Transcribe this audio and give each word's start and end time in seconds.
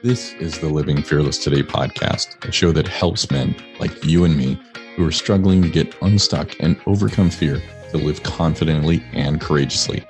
This 0.00 0.32
is 0.34 0.60
the 0.60 0.68
Living 0.68 1.02
Fearless 1.02 1.38
Today 1.38 1.64
podcast, 1.64 2.48
a 2.48 2.52
show 2.52 2.70
that 2.70 2.86
helps 2.86 3.32
men 3.32 3.56
like 3.80 4.04
you 4.04 4.24
and 4.24 4.36
me 4.36 4.56
who 4.94 5.04
are 5.04 5.10
struggling 5.10 5.60
to 5.60 5.68
get 5.68 5.92
unstuck 6.02 6.54
and 6.60 6.80
overcome 6.86 7.30
fear 7.30 7.60
to 7.90 7.96
live 7.96 8.22
confidently 8.22 9.02
and 9.12 9.40
courageously. 9.40 10.06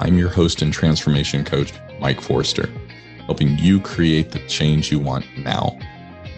I'm 0.00 0.18
your 0.18 0.28
host 0.28 0.60
and 0.62 0.72
transformation 0.72 1.44
coach, 1.44 1.72
Mike 2.00 2.20
Forster, 2.20 2.68
helping 3.26 3.56
you 3.58 3.80
create 3.80 4.32
the 4.32 4.44
change 4.48 4.90
you 4.90 4.98
want 4.98 5.24
now. 5.38 5.78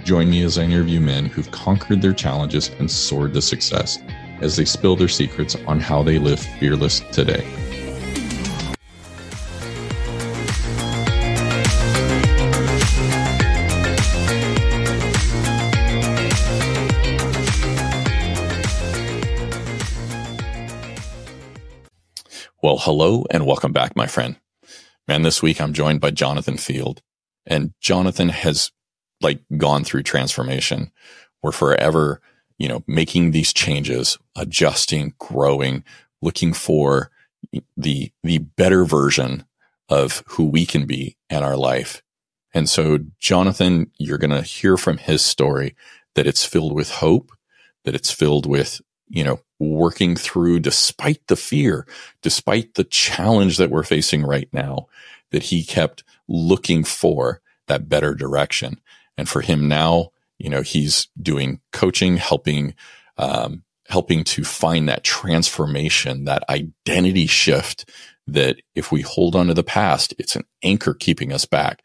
Join 0.05 0.29
me 0.29 0.45
as 0.45 0.59
I 0.59 0.64
interview 0.64 1.01
men 1.01 1.25
who've 1.25 1.51
conquered 1.51 2.03
their 2.03 2.12
challenges 2.12 2.71
and 2.80 2.91
soared 2.91 3.32
to 3.32 3.41
success 3.41 3.98
as 4.43 4.57
they 4.57 4.67
spill 4.67 4.95
their 4.95 5.09
secrets 5.09 5.57
on 5.67 5.80
how 5.80 6.03
they 6.03 6.19
live 6.19 6.39
fearless 6.39 7.01
today. 7.12 7.46
Hello 22.91 23.25
and 23.30 23.47
welcome 23.47 23.73
back, 23.73 23.95
my 23.95 24.09
friend. 24.09 24.35
Man, 25.07 25.23
this 25.23 25.41
week 25.41 25.61
I'm 25.61 25.73
joined 25.73 26.01
by 26.01 26.11
Jonathan 26.11 26.57
Field. 26.57 27.03
And 27.47 27.73
Jonathan 27.81 28.31
has 28.31 28.73
like 29.21 29.43
gone 29.57 29.85
through 29.85 30.03
transformation. 30.03 30.91
We're 31.41 31.53
forever, 31.53 32.21
you 32.59 32.67
know, 32.67 32.83
making 32.89 33.31
these 33.31 33.53
changes, 33.53 34.19
adjusting, 34.34 35.15
growing, 35.21 35.84
looking 36.21 36.53
for 36.53 37.12
the, 37.77 38.11
the 38.25 38.39
better 38.39 38.84
version 38.84 39.45
of 39.89 40.25
who 40.27 40.47
we 40.47 40.67
can 40.67 40.84
be 40.84 41.17
in 41.29 41.45
our 41.45 41.57
life. 41.57 42.03
And 42.53 42.69
so, 42.69 42.98
Jonathan, 43.20 43.93
you're 43.98 44.19
going 44.19 44.33
to 44.33 44.43
hear 44.43 44.77
from 44.77 44.98
his 44.98 45.25
story 45.25 45.77
that 46.17 46.27
it's 46.27 46.45
filled 46.45 46.75
with 46.75 46.91
hope, 46.91 47.31
that 47.84 47.95
it's 47.95 48.11
filled 48.11 48.47
with 48.47 48.81
you 49.11 49.25
know, 49.25 49.41
working 49.58 50.16
through 50.16 50.61
despite 50.61 51.27
the 51.27 51.36
fear, 51.36 51.86
despite 52.22 52.75
the 52.75 52.84
challenge 52.84 53.58
that 53.58 53.70
we're 53.70 53.83
facing 53.83 54.22
right 54.22 54.48
now, 54.52 54.86
that 55.33 55.44
he 55.44 55.64
kept 55.64 56.05
looking 56.28 56.84
for 56.84 57.41
that 57.67 57.89
better 57.89 58.14
direction. 58.14 58.80
And 59.19 59.28
for 59.28 59.42
him 59.42 59.69
now, 59.69 60.11
you 60.39 60.48
know, 60.48 60.62
he's 60.62 61.08
doing 61.20 61.61
coaching, 61.72 62.17
helping, 62.17 62.75
um, 63.19 63.64
helping 63.89 64.25
to 64.25 64.44
find 64.44 64.89
that 64.89 65.05
transformation, 65.05 66.24
that 66.24 66.48
identity 66.48 67.27
shift 67.27 67.91
that 68.27 68.56
if 68.74 68.92
we 68.92 69.02
hold 69.02 69.34
on 69.34 69.48
to 69.48 69.55
the 69.55 69.64
past, 69.64 70.14
it's 70.19 70.36
an 70.36 70.45
anchor 70.62 70.95
keeping 70.95 71.33
us 71.33 71.45
back. 71.45 71.83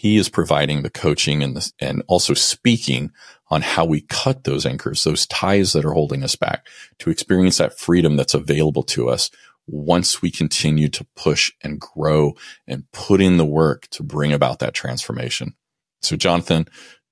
He 0.00 0.16
is 0.16 0.30
providing 0.30 0.80
the 0.80 0.88
coaching 0.88 1.42
and 1.42 1.54
the, 1.54 1.70
and 1.78 2.02
also 2.08 2.32
speaking 2.32 3.12
on 3.48 3.60
how 3.60 3.84
we 3.84 4.00
cut 4.00 4.44
those 4.44 4.64
anchors, 4.64 5.04
those 5.04 5.26
ties 5.26 5.74
that 5.74 5.84
are 5.84 5.92
holding 5.92 6.24
us 6.24 6.36
back 6.36 6.66
to 7.00 7.10
experience 7.10 7.58
that 7.58 7.78
freedom 7.78 8.16
that's 8.16 8.32
available 8.32 8.82
to 8.84 9.10
us 9.10 9.30
once 9.66 10.22
we 10.22 10.30
continue 10.30 10.88
to 10.88 11.06
push 11.16 11.52
and 11.62 11.78
grow 11.78 12.32
and 12.66 12.90
put 12.92 13.20
in 13.20 13.36
the 13.36 13.44
work 13.44 13.88
to 13.88 14.02
bring 14.02 14.32
about 14.32 14.60
that 14.60 14.72
transformation. 14.72 15.54
So, 16.00 16.16
Jonathan, 16.16 16.66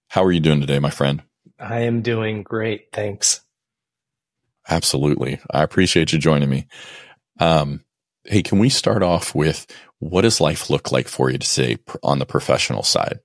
how 0.09 0.25
are 0.25 0.33
you 0.33 0.41
doing 0.41 0.63
today, 0.63 0.79
my 0.79 0.89
friend? 0.89 1.23
I 1.59 1.81
am 1.81 2.01
doing 2.01 2.43
great. 2.43 2.87
Thanks. 2.91 3.43
Absolutely. 4.67 5.41
I 5.51 5.63
appreciate 5.63 6.15
you 6.15 6.19
joining 6.19 6.49
me. 6.49 6.67
Um, 7.39 7.85
hey, 8.25 8.43
can 8.43 8.59
we 8.59 8.71
start 8.71 9.03
off 9.03 9.35
with 9.35 9.67
what 9.99 10.23
does 10.23 10.41
life 10.41 10.71
look 10.71 10.93
like 10.93 11.09
for 11.09 11.31
you 11.31 11.39
to 11.39 11.47
say 11.47 11.79
on 12.03 12.19
the 12.19 12.27
professional 12.27 12.83
side? 12.83 13.21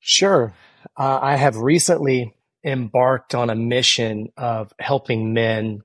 Sure. 0.00 0.52
Uh, 0.96 1.18
I 1.20 1.36
have 1.36 1.56
recently 1.56 2.34
embarked 2.64 3.34
on 3.34 3.50
a 3.50 3.54
mission 3.54 4.28
of 4.36 4.72
helping 4.78 5.32
men 5.34 5.82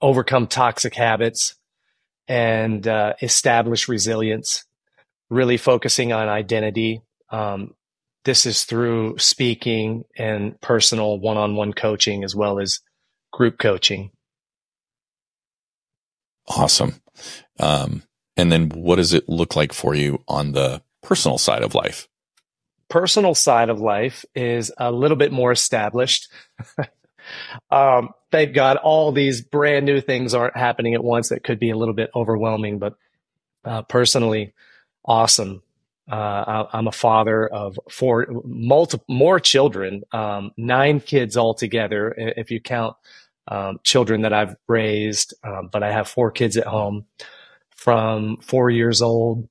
overcome 0.00 0.46
toxic 0.46 0.94
habits 0.94 1.54
and 2.26 2.86
uh, 2.86 3.14
establish 3.22 3.88
resilience, 3.88 4.64
really 5.30 5.56
focusing 5.56 6.12
on 6.12 6.28
identity. 6.28 7.02
Um, 7.30 7.74
this 8.24 8.46
is 8.46 8.64
through 8.64 9.18
speaking 9.18 10.04
and 10.16 10.58
personal 10.60 11.18
one 11.18 11.36
on 11.36 11.56
one 11.56 11.72
coaching 11.72 12.24
as 12.24 12.34
well 12.34 12.58
as 12.58 12.80
group 13.32 13.58
coaching. 13.58 14.10
Awesome. 16.48 16.94
Um, 17.58 18.02
and 18.36 18.50
then 18.50 18.68
what 18.70 18.96
does 18.96 19.12
it 19.12 19.28
look 19.28 19.56
like 19.56 19.72
for 19.72 19.94
you 19.94 20.22
on 20.28 20.52
the 20.52 20.82
personal 21.02 21.38
side 21.38 21.62
of 21.62 21.74
life? 21.74 22.08
personal 22.88 23.34
side 23.34 23.70
of 23.70 23.80
life 23.80 24.24
is 24.36 24.70
a 24.78 24.92
little 24.92 25.16
bit 25.16 25.32
more 25.32 25.50
established. 25.52 26.28
um, 27.70 28.10
thank 28.30 28.54
God 28.54 28.76
all 28.76 29.10
these 29.12 29.42
brand 29.42 29.86
new 29.86 30.00
things 30.00 30.32
aren't 30.32 30.56
happening 30.56 30.94
at 30.94 31.02
once 31.02 31.30
that 31.30 31.42
could 31.42 31.58
be 31.58 31.70
a 31.70 31.76
little 31.76 31.94
bit 31.94 32.10
overwhelming, 32.14 32.78
but 32.78 32.94
uh, 33.64 33.82
personally, 33.82 34.52
awesome. 35.04 35.62
Uh, 36.08 36.66
I, 36.72 36.78
am 36.78 36.86
a 36.86 36.92
father 36.92 37.48
of 37.48 37.80
four, 37.90 38.26
multiple, 38.44 39.06
more 39.08 39.40
children, 39.40 40.04
um, 40.12 40.52
nine 40.56 41.00
kids 41.00 41.36
altogether, 41.36 42.14
if 42.16 42.52
you 42.52 42.60
count 42.60 42.94
um, 43.48 43.80
children 43.82 44.22
that 44.22 44.34
I've 44.34 44.54
raised. 44.68 45.34
Um, 45.42 45.68
but 45.72 45.82
I 45.82 45.90
have 45.90 46.06
four 46.06 46.30
kids 46.30 46.56
at 46.58 46.66
home 46.66 47.06
from 47.74 48.38
four 48.38 48.70
years 48.70 49.02
old 49.02 49.48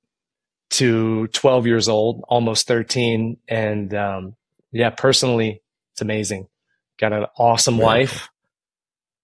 to 0.72 1.28
12 1.28 1.68
years 1.68 1.88
old, 1.88 2.24
almost 2.28 2.68
13. 2.68 3.38
And 3.48 3.94
um, 3.94 4.36
yeah, 4.72 4.90
personally, 4.90 5.62
it's 5.94 6.02
amazing. 6.02 6.48
Got 7.00 7.14
an 7.14 7.26
awesome 7.38 7.76
Very 7.78 7.86
wife. 7.86 8.30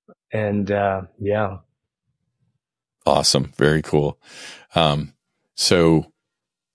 Cool. 0.06 0.16
And 0.32 0.72
uh, 0.72 1.02
yeah. 1.20 1.58
Awesome. 3.06 3.52
Very 3.58 3.82
cool. 3.82 4.20
Um, 4.76 5.14
so 5.56 6.12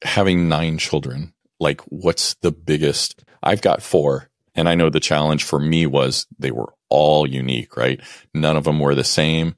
having 0.03 0.49
nine 0.49 0.79
children, 0.79 1.35
like 1.61 1.81
what's 1.83 2.35
the 2.43 2.51
biggest? 2.51 3.25
I've 3.43 3.63
got 3.63 3.83
four. 3.83 4.29
And 4.57 4.69
I 4.69 4.75
know 4.75 4.91
the 4.91 5.01
challenge 5.01 5.45
for 5.45 5.59
me 5.59 5.87
was 5.87 6.27
they 6.39 6.51
were 6.51 6.75
all 6.89 7.29
unique, 7.29 7.77
right? 7.77 8.01
None 8.35 8.57
of 8.57 8.65
them 8.65 8.79
were 8.79 8.95
the 8.95 9.05
same. 9.05 9.57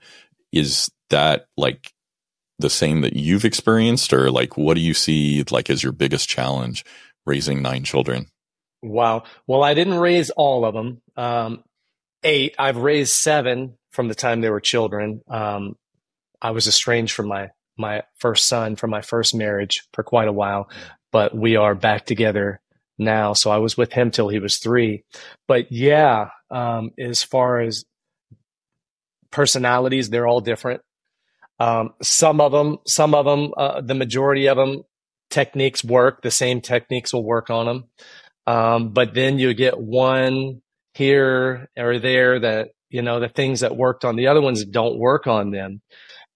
Is 0.52 0.90
that 1.10 1.46
like 1.56 1.92
the 2.58 2.70
same 2.70 3.02
that 3.02 3.14
you've 3.16 3.44
experienced 3.44 4.12
or 4.12 4.30
like 4.30 4.56
what 4.56 4.74
do 4.74 4.80
you 4.80 4.94
see 4.94 5.44
like 5.50 5.68
as 5.68 5.82
your 5.82 5.92
biggest 5.92 6.28
challenge 6.28 6.84
raising 7.26 7.62
nine 7.62 7.84
children? 7.84 8.26
Wow. 8.82 9.24
Well 9.46 9.62
i 9.62 9.74
didn't 9.74 9.98
raise 9.98 10.30
all 10.30 10.64
of 10.64 10.74
them 10.74 11.02
um, 11.16 11.64
eight 12.22 12.54
i've 12.58 12.78
raised 12.78 13.12
seven 13.12 13.76
from 13.90 14.08
the 14.08 14.14
time 14.14 14.40
they 14.40 14.50
were 14.50 14.60
children. 14.60 15.20
Um, 15.28 15.76
i 16.40 16.50
was 16.50 16.66
estranged 16.66 17.14
from 17.14 17.28
my 17.28 17.50
my 17.78 18.02
first 18.16 18.46
son 18.46 18.76
from 18.76 18.90
my 18.90 19.02
first 19.02 19.34
marriage 19.34 19.82
for 19.92 20.02
quite 20.02 20.28
a 20.28 20.32
while 20.32 20.70
but 21.12 21.34
we 21.36 21.56
are 21.56 21.74
back 21.74 22.06
together 22.06 22.60
now. 22.98 23.34
So 23.34 23.50
i 23.50 23.58
was 23.58 23.76
with 23.76 23.92
him 23.92 24.10
till 24.10 24.28
he 24.28 24.38
was 24.38 24.58
three. 24.58 25.04
But 25.46 25.70
yeah 25.70 26.30
um, 26.50 26.92
as 26.98 27.22
far 27.22 27.60
as 27.60 27.84
personalities 29.30 30.08
they're 30.08 30.26
all 30.26 30.40
different 30.40 30.80
um, 31.58 31.94
some 32.02 32.40
of 32.40 32.52
them, 32.52 32.78
some 32.86 33.14
of 33.14 33.24
them, 33.24 33.52
uh, 33.56 33.80
the 33.80 33.94
majority 33.94 34.48
of 34.48 34.56
them, 34.56 34.82
techniques 35.30 35.82
work. 35.82 36.22
The 36.22 36.30
same 36.30 36.60
techniques 36.60 37.12
will 37.12 37.24
work 37.24 37.50
on 37.50 37.66
them. 37.66 37.84
Um, 38.46 38.90
but 38.90 39.14
then 39.14 39.38
you 39.38 39.54
get 39.54 39.78
one 39.78 40.62
here 40.94 41.68
or 41.76 41.98
there 41.98 42.38
that, 42.40 42.68
you 42.90 43.02
know, 43.02 43.20
the 43.20 43.28
things 43.28 43.60
that 43.60 43.76
worked 43.76 44.04
on 44.04 44.16
the 44.16 44.28
other 44.28 44.40
ones 44.40 44.64
don't 44.64 44.98
work 44.98 45.26
on 45.26 45.50
them. 45.50 45.82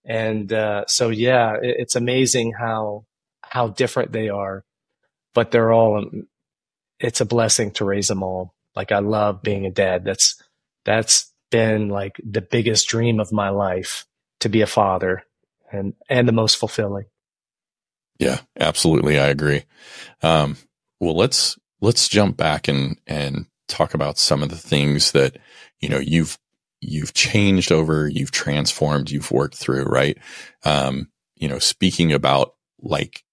And, 0.04 0.52
uh, 0.52 0.86
so 0.86 1.10
yeah, 1.10 1.54
it, 1.54 1.76
it's 1.78 1.96
amazing 1.96 2.52
how, 2.58 3.04
how 3.42 3.68
different 3.68 4.12
they 4.12 4.28
are, 4.28 4.64
but 5.34 5.50
they're 5.50 5.72
all, 5.72 5.98
um, 5.98 6.26
it's 6.98 7.20
a 7.20 7.26
blessing 7.26 7.70
to 7.72 7.84
raise 7.84 8.08
them 8.08 8.22
all. 8.22 8.54
Like 8.74 8.90
I 8.92 8.98
love 8.98 9.42
being 9.42 9.66
a 9.66 9.70
dad. 9.70 10.04
That's, 10.04 10.42
that's 10.84 11.32
been 11.50 11.88
like 11.88 12.20
the 12.24 12.42
biggest 12.42 12.88
dream 12.88 13.20
of 13.20 13.32
my 13.32 13.50
life 13.50 14.06
to 14.40 14.48
be 14.48 14.62
a 14.62 14.66
father 14.66 15.22
and 15.72 15.94
and 16.08 16.26
the 16.26 16.32
most 16.32 16.56
fulfilling. 16.56 17.06
Yeah, 18.18 18.40
absolutely. 18.58 19.18
I 19.18 19.28
agree. 19.28 19.64
Um, 20.22 20.56
well, 20.98 21.16
let's 21.16 21.58
let's 21.80 22.08
jump 22.08 22.36
back 22.36 22.68
and 22.68 22.98
and 23.06 23.46
talk 23.68 23.94
about 23.94 24.18
some 24.18 24.42
of 24.42 24.48
the 24.50 24.56
things 24.56 25.12
that 25.12 25.38
you 25.80 25.88
know 25.88 25.98
you've 25.98 26.38
you've 26.80 27.14
changed 27.14 27.72
over, 27.72 28.08
you've 28.08 28.30
transformed, 28.30 29.10
you've 29.10 29.30
worked 29.30 29.56
through, 29.56 29.84
right? 29.84 30.18
Um, 30.64 31.10
you 31.36 31.48
know, 31.48 31.58
speaking 31.58 32.12
about 32.12 32.54
like 32.80 33.24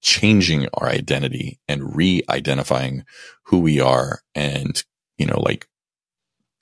changing 0.00 0.66
our 0.74 0.88
identity 0.88 1.60
and 1.68 1.94
re-identifying 1.94 3.04
who 3.44 3.60
we 3.60 3.80
are 3.80 4.20
and, 4.34 4.82
you 5.18 5.26
know, 5.26 5.40
like 5.40 5.68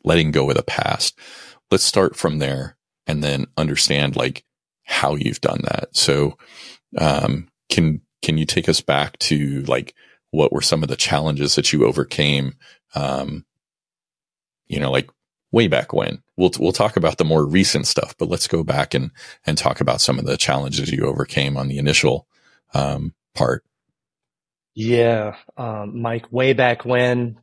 letting 0.05 0.31
go 0.31 0.49
of 0.50 0.56
the 0.56 0.62
past. 0.62 1.19
Let's 1.71 1.85
start 1.85 2.17
from 2.17 2.39
there 2.39 2.77
and 3.08 3.25
then 3.25 3.46
understand 3.56 4.14
like 4.14 4.44
how 4.84 5.16
you've 5.16 5.40
done 5.40 5.62
that. 5.64 5.88
So, 5.96 6.38
um, 6.96 7.49
can, 7.69 8.00
can 8.22 8.38
you 8.38 8.46
take 8.46 8.69
us 8.69 8.81
back 8.81 9.19
to 9.20 9.62
like 9.62 9.94
what 10.31 10.52
were 10.52 10.62
some 10.62 10.82
of 10.82 10.88
the 10.88 10.96
challenges 10.96 11.56
that 11.56 11.72
you 11.72 11.84
overcame? 11.84 12.55
Um, 12.94 13.44
you 14.69 14.78
know, 14.78 14.90
like 14.90 15.10
way 15.50 15.69
back 15.69 15.93
when. 15.93 16.22
We'll 16.37 16.52
we'll 16.58 16.72
talk 16.72 16.96
about 16.96 17.19
the 17.19 17.25
more 17.25 17.44
recent 17.44 17.87
stuff, 17.87 18.14
but 18.19 18.28
let's 18.28 18.46
go 18.46 18.62
back 18.62 18.94
and 18.94 19.11
and 19.46 19.58
talk 19.58 19.81
about 19.81 20.00
some 20.00 20.19
of 20.19 20.25
the 20.25 20.37
challenges 20.37 20.93
you 20.93 21.04
overcame 21.04 21.56
on 21.56 21.69
the 21.69 21.78
initial 21.78 22.28
um, 22.75 23.14
part. 23.34 23.64
Yeah, 24.75 25.34
um, 25.56 26.00
Mike, 26.00 26.31
way 26.31 26.52
back 26.52 26.84
when, 26.84 27.40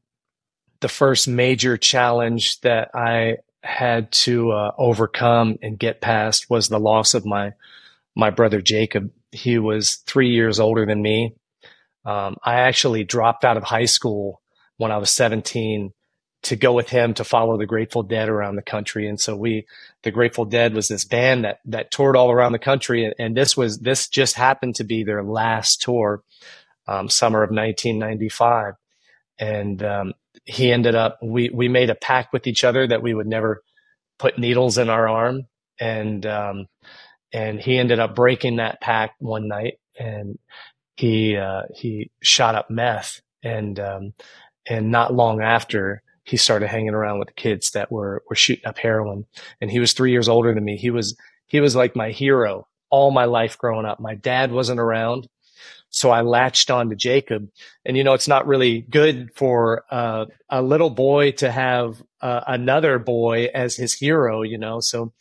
the 0.79 0.87
first 0.87 1.27
major 1.27 1.77
challenge 1.77 2.61
that 2.61 2.91
I 2.93 3.37
had 3.65 4.11
to 4.11 4.51
uh, 4.51 4.71
overcome 4.77 5.57
and 5.61 5.79
get 5.79 6.01
past 6.01 6.49
was 6.49 6.69
the 6.69 6.79
loss 6.79 7.13
of 7.13 7.25
my 7.25 7.53
my 8.15 8.29
brother 8.29 8.61
Jacob. 8.61 9.11
He 9.31 9.57
was 9.57 9.95
three 9.95 10.29
years 10.29 10.59
older 10.59 10.85
than 10.85 11.01
me. 11.01 11.35
Um, 12.05 12.37
I 12.43 12.61
actually 12.61 13.03
dropped 13.03 13.43
out 13.43 13.57
of 13.57 13.63
high 13.63 13.85
school 13.85 14.41
when 14.77 14.91
I 14.91 14.97
was 14.97 15.09
17 15.11 15.91
to 16.43 16.55
go 16.55 16.73
with 16.73 16.89
him 16.89 17.15
to 17.15 17.23
follow 17.23 17.57
the 17.57 17.65
Grateful 17.65 18.03
Dead 18.03 18.29
around 18.29 18.55
the 18.55 18.61
country. 18.61 19.07
And 19.07 19.19
so 19.19 19.35
we, 19.35 19.65
the 20.03 20.11
Grateful 20.11 20.45
Dead 20.45 20.75
was 20.75 20.87
this 20.87 21.03
band 21.03 21.43
that, 21.43 21.59
that 21.65 21.89
toured 21.89 22.15
all 22.15 22.29
around 22.29 22.51
the 22.51 22.59
country. 22.59 23.03
And, 23.03 23.15
and 23.17 23.35
this 23.35 23.57
was, 23.57 23.79
this 23.79 24.07
just 24.07 24.35
happened 24.35 24.75
to 24.75 24.83
be 24.83 25.03
their 25.03 25.23
last 25.23 25.81
tour, 25.81 26.23
um, 26.87 27.09
summer 27.09 27.41
of 27.41 27.49
1995. 27.49 28.75
And, 29.39 29.83
um, 29.83 30.13
he 30.45 30.71
ended 30.71 30.95
up, 30.95 31.19
we, 31.21 31.49
we 31.49 31.67
made 31.67 31.89
a 31.89 31.95
pact 31.95 32.33
with 32.33 32.47
each 32.47 32.63
other 32.63 32.87
that 32.87 33.01
we 33.01 33.13
would 33.13 33.27
never 33.27 33.63
put 34.19 34.37
needles 34.37 34.77
in 34.77 34.89
our 34.89 35.07
arm. 35.07 35.43
And, 35.79 36.25
um, 36.25 36.67
and 37.33 37.59
he 37.59 37.77
ended 37.77 37.99
up 37.99 38.15
breaking 38.15 38.57
that 38.57 38.81
pact 38.81 39.21
one 39.21 39.47
night 39.47 39.79
and 39.99 40.37
he, 40.95 41.35
uh, 41.35 41.63
he 41.75 42.11
shot 42.21 42.55
up 42.55 42.69
meth. 42.69 43.21
And, 43.43 43.79
um, 43.79 44.13
and 44.67 44.91
not 44.91 45.13
long 45.13 45.41
after 45.41 46.01
he 46.23 46.37
started 46.37 46.67
hanging 46.67 46.93
around 46.93 47.19
with 47.19 47.27
the 47.27 47.33
kids 47.33 47.71
that 47.71 47.91
were 47.91 48.23
were 48.29 48.35
shooting 48.35 48.65
up 48.65 48.77
heroin. 48.77 49.25
And 49.61 49.69
he 49.69 49.79
was 49.79 49.93
3 49.93 50.11
years 50.11 50.27
older 50.27 50.53
than 50.53 50.65
me. 50.65 50.77
He 50.77 50.89
was 50.89 51.15
he 51.45 51.59
was 51.59 51.75
like 51.75 51.95
my 51.95 52.11
hero 52.11 52.67
all 52.89 53.11
my 53.11 53.25
life 53.25 53.57
growing 53.57 53.85
up. 53.85 53.99
My 53.99 54.15
dad 54.15 54.51
wasn't 54.51 54.79
around 54.79 55.27
so 55.95 56.11
I 56.11 56.21
latched 56.21 56.69
on 56.69 56.89
to 56.89 56.95
Jacob 56.95 57.49
and 57.85 57.97
you 57.97 58.03
know 58.03 58.13
it's 58.13 58.27
not 58.27 58.47
really 58.47 58.81
good 58.81 59.31
for 59.35 59.83
uh, 59.91 60.25
a 60.49 60.61
little 60.61 60.89
boy 60.89 61.31
to 61.33 61.51
have 61.51 62.01
uh, 62.21 62.41
another 62.47 62.99
boy 62.99 63.49
as 63.53 63.75
his 63.75 63.93
hero 63.93 64.41
you 64.41 64.57
know 64.57 64.79
so 64.79 65.13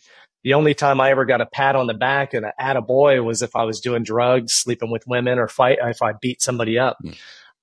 the 0.42 0.54
only 0.54 0.74
time 0.74 1.00
I 1.00 1.10
ever 1.10 1.24
got 1.24 1.40
a 1.40 1.46
pat 1.46 1.74
on 1.74 1.86
the 1.86 1.94
back 1.94 2.34
and 2.34 2.44
a 2.58 2.82
boy 2.82 3.22
was 3.22 3.40
if 3.40 3.56
I 3.56 3.64
was 3.64 3.80
doing 3.80 4.02
drugs, 4.02 4.52
sleeping 4.52 4.90
with 4.90 5.06
women, 5.06 5.38
or 5.38 5.48
fight 5.48 5.78
if 5.80 6.02
I 6.02 6.12
beat 6.12 6.42
somebody 6.42 6.78
up. 6.78 6.98
Mm. 7.02 7.16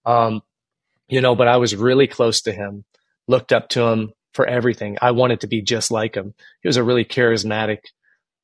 Um, 0.03 0.41
you 1.07 1.21
know, 1.21 1.35
but 1.35 1.47
I 1.47 1.57
was 1.57 1.75
really 1.75 2.07
close 2.07 2.41
to 2.41 2.51
him 2.51 2.83
looked 3.27 3.51
up 3.51 3.69
to 3.69 3.81
him 3.83 4.13
for 4.33 4.45
everything. 4.45 4.97
I 5.01 5.11
wanted 5.11 5.41
to 5.41 5.47
be 5.47 5.61
just 5.61 5.89
like 5.89 6.15
him. 6.15 6.33
He 6.61 6.67
was 6.67 6.77
a 6.77 6.83
really 6.83 7.05
charismatic 7.05 7.79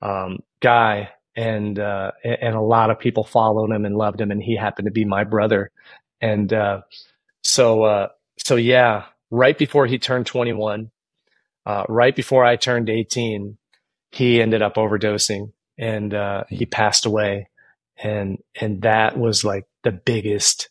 um, 0.01 0.39
guy, 0.61 1.09
and 1.37 1.79
uh, 1.79 2.11
and 2.23 2.55
a 2.55 2.61
lot 2.61 2.89
of 2.89 2.99
people 2.99 3.23
followed 3.23 3.71
him 3.71 3.85
and 3.85 3.95
loved 3.95 4.19
him. 4.19 4.31
And 4.31 4.41
he 4.43 4.57
happened 4.57 4.87
to 4.87 4.91
be 4.91 5.05
my 5.05 5.23
brother, 5.23 5.71
and 6.19 6.51
uh, 6.51 6.81
so 7.43 7.83
uh, 7.83 8.07
so 8.39 8.55
yeah. 8.55 9.05
Right 9.29 9.57
before 9.57 9.85
he 9.87 9.99
turned 9.99 10.25
21, 10.25 10.89
uh, 11.65 11.83
right 11.89 12.15
before 12.15 12.45
I 12.45 12.55
turned 12.55 12.89
18, 12.89 13.57
he 14.09 14.41
ended 14.41 14.61
up 14.61 14.75
overdosing 14.75 15.51
and 15.77 16.13
uh, 16.13 16.45
he 16.47 16.65
passed 16.65 17.05
away, 17.05 17.49
and 17.97 18.39
and 18.59 18.81
that 18.83 19.17
was 19.17 19.43
like 19.43 19.65
the 19.83 19.91
biggest 19.91 20.69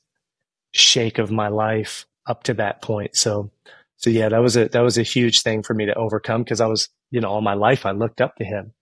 shake 0.72 1.19
of 1.19 1.30
my 1.30 1.48
life 1.48 2.06
up 2.26 2.42
to 2.44 2.54
that 2.54 2.82
point. 2.82 3.14
So 3.16 3.50
so 3.98 4.10
yeah, 4.10 4.28
that 4.28 4.42
was 4.42 4.56
a 4.56 4.69
that 4.69 4.80
was 4.80 4.98
a 4.98 5.02
huge 5.02 5.42
thing 5.42 5.62
for 5.62 5.74
me 5.74 5.86
to 5.86 5.94
overcome 5.94 6.42
because 6.42 6.60
I 6.60 6.66
was, 6.66 6.88
you 7.10 7.20
know, 7.20 7.28
all 7.28 7.40
my 7.40 7.54
life 7.54 7.86
I 7.86 7.92
looked 7.92 8.20
up 8.20 8.36
to 8.36 8.44
him 8.44 8.72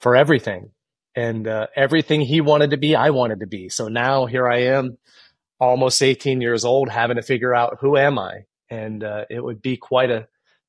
for 0.00 0.16
everything. 0.16 0.70
And 1.16 1.46
uh, 1.46 1.68
everything 1.76 2.22
he 2.22 2.40
wanted 2.40 2.70
to 2.70 2.76
be, 2.76 2.96
I 2.96 3.10
wanted 3.10 3.40
to 3.40 3.46
be. 3.46 3.68
So 3.68 3.88
now 3.88 4.26
here 4.26 4.48
I 4.48 4.64
am, 4.64 4.98
almost 5.60 6.02
18 6.02 6.40
years 6.40 6.64
old, 6.64 6.88
having 6.88 7.16
to 7.16 7.22
figure 7.22 7.54
out 7.54 7.78
who 7.80 7.96
am 7.96 8.18
I. 8.18 8.46
And 8.68 9.04
uh, 9.04 9.24
it 9.30 9.42
would 9.42 9.62
be 9.62 9.76
quite 9.76 10.10
a 10.10 10.26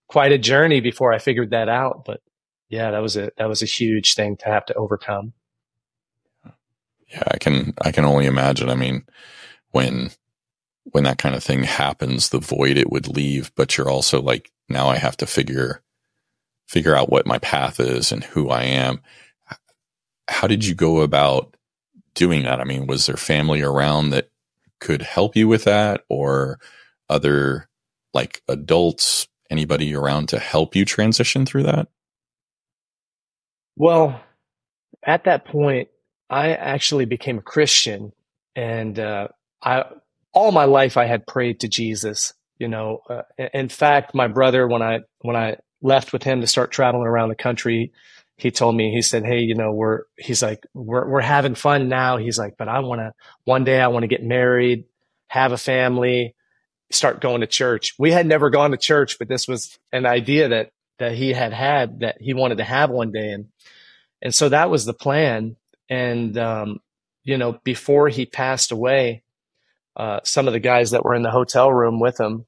quite 0.07 0.31
a 0.31 0.37
journey 0.37 0.81
before 0.81 1.11
I 1.11 1.17
figured 1.17 1.49
that 1.51 1.69
out. 1.69 2.03
But 2.05 2.21
yeah, 2.69 2.91
that 2.91 2.99
was 2.99 3.17
a 3.17 3.31
that 3.37 3.49
was 3.49 3.63
a 3.63 3.67
huge 3.67 4.13
thing 4.13 4.37
to 4.37 4.45
have 4.45 4.65
to 4.67 4.73
overcome. 4.75 5.33
Yeah, 7.07 7.23
I 7.27 7.37
can 7.37 7.73
I 7.81 7.91
can 7.91 8.05
only 8.05 8.25
imagine. 8.25 8.69
I 8.69 8.75
mean, 8.75 9.05
when 9.71 10.11
when 10.91 11.03
that 11.03 11.17
kind 11.17 11.35
of 11.35 11.43
thing 11.43 11.63
happens, 11.63 12.29
the 12.29 12.39
void 12.39 12.77
it 12.77 12.91
would 12.91 13.07
leave, 13.07 13.51
but 13.55 13.77
you're 13.77 13.89
also 13.89 14.21
like, 14.21 14.51
now 14.69 14.87
I 14.87 14.97
have 14.97 15.17
to 15.17 15.25
figure, 15.25 15.81
figure 16.67 16.95
out 16.95 17.09
what 17.09 17.25
my 17.25 17.39
path 17.39 17.79
is 17.79 18.11
and 18.11 18.23
who 18.23 18.49
I 18.49 18.63
am. 18.63 19.01
How 20.27 20.47
did 20.47 20.65
you 20.65 20.75
go 20.75 21.01
about 21.01 21.55
doing 22.13 22.43
that? 22.43 22.59
I 22.59 22.63
mean, 22.63 22.87
was 22.87 23.05
there 23.05 23.17
family 23.17 23.61
around 23.61 24.09
that 24.11 24.29
could 24.79 25.01
help 25.01 25.35
you 25.35 25.47
with 25.47 25.63
that 25.65 26.03
or 26.09 26.59
other 27.09 27.69
like 28.13 28.41
adults, 28.47 29.27
anybody 29.49 29.93
around 29.93 30.29
to 30.29 30.39
help 30.39 30.75
you 30.75 30.85
transition 30.85 31.45
through 31.45 31.63
that? 31.63 31.87
Well, 33.75 34.21
at 35.03 35.25
that 35.25 35.45
point, 35.45 35.89
I 36.29 36.53
actually 36.53 37.05
became 37.05 37.39
a 37.39 37.43
Christian 37.43 38.13
and, 38.55 38.97
uh, 38.97 39.27
I, 39.61 39.83
all 40.35 40.51
my 40.51 40.65
life 40.65 40.97
I 40.97 41.05
had 41.05 41.25
prayed 41.25 41.61
to 41.61 41.67
Jesus. 41.67 42.33
You 42.59 42.67
know, 42.67 43.01
uh, 43.09 43.23
in 43.53 43.69
fact, 43.69 44.13
my 44.13 44.27
brother, 44.27 44.67
when 44.67 44.81
I 44.81 44.99
when 45.21 45.35
I 45.35 45.57
left 45.81 46.13
with 46.13 46.23
him 46.23 46.41
to 46.41 46.47
start 46.47 46.71
traveling 46.71 47.07
around 47.07 47.29
the 47.29 47.35
country, 47.35 47.91
he 48.37 48.51
told 48.51 48.75
me 48.75 48.91
he 48.91 49.01
said, 49.01 49.25
"Hey, 49.25 49.39
you 49.39 49.55
know, 49.55 49.71
we're 49.71 50.03
he's 50.17 50.41
like 50.43 50.65
we're 50.73 51.07
we're 51.07 51.21
having 51.21 51.55
fun 51.55 51.87
now." 51.87 52.17
He's 52.17 52.37
like, 52.37 52.55
"But 52.57 52.67
I 52.67 52.79
want 52.79 52.99
to 52.99 53.13
one 53.45 53.63
day 53.63 53.79
I 53.79 53.87
want 53.87 54.03
to 54.03 54.07
get 54.07 54.23
married, 54.23 54.85
have 55.27 55.51
a 55.51 55.57
family, 55.57 56.35
start 56.91 57.21
going 57.21 57.41
to 57.41 57.47
church." 57.47 57.95
We 57.97 58.11
had 58.11 58.25
never 58.25 58.49
gone 58.49 58.71
to 58.71 58.77
church, 58.77 59.17
but 59.19 59.29
this 59.29 59.47
was 59.47 59.79
an 59.93 60.05
idea 60.05 60.49
that 60.49 60.71
that 60.99 61.13
he 61.13 61.33
had 61.33 61.53
had 61.53 62.01
that 62.01 62.17
he 62.19 62.33
wanted 62.33 62.57
to 62.57 62.63
have 62.65 62.89
one 62.89 63.11
day, 63.11 63.31
and 63.31 63.47
and 64.21 64.35
so 64.35 64.49
that 64.49 64.69
was 64.69 64.85
the 64.85 64.93
plan. 64.93 65.55
And 65.89 66.37
um, 66.37 66.79
you 67.23 67.37
know, 67.37 67.59
before 67.63 68.09
he 68.09 68.25
passed 68.25 68.71
away, 68.71 69.23
uh, 69.95 70.19
some 70.23 70.47
of 70.47 70.53
the 70.53 70.59
guys 70.59 70.91
that 70.91 71.05
were 71.05 71.15
in 71.15 71.23
the 71.23 71.31
hotel 71.31 71.71
room 71.71 71.99
with 71.99 72.19
him, 72.19 72.45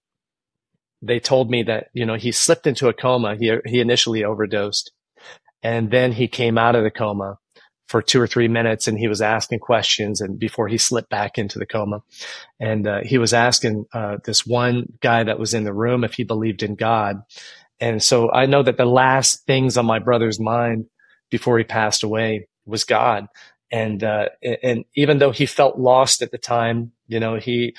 they 1.01 1.19
told 1.19 1.49
me 1.49 1.63
that 1.63 1.89
you 1.93 2.05
know 2.05 2.15
he 2.15 2.33
slipped 2.33 2.67
into 2.67 2.89
a 2.89 2.93
coma. 2.93 3.37
He 3.37 3.55
he 3.65 3.79
initially 3.79 4.25
overdosed, 4.25 4.91
and 5.67 5.91
then 5.91 6.13
he 6.13 6.29
came 6.29 6.57
out 6.57 6.75
of 6.75 6.83
the 6.85 6.89
coma 6.89 7.39
for 7.89 8.01
two 8.01 8.21
or 8.21 8.27
three 8.27 8.47
minutes, 8.47 8.87
and 8.87 8.97
he 8.97 9.09
was 9.09 9.21
asking 9.21 9.59
questions. 9.59 10.21
And 10.21 10.39
before 10.39 10.69
he 10.69 10.77
slipped 10.77 11.09
back 11.09 11.37
into 11.37 11.59
the 11.59 11.65
coma, 11.65 12.03
and 12.57 12.87
uh, 12.87 12.99
he 13.03 13.17
was 13.17 13.33
asking 13.33 13.85
uh, 13.93 14.15
this 14.23 14.45
one 14.45 14.93
guy 15.01 15.25
that 15.25 15.39
was 15.39 15.53
in 15.53 15.65
the 15.65 15.73
room 15.73 16.05
if 16.05 16.13
he 16.13 16.23
believed 16.23 16.63
in 16.63 16.75
God. 16.75 17.17
And 17.81 18.01
so 18.01 18.31
I 18.31 18.45
know 18.45 18.63
that 18.63 18.77
the 18.77 18.85
last 18.85 19.45
things 19.45 19.75
on 19.75 19.85
my 19.85 19.99
brother's 19.99 20.39
mind 20.39 20.85
before 21.29 21.57
he 21.57 21.65
passed 21.65 22.01
away 22.01 22.47
was 22.65 22.85
God. 22.85 23.27
And, 23.69 24.01
uh, 24.05 24.29
and 24.63 24.85
even 24.95 25.17
though 25.17 25.31
he 25.31 25.45
felt 25.45 25.77
lost 25.77 26.21
at 26.21 26.31
the 26.31 26.37
time, 26.37 26.93
you 27.07 27.19
know, 27.19 27.35
he, 27.35 27.75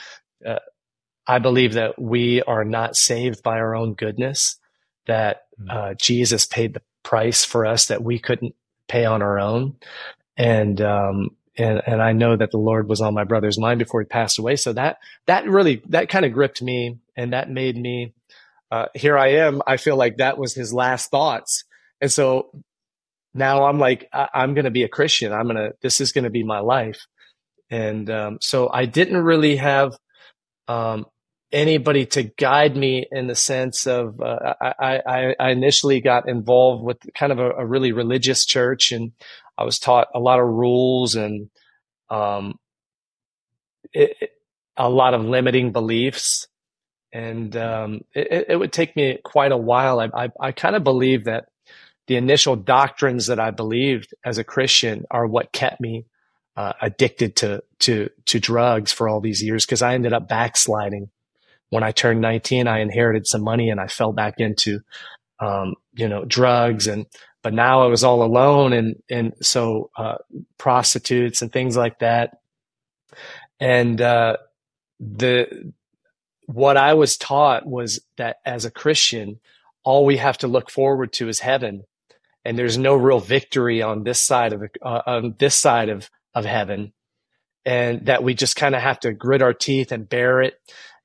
uh, 0.47 0.59
I 1.26 1.38
believe 1.38 1.73
that 1.73 1.99
we 1.99 2.42
are 2.42 2.66
not 2.66 2.97
saved 2.97 3.42
by 3.42 3.57
our 3.57 3.75
own 3.75 3.95
goodness, 3.95 4.59
that 5.07 5.45
mm. 5.59 5.75
uh, 5.75 5.95
Jesus 5.95 6.45
paid 6.45 6.75
the 6.75 6.83
price 7.08 7.42
for 7.42 7.64
us 7.64 7.86
that 7.86 8.04
we 8.04 8.18
couldn't 8.18 8.54
pay 8.86 9.06
on 9.06 9.22
our 9.22 9.38
own. 9.38 9.76
And, 10.36 10.78
um, 10.82 11.30
and, 11.56 11.80
and 11.86 12.02
I 12.02 12.12
know 12.12 12.36
that 12.36 12.50
the 12.50 12.58
Lord 12.58 12.86
was 12.86 13.00
on 13.00 13.14
my 13.14 13.24
brother's 13.24 13.58
mind 13.58 13.78
before 13.78 14.02
he 14.02 14.06
passed 14.06 14.38
away. 14.38 14.56
So 14.56 14.74
that, 14.74 14.98
that 15.24 15.48
really, 15.48 15.82
that 15.88 16.10
kind 16.10 16.26
of 16.26 16.34
gripped 16.34 16.60
me 16.60 16.98
and 17.16 17.32
that 17.32 17.50
made 17.50 17.78
me, 17.78 18.12
uh, 18.70 18.88
here 18.94 19.16
I 19.16 19.28
am. 19.28 19.62
I 19.66 19.78
feel 19.78 19.96
like 19.96 20.18
that 20.18 20.36
was 20.36 20.52
his 20.52 20.74
last 20.74 21.10
thoughts. 21.10 21.64
And 22.02 22.12
so 22.12 22.50
now 23.32 23.64
I'm 23.64 23.78
like, 23.78 24.06
I, 24.12 24.28
am 24.34 24.52
going 24.52 24.66
to 24.66 24.70
be 24.70 24.84
a 24.84 24.88
Christian. 24.88 25.32
I'm 25.32 25.44
going 25.44 25.56
to, 25.56 25.72
this 25.80 26.02
is 26.02 26.12
going 26.12 26.24
to 26.24 26.30
be 26.30 26.44
my 26.44 26.58
life. 26.60 27.06
And, 27.70 28.10
um, 28.10 28.38
so 28.42 28.68
I 28.70 28.84
didn't 28.84 29.24
really 29.24 29.56
have, 29.56 29.96
um, 30.68 31.06
anybody 31.52 32.07
to 32.07 32.23
guide 32.23 32.76
me 32.76 33.07
in 33.11 33.26
the 33.26 33.35
sense 33.35 33.87
of, 33.87 34.21
uh, 34.21 34.55
I, 34.61 35.02
I, 35.07 35.35
I, 35.38 35.50
initially 35.50 36.00
got 36.00 36.28
involved 36.28 36.85
with 36.85 36.99
kind 37.14 37.33
of 37.33 37.38
a, 37.38 37.50
a, 37.50 37.67
really 37.67 37.93
religious 37.93 38.45
church 38.45 38.93
and 38.93 39.12
I 39.57 39.64
was 39.64 39.78
taught 39.78 40.09
a 40.14 40.21
lot 40.21 40.40
of 40.40 40.47
rules 40.47 41.14
and, 41.14 41.49
um, 42.11 42.59
it, 43.93 44.14
it, 44.21 44.31
a 44.76 44.90
lot 44.90 45.14
of 45.14 45.25
limiting 45.25 45.73
beliefs. 45.73 46.47
And, 47.12 47.57
um, 47.57 48.02
it, 48.14 48.47
it 48.50 48.57
would 48.57 48.73
take 48.73 48.95
me 48.95 49.19
quite 49.25 49.52
a 49.52 49.57
while. 49.57 50.00
I, 50.00 50.11
I, 50.14 50.28
I 50.38 50.52
kind 50.52 50.76
of 50.76 50.85
believe 50.85 51.25
that 51.25 51.47
the 52.09 52.17
initial 52.17 52.57
doctrines 52.57 53.28
that 53.28 53.40
I 53.40 53.50
believed 53.50 54.14
as 54.25 54.38
a 54.38 54.45
Christian 54.45 55.07
are 55.11 55.26
what 55.26 55.52
kept 55.52 55.81
me 55.81 56.07
uh, 56.57 56.73
addicted 56.83 57.37
to 57.37 57.62
to 57.78 58.11
to 58.25 58.40
drugs 58.40 58.90
for 58.90 59.09
all 59.09 59.21
these 59.21 59.43
years 59.43 59.64
because 59.64 59.81
I 59.81 59.95
ended 59.95 60.12
up 60.12 60.26
backsliding. 60.26 61.09
When 61.70 61.82
I 61.82 61.92
turned 61.92 62.20
19, 62.20 62.66
I 62.66 62.80
inherited 62.80 63.26
some 63.26 63.42
money 63.42 63.70
and 63.70 63.80
I 63.80 63.88
fell 63.88 64.12
back 64.12 64.34
into 64.38 64.80
um, 65.40 65.75
you 65.94 66.08
know 66.08 66.25
drugs 66.25 66.87
and 66.87 67.06
but 67.42 67.54
now 67.54 67.82
I 67.82 67.87
was 67.87 68.04
all 68.04 68.22
alone 68.22 68.72
and 68.72 68.96
and 69.08 69.34
so 69.40 69.90
uh, 69.96 70.16
prostitutes 70.58 71.42
and 71.42 71.52
things 71.52 71.76
like 71.76 72.00
that. 72.00 72.38
And 73.60 74.00
uh, 74.00 74.38
the 74.98 75.72
what 76.46 76.76
I 76.76 76.94
was 76.94 77.16
taught 77.16 77.66
was 77.66 78.00
that 78.16 78.38
as 78.44 78.64
a 78.64 78.70
Christian 78.70 79.38
all 79.84 80.04
we 80.04 80.18
have 80.18 80.38
to 80.38 80.48
look 80.48 80.70
forward 80.70 81.12
to 81.14 81.28
is 81.28 81.40
heaven. 81.40 81.84
And 82.44 82.58
there's 82.58 82.76
no 82.76 82.94
real 82.94 83.20
victory 83.20 83.80
on 83.82 84.04
this 84.04 84.20
side 84.20 84.52
of 84.52 84.62
uh, 84.82 85.02
on 85.06 85.34
this 85.38 85.54
side 85.54 85.88
of 85.88 86.10
of 86.34 86.44
heaven. 86.44 86.92
And 87.64 88.06
that 88.06 88.22
we 88.22 88.34
just 88.34 88.56
kind 88.56 88.75
of 88.75 88.82
have 88.82 89.00
to 89.00 89.12
grit 89.12 89.42
our 89.42 89.52
teeth 89.52 89.92
and 89.92 90.08
bear 90.08 90.42
it 90.42 90.54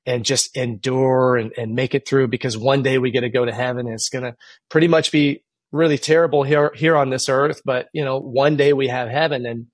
and 0.06 0.24
just 0.24 0.56
endure 0.56 1.36
and, 1.36 1.52
and 1.56 1.74
make 1.74 1.94
it 1.94 2.06
through 2.06 2.28
because 2.28 2.58
one 2.58 2.82
day 2.82 2.98
we 2.98 3.10
get 3.10 3.22
to 3.22 3.30
go 3.30 3.44
to 3.44 3.54
heaven 3.54 3.86
and 3.86 3.94
it's 3.94 4.10
going 4.10 4.24
to 4.24 4.34
pretty 4.68 4.88
much 4.88 5.10
be 5.10 5.42
really 5.72 5.98
terrible 5.98 6.42
here 6.42 6.70
here 6.74 6.96
on 6.96 7.10
this 7.10 7.28
earth 7.28 7.60
but 7.64 7.88
you 7.92 8.04
know 8.04 8.20
one 8.20 8.56
day 8.56 8.72
we 8.72 8.88
have 8.88 9.08
heaven. 9.08 9.46
And 9.46 9.66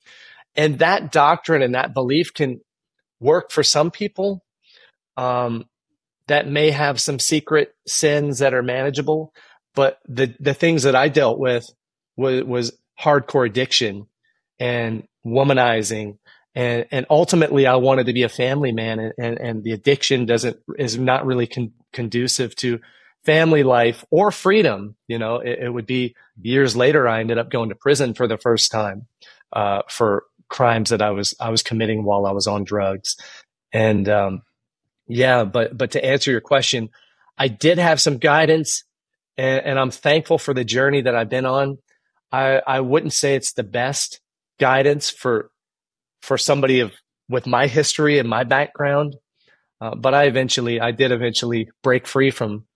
and 0.57 0.79
that 0.79 1.13
doctrine 1.13 1.63
and 1.63 1.75
that 1.75 1.95
belief 1.95 2.33
can 2.35 2.61
work 3.21 3.51
for 3.51 3.63
some 3.63 3.91
people 3.91 4.43
um, 5.17 5.65
that 6.27 6.49
may 6.49 6.71
have 6.71 7.01
some 7.01 7.19
secret 7.19 7.75
sins 7.87 8.39
that 8.39 8.55
are 8.55 8.63
manageable 8.63 9.33
but 9.75 9.99
the 10.09 10.35
the 10.41 10.55
things 10.55 10.85
that 10.85 10.97
I 10.97 11.09
dealt 11.09 11.39
with 11.39 11.69
was 12.17 12.45
was 12.45 12.79
hardcore 13.01 13.47
addiction 13.47 14.07
and 14.59 15.05
womanizing 15.25 16.19
and 16.55 16.87
and 16.91 17.07
ultimately 17.11 17.67
I 17.67 17.77
wanted 17.77 18.07
to 18.07 18.13
be 18.13 18.23
a 18.23 18.29
family 18.29 18.73
man 18.73 18.99
and 18.99 19.13
and, 19.19 19.41
and 19.41 19.65
the 19.65 19.73
addiction 19.73 20.27
doesn't 20.27 20.59
is 20.79 20.99
not 20.99 21.27
really 21.27 21.47
con- 21.47 21.73
conducive 21.93 22.57
to 22.57 22.81
family 23.25 23.63
life 23.63 24.05
or 24.11 24.31
freedom 24.31 24.97
you 25.07 25.19
know? 25.19 25.37
It, 25.37 25.61
it, 25.61 25.69
would 25.71 25.87
be 25.87 26.15
years 26.41 26.77
later 26.77 27.07
I 27.07 27.21
ended 27.21 27.39
up 27.39 27.51
going 27.51 27.69
to 27.69 27.75
prison 27.75 28.15
for 28.15 28.27
the 28.27 28.39
first 28.39 28.71
time 28.71 29.07
uh, 29.53 29.83
for 29.89 30.25
crimes 30.49 30.91
that 30.91 31.03
I 31.03 31.11
was 31.11 31.35
I 31.39 31.51
was 31.51 31.63
committing 31.63 32.05
while 32.05 32.27
I 32.27 32.33
was 32.33 32.47
on 32.47 32.65
drugs. 32.65 33.17
And 33.73 34.09
um, 34.09 34.43
yeah 35.07 35.45
but 35.45 35.77
but 35.77 35.93
to 35.93 36.05
answer 36.05 36.31
your 36.31 36.41
question 36.41 36.91
I 37.39 37.49
did 37.49 37.79
have 37.79 38.01
some 38.01 38.19
guidance 38.19 38.85
and, 39.37 39.65
and 39.65 39.79
I'm 39.79 39.91
thankful 39.91 40.39
for 40.39 40.53
the 40.53 40.65
journey 40.65 41.03
that 41.03 41.15
I've 41.15 41.31
been 41.31 41.47
on. 41.47 41.79
I 42.33 42.61
I 42.67 42.81
wouldn't 42.81 43.13
say 43.13 43.35
it's 43.35 43.53
the 43.53 43.63
best 43.63 44.21
guidance 44.59 45.11
for 45.11 45.51
for 46.21 46.39
somebody 46.39 46.81
of 46.81 46.93
with 47.29 47.47
my 47.47 47.67
history 47.67 48.19
and 48.19 48.29
my 48.29 48.45
background. 48.45 49.17
Uh, 49.81 49.95
but 49.95 50.15
I 50.15 50.25
eventually, 50.25 50.81
I 50.81 50.91
did 50.91 51.13
eventually 51.13 51.71
break 51.83 52.07
free 52.07 52.31
from 52.31 52.67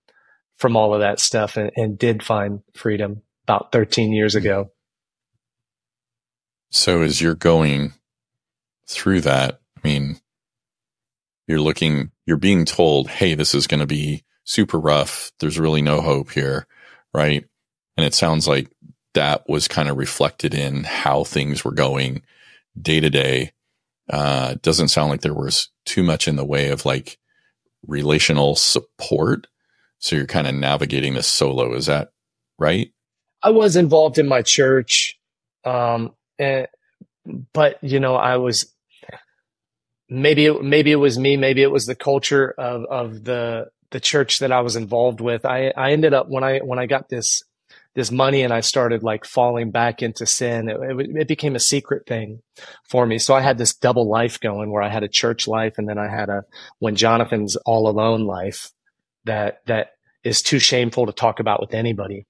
from 0.57 0.77
all 0.77 0.95
of 0.95 1.01
that 1.01 1.19
stuff 1.19 1.57
and, 1.57 1.71
and 1.77 1.99
did 1.99 2.23
find 2.23 2.61
freedom 2.75 3.23
about 3.43 3.73
13 3.73 4.13
years 4.13 4.35
ago. 4.35 4.71
So 6.71 7.03
as 7.03 7.21
you're 7.21 7.35
going 7.35 7.93
through 8.87 9.23
that, 9.23 9.61
I 9.77 9.81
mean, 9.87 10.21
you're 11.47 11.61
looking, 11.61 12.13
you're 12.25 12.37
being 12.37 12.65
told, 12.65 13.09
Hey, 13.09 13.35
this 13.35 13.55
is 13.55 13.67
going 13.67 13.81
to 13.81 13.87
be 13.87 14.25
super 14.45 14.79
rough. 14.79 15.33
There's 15.41 15.59
really 15.59 15.83
no 15.83 16.01
hope 16.01 16.31
here. 16.31 16.67
Right. 17.13 17.45
And 17.97 18.07
it 18.07 18.15
sounds 18.15 18.49
like 18.49 18.71
that 19.15 19.49
was 19.49 19.69
kind 19.69 19.89
of 19.89 19.97
reflected 19.97 20.55
in 20.55 20.85
how 20.85 21.25
things 21.25 21.65
were 21.65 21.73
going 21.73 22.23
day 22.81 23.01
to 23.01 23.11
day. 23.11 23.53
Uh, 24.11 24.55
doesn't 24.61 24.89
sound 24.89 25.11
like 25.11 25.23
there 25.23 25.35
was 25.35 25.71
too 25.87 26.03
much 26.03 26.29
in 26.29 26.37
the 26.37 26.45
way 26.45 26.69
of 26.69 26.85
like 26.85 27.19
relational 27.87 28.55
support. 28.55 29.47
So 29.99 30.17
you're 30.17 30.27
kind 30.27 30.47
of 30.47 30.55
navigating 30.55 31.15
this 31.15 31.27
solo. 31.27 31.75
Is 31.75 31.87
that 31.87 32.11
right? 32.59 32.91
I 33.43 33.51
was 33.51 33.77
involved 33.77 34.19
in 34.19 34.29
my 34.29 34.43
church. 34.43 35.19
Um, 35.65 36.15
and, 36.39 36.69
but 37.55 37.83
you 37.83 38.01
know, 38.01 38.15
I 38.15 38.37
was, 38.37 38.71
maybe, 40.11 40.47
it, 40.47 40.63
maybe 40.63 40.93
it 40.93 40.97
was 40.97 41.19
me, 41.19 41.39
maybe 41.39 41.63
it 41.63 41.71
was 41.71 41.87
the 41.87 41.95
culture 41.95 42.55
of, 42.59 42.85
of 42.91 43.25
the, 43.25 43.71
the 43.91 44.01
church 44.01 44.41
that 44.41 44.53
I 44.53 44.61
was 44.61 44.77
involved 44.77 45.21
with. 45.21 45.47
I, 45.47 45.73
I 45.75 45.93
ended 45.93 46.13
up 46.13 46.29
when 46.29 46.45
I, 46.45 46.59
when 46.59 46.79
I 46.79 46.87
got 46.87 47.09
this 47.09 47.43
this 47.95 48.11
money 48.11 48.43
and 48.43 48.53
I 48.53 48.61
started 48.61 49.03
like 49.03 49.25
falling 49.25 49.71
back 49.71 50.03
into 50.03 50.27
sin. 50.27 50.69
It, 50.69 50.77
it, 50.81 51.17
it, 51.17 51.29
became 51.29 51.55
a 51.55 51.61
secret 51.61 52.07
thing 52.07 52.43
for 52.89 53.07
me. 53.07 53.19
So 53.19 53.35
I 53.35 53.41
had 53.41 53.57
this 53.57 53.75
double 53.75 54.09
life 54.09 54.41
going 54.41 54.71
where 54.71 54.83
I 54.83 54.89
had 54.89 55.05
a 55.05 55.09
church 55.09 55.47
life 55.47 55.75
and 55.79 55.89
then 55.89 55.99
I 55.99 56.09
had 56.09 56.29
a 56.29 56.45
when 56.81 56.97
Jonathan's 56.97 57.57
all 57.57 57.89
alone 57.89 58.27
life 58.27 58.73
that 59.25 59.61
that 59.67 59.93
is 60.25 60.43
too 60.43 60.59
shameful 60.59 61.07
to 61.07 61.13
talk 61.13 61.39
about 61.39 61.61
with 61.61 61.75
anybody. 61.75 62.27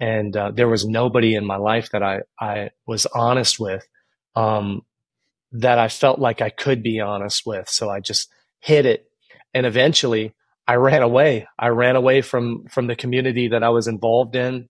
And 0.00 0.36
uh, 0.36 0.50
there 0.50 0.68
was 0.68 0.84
nobody 0.84 1.34
in 1.34 1.46
my 1.46 1.56
life 1.56 1.90
that 1.90 2.02
I 2.02 2.22
I 2.38 2.70
was 2.86 3.06
honest 3.06 3.60
with, 3.60 3.86
um, 4.34 4.82
that 5.52 5.78
I 5.78 5.88
felt 5.88 6.18
like 6.18 6.42
I 6.42 6.50
could 6.50 6.82
be 6.82 7.00
honest 7.00 7.46
with. 7.46 7.68
So 7.68 7.88
I 7.88 8.00
just 8.00 8.28
hid 8.60 8.84
it, 8.84 9.08
and 9.54 9.64
eventually 9.64 10.34
I 10.68 10.74
ran 10.74 11.02
away. 11.02 11.46
I 11.58 11.68
ran 11.68 11.96
away 11.96 12.20
from 12.20 12.66
from 12.66 12.88
the 12.88 12.96
community 12.96 13.48
that 13.48 13.62
I 13.62 13.70
was 13.70 13.86
involved 13.86 14.36
in 14.36 14.68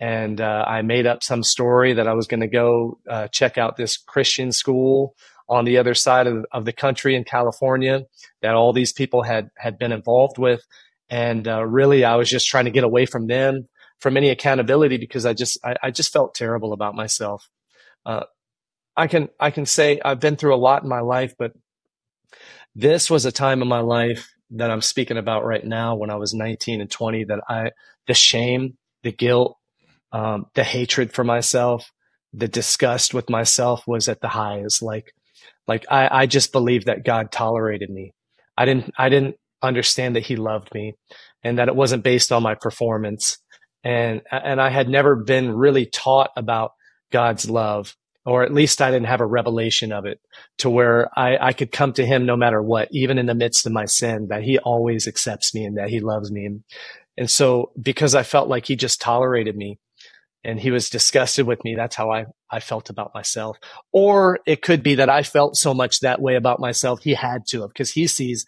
and 0.00 0.40
uh, 0.40 0.64
I 0.66 0.80
made 0.80 1.06
up 1.06 1.22
some 1.22 1.42
story 1.42 1.92
that 1.92 2.08
I 2.08 2.14
was 2.14 2.26
going 2.26 2.40
to 2.40 2.48
go 2.48 2.98
uh, 3.08 3.28
check 3.28 3.58
out 3.58 3.76
this 3.76 3.98
Christian 3.98 4.50
school 4.50 5.14
on 5.46 5.66
the 5.66 5.76
other 5.76 5.94
side 5.94 6.26
of, 6.26 6.46
of, 6.52 6.64
the 6.64 6.72
country 6.72 7.14
in 7.14 7.24
California 7.24 8.04
that 8.40 8.54
all 8.54 8.72
these 8.72 8.92
people 8.92 9.22
had 9.22 9.50
had 9.56 9.78
been 9.78 9.92
involved 9.92 10.38
with, 10.38 10.64
and 11.10 11.46
uh, 11.46 11.64
really 11.64 12.04
I 12.04 12.16
was 12.16 12.30
just 12.30 12.48
trying 12.48 12.64
to 12.64 12.70
get 12.70 12.84
away 12.84 13.04
from 13.04 13.26
them, 13.26 13.68
from 13.98 14.16
any 14.16 14.30
accountability 14.30 14.96
because 14.96 15.26
I 15.26 15.34
just 15.34 15.58
I, 15.64 15.76
I 15.82 15.90
just 15.90 16.12
felt 16.12 16.34
terrible 16.34 16.72
about 16.72 16.94
myself. 16.94 17.48
Uh, 18.06 18.24
I 18.96 19.06
can 19.06 19.28
I 19.38 19.50
can 19.50 19.66
say 19.66 20.00
I've 20.02 20.20
been 20.20 20.36
through 20.36 20.54
a 20.54 20.56
lot 20.56 20.82
in 20.82 20.88
my 20.88 21.00
life, 21.00 21.34
but 21.38 21.52
this 22.74 23.10
was 23.10 23.26
a 23.26 23.32
time 23.32 23.60
in 23.60 23.68
my 23.68 23.80
life 23.80 24.32
that 24.52 24.70
I'm 24.70 24.82
speaking 24.82 25.18
about 25.18 25.44
right 25.44 25.64
now 25.64 25.94
when 25.94 26.10
I 26.10 26.16
was 26.16 26.32
19 26.32 26.80
and 26.80 26.90
20 26.90 27.24
that 27.24 27.40
I 27.48 27.72
the 28.06 28.14
shame, 28.14 28.78
the 29.02 29.12
guilt, 29.12 29.56
um, 30.12 30.46
the 30.54 30.64
hatred 30.64 31.12
for 31.12 31.24
myself, 31.24 31.90
the 32.32 32.48
disgust 32.48 33.14
with 33.14 33.30
myself 33.30 33.82
was 33.86 34.08
at 34.08 34.20
the 34.20 34.28
highest. 34.28 34.82
Like, 34.82 35.12
like 35.66 35.86
I, 35.90 36.22
I 36.22 36.26
just 36.26 36.52
believed 36.52 36.86
that 36.86 37.04
God 37.04 37.30
tolerated 37.30 37.90
me. 37.90 38.12
I 38.56 38.64
didn't, 38.64 38.92
I 38.98 39.08
didn't 39.08 39.36
understand 39.62 40.16
that 40.16 40.26
he 40.26 40.36
loved 40.36 40.72
me 40.74 40.94
and 41.42 41.58
that 41.58 41.68
it 41.68 41.76
wasn't 41.76 42.04
based 42.04 42.32
on 42.32 42.42
my 42.42 42.54
performance. 42.54 43.38
And, 43.82 44.22
and 44.30 44.60
I 44.60 44.70
had 44.70 44.88
never 44.88 45.16
been 45.16 45.52
really 45.52 45.86
taught 45.86 46.30
about 46.36 46.72
God's 47.10 47.48
love, 47.48 47.96
or 48.26 48.42
at 48.42 48.52
least 48.52 48.82
I 48.82 48.90
didn't 48.90 49.06
have 49.06 49.20
a 49.20 49.26
revelation 49.26 49.92
of 49.92 50.04
it 50.04 50.20
to 50.58 50.68
where 50.68 51.08
I, 51.18 51.38
I 51.38 51.52
could 51.52 51.72
come 51.72 51.92
to 51.94 52.06
him 52.06 52.26
no 52.26 52.36
matter 52.36 52.62
what, 52.62 52.88
even 52.90 53.18
in 53.18 53.26
the 53.26 53.34
midst 53.34 53.66
of 53.66 53.72
my 53.72 53.86
sin, 53.86 54.28
that 54.28 54.42
he 54.42 54.58
always 54.58 55.08
accepts 55.08 55.54
me 55.54 55.64
and 55.64 55.78
that 55.78 55.88
he 55.88 56.00
loves 56.00 56.30
me. 56.30 56.44
And, 56.44 56.64
and 57.16 57.30
so 57.30 57.72
because 57.80 58.14
I 58.14 58.22
felt 58.22 58.48
like 58.48 58.66
he 58.66 58.76
just 58.76 59.00
tolerated 59.00 59.56
me, 59.56 59.78
and 60.44 60.58
he 60.58 60.70
was 60.70 60.88
disgusted 60.88 61.46
with 61.46 61.62
me. 61.64 61.74
That's 61.74 61.96
how 61.96 62.10
I, 62.10 62.26
I 62.50 62.60
felt 62.60 62.90
about 62.90 63.14
myself. 63.14 63.58
Or 63.92 64.40
it 64.46 64.62
could 64.62 64.82
be 64.82 64.96
that 64.96 65.10
I 65.10 65.22
felt 65.22 65.56
so 65.56 65.74
much 65.74 66.00
that 66.00 66.20
way 66.20 66.34
about 66.34 66.60
myself. 66.60 67.02
He 67.02 67.14
had 67.14 67.46
to 67.48 67.62
have 67.62 67.70
because 67.70 67.92
he 67.92 68.06
sees 68.06 68.46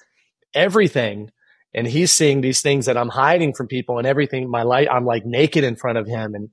everything 0.54 1.30
and 1.75 1.87
he's 1.87 2.12
seeing 2.12 2.40
these 2.40 2.62
things 2.62 2.87
that 2.87 2.96
I'm 2.96 3.08
hiding 3.08 3.54
from 3.54 3.66
people 3.66 3.99
and 3.99 4.06
everything. 4.06 4.50
My 4.50 4.62
light, 4.62 4.88
I'm 4.90 5.04
like 5.04 5.25
naked 5.26 5.64
in 5.64 5.76
front 5.76 5.99
of 5.99 6.06
him 6.06 6.34
and, 6.34 6.49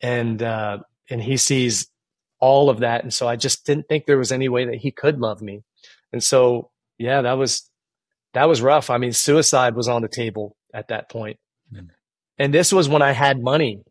and, 0.00 0.42
uh, 0.42 0.78
and 1.10 1.22
he 1.22 1.36
sees 1.36 1.88
all 2.40 2.70
of 2.70 2.80
that. 2.80 3.02
And 3.02 3.14
so 3.14 3.28
I 3.28 3.36
just 3.36 3.64
didn't 3.64 3.88
think 3.88 4.06
there 4.06 4.18
was 4.18 4.32
any 4.32 4.48
way 4.48 4.64
that 4.64 4.76
he 4.76 4.90
could 4.90 5.20
love 5.20 5.42
me. 5.42 5.62
And 6.12 6.22
so, 6.22 6.70
yeah, 6.98 7.22
that 7.22 7.34
was, 7.34 7.68
that 8.34 8.48
was 8.48 8.62
rough. 8.62 8.90
I 8.90 8.98
mean, 8.98 9.12
suicide 9.12 9.76
was 9.76 9.88
on 9.88 10.02
the 10.02 10.08
table 10.08 10.56
at 10.74 10.88
that 10.88 11.08
point. 11.08 11.38
Mm. 11.72 11.90
And 12.38 12.52
this 12.52 12.72
was 12.72 12.88
when 12.88 13.02
I 13.02 13.12
had 13.12 13.40
money. 13.40 13.82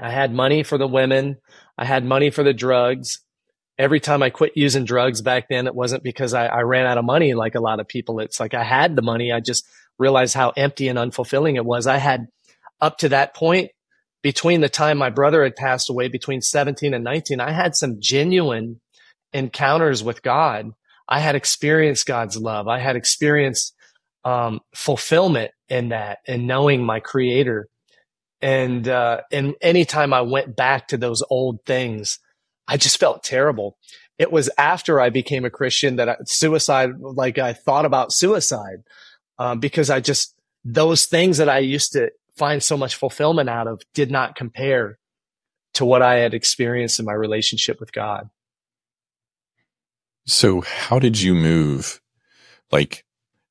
I 0.00 0.10
had 0.10 0.32
money 0.32 0.62
for 0.62 0.78
the 0.78 0.86
women. 0.86 1.38
I 1.76 1.84
had 1.84 2.04
money 2.04 2.30
for 2.30 2.42
the 2.42 2.52
drugs. 2.52 3.20
Every 3.78 4.00
time 4.00 4.22
I 4.22 4.30
quit 4.30 4.52
using 4.56 4.84
drugs 4.84 5.22
back 5.22 5.48
then, 5.48 5.66
it 5.66 5.74
wasn't 5.74 6.02
because 6.02 6.34
I, 6.34 6.46
I 6.46 6.60
ran 6.62 6.86
out 6.86 6.98
of 6.98 7.04
money 7.04 7.34
like 7.34 7.54
a 7.54 7.60
lot 7.60 7.80
of 7.80 7.88
people. 7.88 8.20
It's 8.20 8.40
like 8.40 8.54
I 8.54 8.64
had 8.64 8.96
the 8.96 9.02
money. 9.02 9.32
I 9.32 9.40
just 9.40 9.66
realized 9.98 10.34
how 10.34 10.50
empty 10.50 10.88
and 10.88 10.98
unfulfilling 10.98 11.56
it 11.56 11.64
was. 11.64 11.86
I 11.86 11.96
had 11.98 12.26
up 12.80 12.98
to 12.98 13.10
that 13.10 13.34
point 13.34 13.70
between 14.22 14.60
the 14.60 14.68
time 14.68 14.98
my 14.98 15.10
brother 15.10 15.42
had 15.42 15.56
passed 15.56 15.88
away, 15.88 16.08
between 16.08 16.42
17 16.42 16.92
and 16.92 17.04
19, 17.04 17.40
I 17.40 17.52
had 17.52 17.74
some 17.74 17.96
genuine 18.00 18.80
encounters 19.32 20.02
with 20.02 20.22
God. 20.22 20.72
I 21.08 21.20
had 21.20 21.34
experienced 21.34 22.06
God's 22.06 22.36
love. 22.36 22.68
I 22.68 22.78
had 22.78 22.96
experienced 22.96 23.74
um, 24.24 24.60
fulfillment 24.74 25.52
in 25.68 25.88
that 25.88 26.18
and 26.26 26.46
knowing 26.46 26.84
my 26.84 27.00
creator 27.00 27.68
and 28.42 28.88
uh, 28.88 29.22
and 29.30 29.54
anytime 29.60 30.12
I 30.12 30.22
went 30.22 30.56
back 30.56 30.88
to 30.88 30.96
those 30.96 31.22
old 31.30 31.64
things, 31.66 32.18
I 32.66 32.76
just 32.76 32.98
felt 32.98 33.22
terrible. 33.22 33.76
it 34.20 34.30
was 34.30 34.50
after 34.58 35.00
I 35.00 35.08
became 35.08 35.46
a 35.46 35.50
Christian 35.50 35.96
that 35.96 36.10
I, 36.10 36.16
suicide, 36.26 36.90
like 37.00 37.38
I 37.38 37.54
thought 37.54 37.86
about 37.86 38.12
suicide, 38.12 38.82
um, 39.38 39.60
because 39.60 39.88
I 39.88 40.00
just, 40.00 40.34
those 40.62 41.06
things 41.06 41.38
that 41.38 41.48
I 41.48 41.60
used 41.60 41.92
to 41.92 42.12
find 42.36 42.62
so 42.62 42.76
much 42.76 42.96
fulfillment 42.96 43.48
out 43.48 43.66
of 43.66 43.80
did 43.94 44.10
not 44.10 44.36
compare 44.36 44.98
to 45.72 45.86
what 45.86 46.02
I 46.02 46.16
had 46.16 46.34
experienced 46.34 47.00
in 47.00 47.06
my 47.06 47.14
relationship 47.14 47.80
with 47.80 47.94
God. 47.94 48.28
So 50.26 50.60
how 50.60 50.98
did 50.98 51.18
you 51.18 51.34
move? 51.34 52.02
Like, 52.70 53.06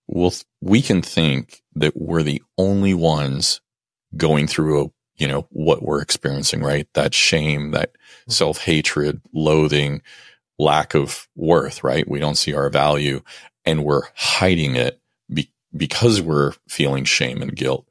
well, 0.06 0.34
we 0.62 0.84
can 0.84 1.02
think 1.02 1.64
that 1.74 1.94
we're 1.98 2.22
the 2.22 2.44
only 2.60 2.94
ones 2.94 3.60
going 4.16 4.48
through 4.48 4.86
a, 4.86 4.88
you 5.18 5.28
know, 5.28 5.48
what 5.50 5.84
we're 5.84 6.02
experiencing, 6.02 6.62
right? 6.62 6.88
That 6.94 7.14
shame, 7.14 7.72
that 7.72 7.94
mm-hmm. 7.94 8.32
self 8.32 8.60
hatred, 8.60 9.22
loathing, 9.34 10.02
lack 10.58 10.94
of 10.94 11.28
worth, 11.36 11.84
right? 11.84 12.08
We 12.08 12.20
don't 12.20 12.38
see 12.38 12.54
our 12.54 12.70
value 12.70 13.22
and 13.66 13.84
we're 13.84 14.04
hiding 14.16 14.76
it 14.76 15.02
be- 15.32 15.52
because 15.76 16.22
we're 16.22 16.54
feeling 16.68 17.06
shame 17.06 17.42
and 17.42 17.56
guilt. 17.56 17.88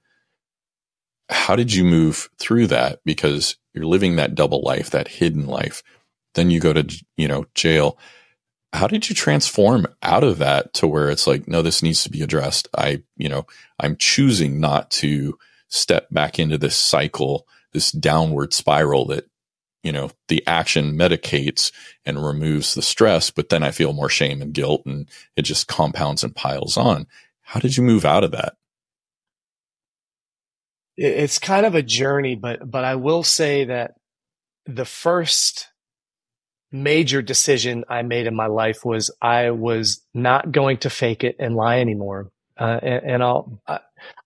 How 1.31 1.57
did 1.57 1.75
you 1.75 1.85
move 1.85 2.31
through 2.39 2.69
that? 2.69 3.01
Because 3.05 3.57
you're 3.75 3.85
living 3.85 4.17
that 4.17 4.35
double 4.35 4.63
life, 4.63 4.91
that 4.91 5.09
hidden 5.09 5.47
life. 5.47 5.83
Then 6.35 6.51
you 6.51 6.61
go 6.61 6.73
to, 6.73 7.05
you 7.17 7.29
know, 7.29 7.47
jail 7.55 7.99
how 8.73 8.87
did 8.87 9.09
you 9.09 9.15
transform 9.15 9.87
out 10.03 10.25
of 10.25 10.39
that 10.39 10.73
to 10.75 10.87
where 10.87 11.11
it's 11.11 11.27
like, 11.27 11.49
no, 11.49 11.63
this 11.63 11.83
needs 11.83 12.03
to 12.05 12.11
be 12.11 12.23
addressed? 12.23 12.69
I, 12.77 13.03
you 13.17 13.29
know, 13.29 13.47
I'm 13.81 13.97
choosing 13.97 14.61
not 14.61 14.91
to 14.93 15.39
step 15.69 16.09
back 16.11 16.39
into 16.39 16.59
this 16.59 16.77
cycle, 16.77 17.47
this 17.73 17.93
downward 17.93 18.53
spiral 18.53 19.07
that, 19.07 19.29
you 19.83 19.93
know, 19.93 20.11
the 20.29 20.45
action 20.47 20.95
medicates 20.95 21.71
and 22.05 22.25
removes 22.25 22.75
the 22.75 22.83
stress, 22.83 23.31
but 23.31 23.49
then 23.49 23.63
I 23.63 23.71
feel 23.71 23.93
more 23.93 24.09
shame 24.09 24.43
and 24.43 24.53
guilt 24.53 24.83
and 24.87 25.09
it 25.37 25.43
just 25.43 25.69
compounds 25.69 26.25
and 26.25 26.35
piles 26.35 26.77
on. 26.77 27.07
How 27.43 27.61
did 27.61 27.77
you 27.77 27.83
move 27.83 28.05
out 28.05 28.25
of 28.25 28.33
that? 28.33 28.57
It's 30.97 31.39
kind 31.39 31.65
of 31.65 31.77
a 31.77 31.83
journey, 31.83 32.35
but, 32.35 32.69
but 32.69 32.85
I 32.85 32.97
will 32.97 33.23
say 33.23 33.67
that 33.67 33.95
the 34.67 34.85
first 34.85 35.69
major 36.71 37.23
decision 37.23 37.85
I 37.89 38.03
made 38.03 38.27
in 38.27 38.35
my 38.35 38.47
life 38.47 38.85
was 38.85 39.11
I 39.23 39.51
was 39.53 40.05
not 40.13 40.53
going 40.53 40.79
to 40.79 40.91
fake 40.91 41.25
it 41.25 41.37
and 41.39 41.55
lie 41.55 41.81
anymore. 41.81 42.31
Uh, 42.59 42.81
and, 42.83 43.05
and, 43.05 43.23
I'll, 43.23 43.61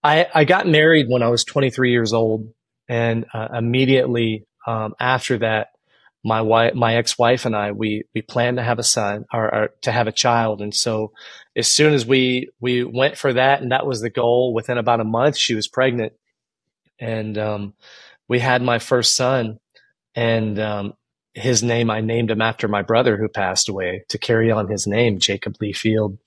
I, 0.03 0.27
I 0.35 0.45
got 0.45 0.67
married 0.67 1.07
when 1.09 1.23
I 1.23 1.29
was 1.29 1.45
23 1.45 1.91
years 1.91 2.12
old. 2.12 2.53
And 2.89 3.27
uh, 3.33 3.49
immediately 3.55 4.47
um, 4.67 4.95
after 4.99 5.39
that, 5.39 5.69
my 6.25 6.41
wife, 6.41 6.75
my 6.75 6.97
ex-wife 6.97 7.47
and 7.47 7.57
I, 7.57 7.73
we, 7.73 8.05
we 8.15 8.23
planned 8.23 8.57
to 8.57 8.62
have 8.62 8.79
a 8.79 8.85
son 8.85 9.25
or, 9.33 9.55
or, 9.55 9.69
to 9.83 9.93
have 9.93 10.07
a 10.07 10.12
child. 10.12 10.62
And 10.62 10.75
so 10.75 11.12
as 11.57 11.69
soon 11.69 11.95
as 11.95 12.07
we, 12.07 12.51
we 12.61 12.85
went 12.85 13.19
for 13.19 13.33
that 13.33 13.61
and 13.61 13.73
that 13.73 13.87
was 13.87 14.01
the 14.01 14.11
goal 14.11 14.55
within 14.55 14.79
about 14.79 15.01
a 15.01 15.05
month, 15.05 15.37
she 15.37 15.55
was 15.55 15.69
pregnant 15.69 16.12
and, 16.99 17.37
um, 17.39 17.75
we 18.29 18.39
had 18.39 18.62
my 18.62 18.79
first 18.79 19.17
son 19.17 19.59
and, 20.15 20.59
um, 20.59 20.95
his 21.35 21.62
name, 21.62 21.91
I 21.91 22.03
named 22.03 22.31
him 22.31 22.43
after 22.43 22.69
my 22.69 22.83
brother 22.83 23.17
who 23.17 23.29
passed 23.29 23.69
away 23.69 24.05
to 24.11 24.19
carry 24.19 24.51
on 24.51 24.69
his 24.69 24.87
name, 24.87 25.19
Jacob 25.19 25.57
Lee 25.61 25.73
Field. 25.73 26.19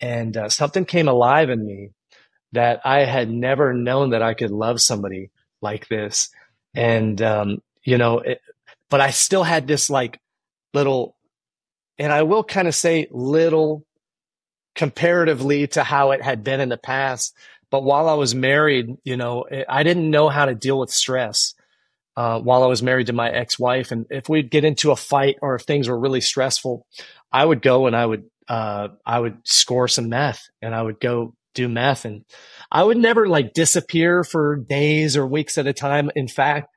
And 0.00 0.36
uh, 0.36 0.48
something 0.48 0.84
came 0.84 1.08
alive 1.08 1.50
in 1.50 1.64
me 1.64 1.90
that 2.52 2.80
I 2.84 3.04
had 3.04 3.30
never 3.30 3.72
known 3.72 4.10
that 4.10 4.22
I 4.22 4.34
could 4.34 4.50
love 4.50 4.80
somebody 4.80 5.30
like 5.60 5.88
this. 5.88 6.28
And, 6.74 7.20
um, 7.22 7.62
you 7.84 7.98
know, 7.98 8.18
it, 8.18 8.40
but 8.90 9.00
I 9.00 9.10
still 9.10 9.42
had 9.42 9.66
this 9.66 9.90
like 9.90 10.20
little, 10.72 11.16
and 11.98 12.12
I 12.12 12.22
will 12.22 12.44
kind 12.44 12.68
of 12.68 12.74
say 12.74 13.08
little 13.10 13.84
comparatively 14.74 15.66
to 15.68 15.82
how 15.82 16.10
it 16.10 16.22
had 16.22 16.44
been 16.44 16.60
in 16.60 16.68
the 16.68 16.76
past. 16.76 17.34
But 17.70 17.82
while 17.82 18.08
I 18.08 18.14
was 18.14 18.34
married, 18.34 18.96
you 19.04 19.16
know, 19.16 19.46
I 19.68 19.82
didn't 19.82 20.10
know 20.10 20.28
how 20.28 20.44
to 20.46 20.54
deal 20.54 20.78
with 20.78 20.90
stress 20.90 21.54
uh, 22.16 22.40
while 22.40 22.62
I 22.62 22.66
was 22.66 22.82
married 22.82 23.08
to 23.08 23.12
my 23.12 23.30
ex-wife. 23.30 23.90
And 23.90 24.06
if 24.10 24.28
we'd 24.28 24.50
get 24.50 24.64
into 24.64 24.92
a 24.92 24.96
fight 24.96 25.36
or 25.42 25.56
if 25.56 25.62
things 25.62 25.88
were 25.88 25.98
really 25.98 26.20
stressful, 26.20 26.86
I 27.32 27.44
would 27.44 27.62
go 27.62 27.86
and 27.86 27.96
I 27.96 28.06
would, 28.06 28.24
uh, 28.48 28.88
I 29.04 29.18
would 29.18 29.38
score 29.44 29.88
some 29.88 30.08
meth 30.08 30.42
and 30.60 30.74
I 30.74 30.82
would 30.82 31.00
go 31.00 31.34
do 31.54 31.68
meth 31.68 32.04
and 32.04 32.24
I 32.70 32.82
would 32.82 32.98
never 32.98 33.26
like 33.28 33.54
disappear 33.54 34.24
for 34.24 34.56
days 34.56 35.16
or 35.16 35.26
weeks 35.26 35.56
at 35.56 35.66
a 35.66 35.72
time. 35.72 36.10
In 36.16 36.28
fact, 36.28 36.68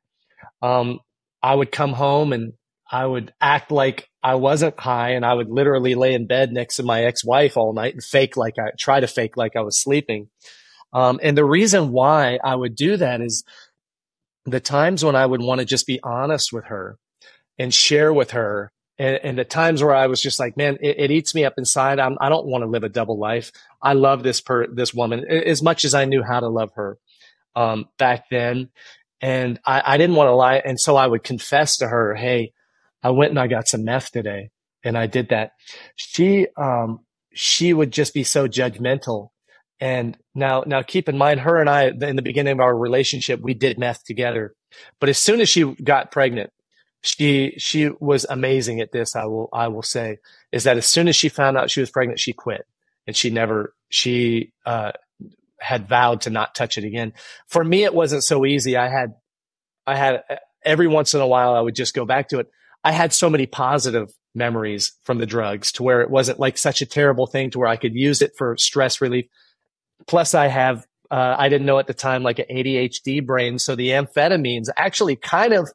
um, 0.61 0.99
I 1.41 1.55
would 1.55 1.71
come 1.71 1.93
home 1.93 2.33
and 2.33 2.53
I 2.89 3.05
would 3.05 3.33
act 3.41 3.71
like 3.71 4.07
I 4.23 4.35
wasn't 4.35 4.79
high 4.79 5.11
and 5.11 5.25
I 5.25 5.33
would 5.33 5.49
literally 5.49 5.95
lay 5.95 6.13
in 6.13 6.27
bed 6.27 6.51
next 6.51 6.75
to 6.75 6.83
my 6.83 7.03
ex-wife 7.03 7.57
all 7.57 7.73
night 7.73 7.93
and 7.93 8.03
fake 8.03 8.37
like 8.37 8.55
I 8.59 8.71
try 8.79 8.99
to 8.99 9.07
fake 9.07 9.35
like 9.35 9.55
I 9.55 9.61
was 9.61 9.81
sleeping. 9.81 10.29
Um, 10.93 11.19
and 11.21 11.37
the 11.37 11.45
reason 11.45 11.91
why 11.91 12.39
I 12.43 12.55
would 12.55 12.75
do 12.75 12.97
that 12.97 13.21
is 13.21 13.43
the 14.45 14.59
times 14.61 15.03
when 15.03 15.15
I 15.15 15.25
would 15.25 15.41
want 15.41 15.59
to 15.59 15.65
just 15.65 15.85
be 15.85 15.99
honest 16.03 16.53
with 16.53 16.65
her 16.65 16.97
and 17.59 17.73
share 17.73 18.13
with 18.13 18.31
her. 18.31 18.71
And, 18.99 19.19
and 19.23 19.37
the 19.37 19.45
times 19.45 19.83
where 19.83 19.95
I 19.95 20.07
was 20.07 20.21
just 20.21 20.39
like, 20.39 20.57
man, 20.57 20.77
it, 20.81 20.99
it 20.99 21.11
eats 21.11 21.35
me 21.35 21.45
up 21.45 21.53
inside. 21.57 21.99
I'm, 21.99 22.17
I 22.19 22.27
do 22.27 22.35
not 22.35 22.47
want 22.47 22.63
to 22.63 22.69
live 22.69 22.83
a 22.83 22.89
double 22.89 23.19
life. 23.19 23.51
I 23.81 23.93
love 23.93 24.23
this 24.23 24.41
per, 24.41 24.67
this 24.67 24.93
woman 24.93 25.25
as 25.29 25.61
much 25.61 25.85
as 25.85 25.93
I 25.93 26.05
knew 26.05 26.23
how 26.23 26.39
to 26.39 26.47
love 26.47 26.71
her, 26.75 26.97
um, 27.55 27.85
back 27.97 28.25
then. 28.29 28.69
And 29.21 29.59
I, 29.65 29.83
I 29.85 29.97
didn't 29.97 30.15
want 30.15 30.29
to 30.29 30.35
lie. 30.35 30.61
And 30.63 30.79
so 30.79 30.95
I 30.95 31.07
would 31.07 31.23
confess 31.23 31.77
to 31.77 31.87
her, 31.87 32.15
Hey, 32.15 32.53
I 33.03 33.11
went 33.11 33.31
and 33.31 33.39
I 33.39 33.47
got 33.47 33.67
some 33.67 33.83
meth 33.83 34.11
today 34.11 34.49
and 34.83 34.97
I 34.97 35.07
did 35.07 35.29
that. 35.29 35.51
She, 35.95 36.47
um, 36.57 36.99
she 37.33 37.73
would 37.73 37.91
just 37.91 38.13
be 38.13 38.23
so 38.23 38.47
judgmental 38.47 39.29
and 39.79 40.17
now, 40.33 40.63
now 40.65 40.81
keep 40.81 41.07
in 41.07 41.17
mind, 41.17 41.41
her 41.41 41.59
and 41.59 41.69
I, 41.69 41.87
in 41.87 42.15
the 42.15 42.21
beginning 42.21 42.53
of 42.53 42.59
our 42.59 42.75
relationship, 42.75 43.39
we 43.41 43.53
did 43.53 43.77
meth 43.77 44.03
together. 44.03 44.55
But 44.99 45.09
as 45.09 45.17
soon 45.17 45.39
as 45.39 45.49
she 45.49 45.63
got 45.75 46.11
pregnant, 46.11 46.51
she, 47.07 47.53
she 47.57 47.89
was 47.99 48.25
amazing 48.29 48.81
at 48.81 48.91
this. 48.91 49.15
I 49.15 49.25
will, 49.25 49.49
I 49.53 49.67
will 49.67 49.83
say 49.83 50.17
is 50.51 50.63
that 50.65 50.77
as 50.77 50.85
soon 50.85 51.07
as 51.07 51.15
she 51.15 51.29
found 51.29 51.57
out 51.57 51.71
she 51.71 51.79
was 51.79 51.91
pregnant, 51.91 52.19
she 52.19 52.33
quit 52.33 52.65
and 53.05 53.15
she 53.15 53.29
never, 53.29 53.73
she, 53.89 54.53
uh, 54.65 54.91
had 55.59 55.87
vowed 55.87 56.21
to 56.21 56.29
not 56.29 56.53
touch 56.53 56.77
it 56.77 56.83
again. 56.83 57.13
For 57.47 57.63
me, 57.63 57.83
it 57.83 57.93
wasn't 57.93 58.23
so 58.23 58.45
easy. 58.45 58.77
I 58.77 58.89
had, 58.89 59.15
I 59.87 59.95
had 59.95 60.23
every 60.63 60.87
once 60.87 61.13
in 61.13 61.21
a 61.21 61.27
while, 61.27 61.55
I 61.55 61.61
would 61.61 61.75
just 61.75 61.95
go 61.95 62.05
back 62.05 62.29
to 62.29 62.39
it. 62.39 62.47
I 62.83 62.91
had 62.91 63.13
so 63.13 63.29
many 63.29 63.47
positive 63.47 64.09
memories 64.35 64.93
from 65.03 65.17
the 65.17 65.25
drugs 65.25 65.71
to 65.73 65.83
where 65.83 66.01
it 66.01 66.09
wasn't 66.09 66.39
like 66.39 66.57
such 66.57 66.81
a 66.81 66.85
terrible 66.85 67.25
thing 67.25 67.49
to 67.51 67.59
where 67.59 67.67
I 67.67 67.75
could 67.75 67.95
use 67.95 68.21
it 68.21 68.33
for 68.37 68.55
stress 68.57 69.01
relief. 69.01 69.25
Plus, 70.05 70.35
I 70.35 70.47
have, 70.47 70.85
uh, 71.09 71.35
I 71.37 71.49
didn't 71.49 71.65
know 71.65 71.79
at 71.79 71.87
the 71.87 71.93
time, 71.93 72.21
like 72.21 72.39
an 72.39 72.45
ADHD 72.51 73.25
brain. 73.25 73.57
So 73.59 73.75
the 73.75 73.89
amphetamines 73.89 74.67
actually 74.75 75.15
kind 75.15 75.53
of 75.53 75.71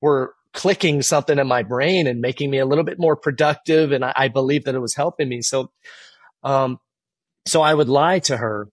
were 0.00 0.33
clicking 0.54 1.02
something 1.02 1.38
in 1.38 1.46
my 1.46 1.62
brain 1.62 2.06
and 2.06 2.20
making 2.20 2.48
me 2.48 2.58
a 2.58 2.64
little 2.64 2.84
bit 2.84 2.98
more 2.98 3.16
productive. 3.16 3.92
And 3.92 4.04
I, 4.04 4.12
I 4.16 4.28
believe 4.28 4.64
that 4.64 4.74
it 4.74 4.80
was 4.80 4.94
helping 4.94 5.28
me. 5.28 5.42
So, 5.42 5.70
um, 6.42 6.78
so 7.44 7.60
I 7.60 7.74
would 7.74 7.88
lie 7.88 8.20
to 8.20 8.36
her. 8.38 8.68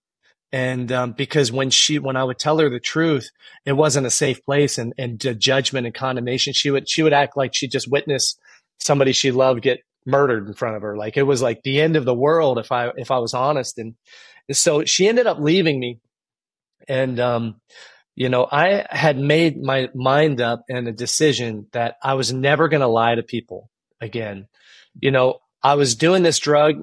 And, 0.52 0.92
um, 0.92 1.12
because 1.12 1.50
when 1.50 1.70
she, 1.70 1.98
when 1.98 2.16
I 2.16 2.24
would 2.24 2.38
tell 2.38 2.58
her 2.58 2.70
the 2.70 2.78
truth, 2.78 3.30
it 3.66 3.72
wasn't 3.72 4.06
a 4.06 4.10
safe 4.10 4.44
place 4.44 4.78
and, 4.78 4.94
and 4.96 5.18
judgment 5.38 5.86
and 5.86 5.94
condemnation. 5.94 6.52
She 6.52 6.70
would, 6.70 6.88
she 6.88 7.02
would 7.02 7.12
act 7.12 7.36
like 7.36 7.54
she 7.54 7.68
just 7.68 7.90
witnessed 7.90 8.38
somebody 8.78 9.12
she 9.12 9.30
loved 9.30 9.62
get 9.62 9.80
murdered 10.06 10.46
in 10.46 10.54
front 10.54 10.76
of 10.76 10.82
her. 10.82 10.96
Like 10.96 11.16
it 11.16 11.22
was 11.24 11.42
like 11.42 11.62
the 11.62 11.80
end 11.80 11.96
of 11.96 12.04
the 12.04 12.14
world 12.14 12.58
if 12.58 12.70
I, 12.70 12.90
if 12.96 13.10
I 13.10 13.18
was 13.18 13.34
honest. 13.34 13.78
And, 13.78 13.94
so 14.50 14.84
she 14.84 15.08
ended 15.08 15.26
up 15.26 15.38
leaving 15.38 15.80
me. 15.80 16.00
And, 16.88 17.18
um, 17.18 17.60
you 18.14 18.28
know, 18.28 18.46
I 18.50 18.86
had 18.90 19.18
made 19.18 19.62
my 19.62 19.88
mind 19.94 20.40
up 20.40 20.64
and 20.68 20.86
a 20.86 20.92
decision 20.92 21.66
that 21.72 21.96
I 22.02 22.14
was 22.14 22.32
never 22.32 22.68
going 22.68 22.80
to 22.80 22.86
lie 22.86 23.14
to 23.14 23.22
people 23.22 23.70
again. 24.00 24.48
You 25.00 25.10
know, 25.10 25.38
I 25.62 25.74
was 25.74 25.94
doing 25.94 26.22
this 26.22 26.38
drug. 26.38 26.74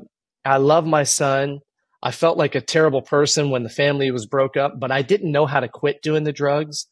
I 0.44 0.58
love 0.58 0.88
my 0.88 1.04
son. 1.04 1.60
I 2.02 2.12
felt 2.12 2.38
like 2.38 2.56
a 2.56 2.62
terrible 2.62 3.02
person 3.02 3.52
when 3.52 3.63
the 3.63 3.70
family 3.70 4.10
was 4.10 4.26
broke 4.26 4.58
up, 4.58 4.80
but 4.80 4.92
I 4.92 5.02
didn't 5.02 5.32
know 5.32 5.46
how 5.46 5.60
to 5.60 5.68
quit 5.68 6.02
doing 6.02 6.24
the 6.24 6.32
drugs. 6.32 6.88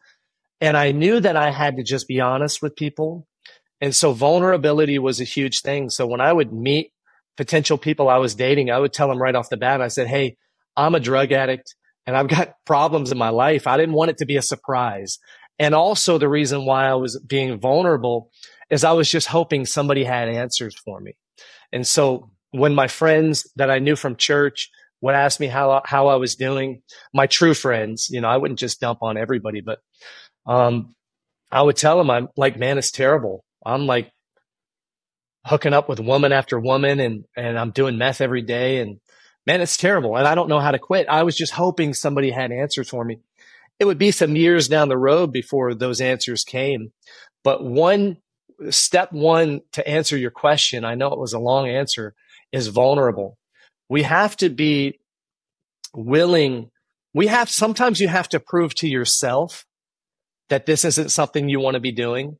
And 0.60 0.76
I 0.76 0.91
knew 0.91 1.19
that 1.19 1.38
I 1.38 1.50
had 1.50 1.78
to 1.78 1.84
just 1.84 2.08
be 2.08 2.19
honest 2.19 2.62
with 2.62 2.76
people. 2.76 3.26
And 3.80 3.95
so 3.95 4.12
vulnerability 4.12 5.00
was 5.00 5.21
a 5.21 5.26
huge 5.26 5.62
thing. 5.62 5.89
So 5.89 6.06
when 6.06 6.19
I 6.19 6.34
would 6.34 6.52
meet 6.52 6.91
potential 7.38 7.78
people 7.78 8.10
I 8.10 8.17
was 8.17 8.36
dating, 8.36 8.69
I 8.69 8.80
would 8.80 8.91
tell 8.93 9.08
them 9.08 9.21
right 9.21 9.36
off 9.36 9.50
the 9.50 9.58
bat, 9.58 9.82
I 9.82 9.88
said, 9.88 10.08
Hey, 10.08 10.38
I'm 10.76 10.95
a 10.95 11.00
drug 11.00 11.32
addict 11.32 11.76
and 12.08 12.17
I've 12.17 12.30
got 12.30 12.56
problems 12.65 13.12
in 13.12 13.17
my 13.20 13.30
life. 13.30 13.67
I 13.67 13.78
didn't 13.78 13.93
want 13.93 14.10
it 14.10 14.17
to 14.17 14.26
be 14.26 14.38
a 14.38 14.41
surprise. 14.41 15.20
And 15.60 15.76
also 15.76 16.17
the 16.17 16.30
reason 16.30 16.65
why 16.65 16.88
I 16.88 16.96
was 16.96 17.20
being 17.20 17.60
vulnerable 17.60 18.32
is 18.70 18.84
I 18.84 18.93
was 18.93 19.12
just 19.12 19.28
hoping 19.28 19.65
somebody 19.65 20.04
had 20.04 20.30
answers 20.30 20.76
for 20.76 21.00
me. 21.00 21.13
And 21.72 21.86
so 21.86 22.32
when 22.52 22.74
my 22.74 22.88
friends 22.88 23.50
that 23.56 23.70
I 23.70 23.80
knew 23.80 23.96
from 23.96 24.15
church 24.15 24.70
would 25.02 25.15
ask 25.15 25.39
me 25.39 25.48
how, 25.48 25.82
how 25.86 26.08
I 26.08 26.15
was 26.15 26.36
doing, 26.36 26.82
my 27.13 27.28
true 27.28 27.54
friends, 27.54 28.10
you 28.10 28.22
know, 28.22 28.30
I 28.30 28.38
wouldn't 28.38 28.60
just 28.60 28.80
dump 28.80 29.00
on 29.02 29.17
everybody, 29.17 29.62
but, 29.62 29.80
um, 30.46 30.96
I 31.52 31.62
would 31.62 31.78
tell 31.78 31.98
them 31.98 32.10
I'm 32.10 32.30
like, 32.36 32.58
man, 32.58 32.78
it's 32.78 32.91
terrible. 32.91 33.43
I'm 33.65 33.86
like 33.86 34.12
hooking 35.46 35.74
up 35.74 35.88
with 35.88 36.00
woman 36.00 36.32
after 36.32 36.60
woman 36.60 37.00
and, 37.00 37.26
and 37.36 37.58
I'm 37.58 37.72
doing 37.72 37.98
meth 37.98 38.22
every 38.22 38.41
day. 38.41 38.80
And 38.80 39.00
man, 39.47 39.62
it's 39.62 39.77
terrible. 39.77 40.17
And 40.17 40.27
I 40.27 40.36
don't 40.36 40.49
know 40.49 40.60
how 40.60 40.71
to 40.71 40.77
quit. 40.77 41.07
I 41.07 41.23
was 41.23 41.36
just 41.36 41.53
hoping 41.53 41.93
somebody 41.93 42.29
had 42.29 42.51
answers 42.51 42.89
for 42.89 43.03
me. 43.03 43.19
It 43.79 43.86
would 43.86 43.97
be 43.97 44.12
some 44.12 44.36
years 44.36 44.67
down 44.67 44.89
the 44.89 44.97
road 44.97 45.31
before 45.31 45.73
those 45.73 46.01
answers 46.01 46.43
came. 46.43 46.91
But 47.43 47.63
one 47.63 48.17
step 48.69 49.13
one 49.13 49.62
to 49.71 49.88
answer 49.88 50.17
your 50.17 50.31
question, 50.31 50.83
I 50.83 50.95
know 50.95 51.13
it 51.13 51.19
was 51.19 51.33
a 51.33 51.39
long 51.39 51.69
answer, 51.69 52.13
is 52.51 52.67
vulnerable. 52.67 53.38
We 53.88 54.03
have 54.03 54.36
to 54.38 54.49
be 54.49 54.99
willing. 55.93 56.69
We 57.13 57.27
have, 57.27 57.49
sometimes 57.49 58.01
you 58.01 58.10
have 58.10 58.27
to 58.29 58.39
prove 58.41 58.75
to 58.75 58.88
yourself 58.88 59.65
that 60.49 60.65
this 60.65 60.83
isn't 60.83 61.10
something 61.10 61.47
you 61.47 61.60
want 61.60 61.75
to 61.75 61.79
be 61.79 61.91
doing 61.93 62.38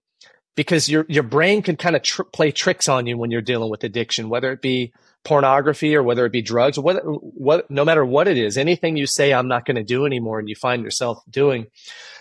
because 0.56 0.90
your, 0.90 1.06
your 1.08 1.24
brain 1.24 1.62
can 1.62 1.78
kind 1.78 1.96
of 1.96 2.02
tr- 2.02 2.24
play 2.24 2.52
tricks 2.52 2.90
on 2.90 3.06
you 3.06 3.18
when 3.18 3.32
you're 3.32 3.42
dealing 3.42 3.70
with 3.70 3.84
addiction, 3.84 4.28
whether 4.28 4.52
it 4.52 4.62
be 4.62 4.92
pornography 5.24 5.96
or 5.96 6.04
whether 6.04 6.26
it 6.26 6.32
be 6.32 6.42
drugs, 6.42 6.80
what, 6.80 7.02
what, 7.04 7.70
no 7.70 7.84
matter 7.84 8.06
what 8.06 8.28
it 8.28 8.38
is, 8.38 8.58
anything 8.58 8.98
you 8.98 9.06
say, 9.06 9.34
I'm 9.34 9.48
not 9.48 9.66
going 9.66 9.76
to 9.76 9.84
do 9.84 10.06
anymore 10.06 10.40
and 10.40 10.48
you 10.48 10.56
find 10.56 10.84
yourself 10.84 11.20
doing, 11.30 11.68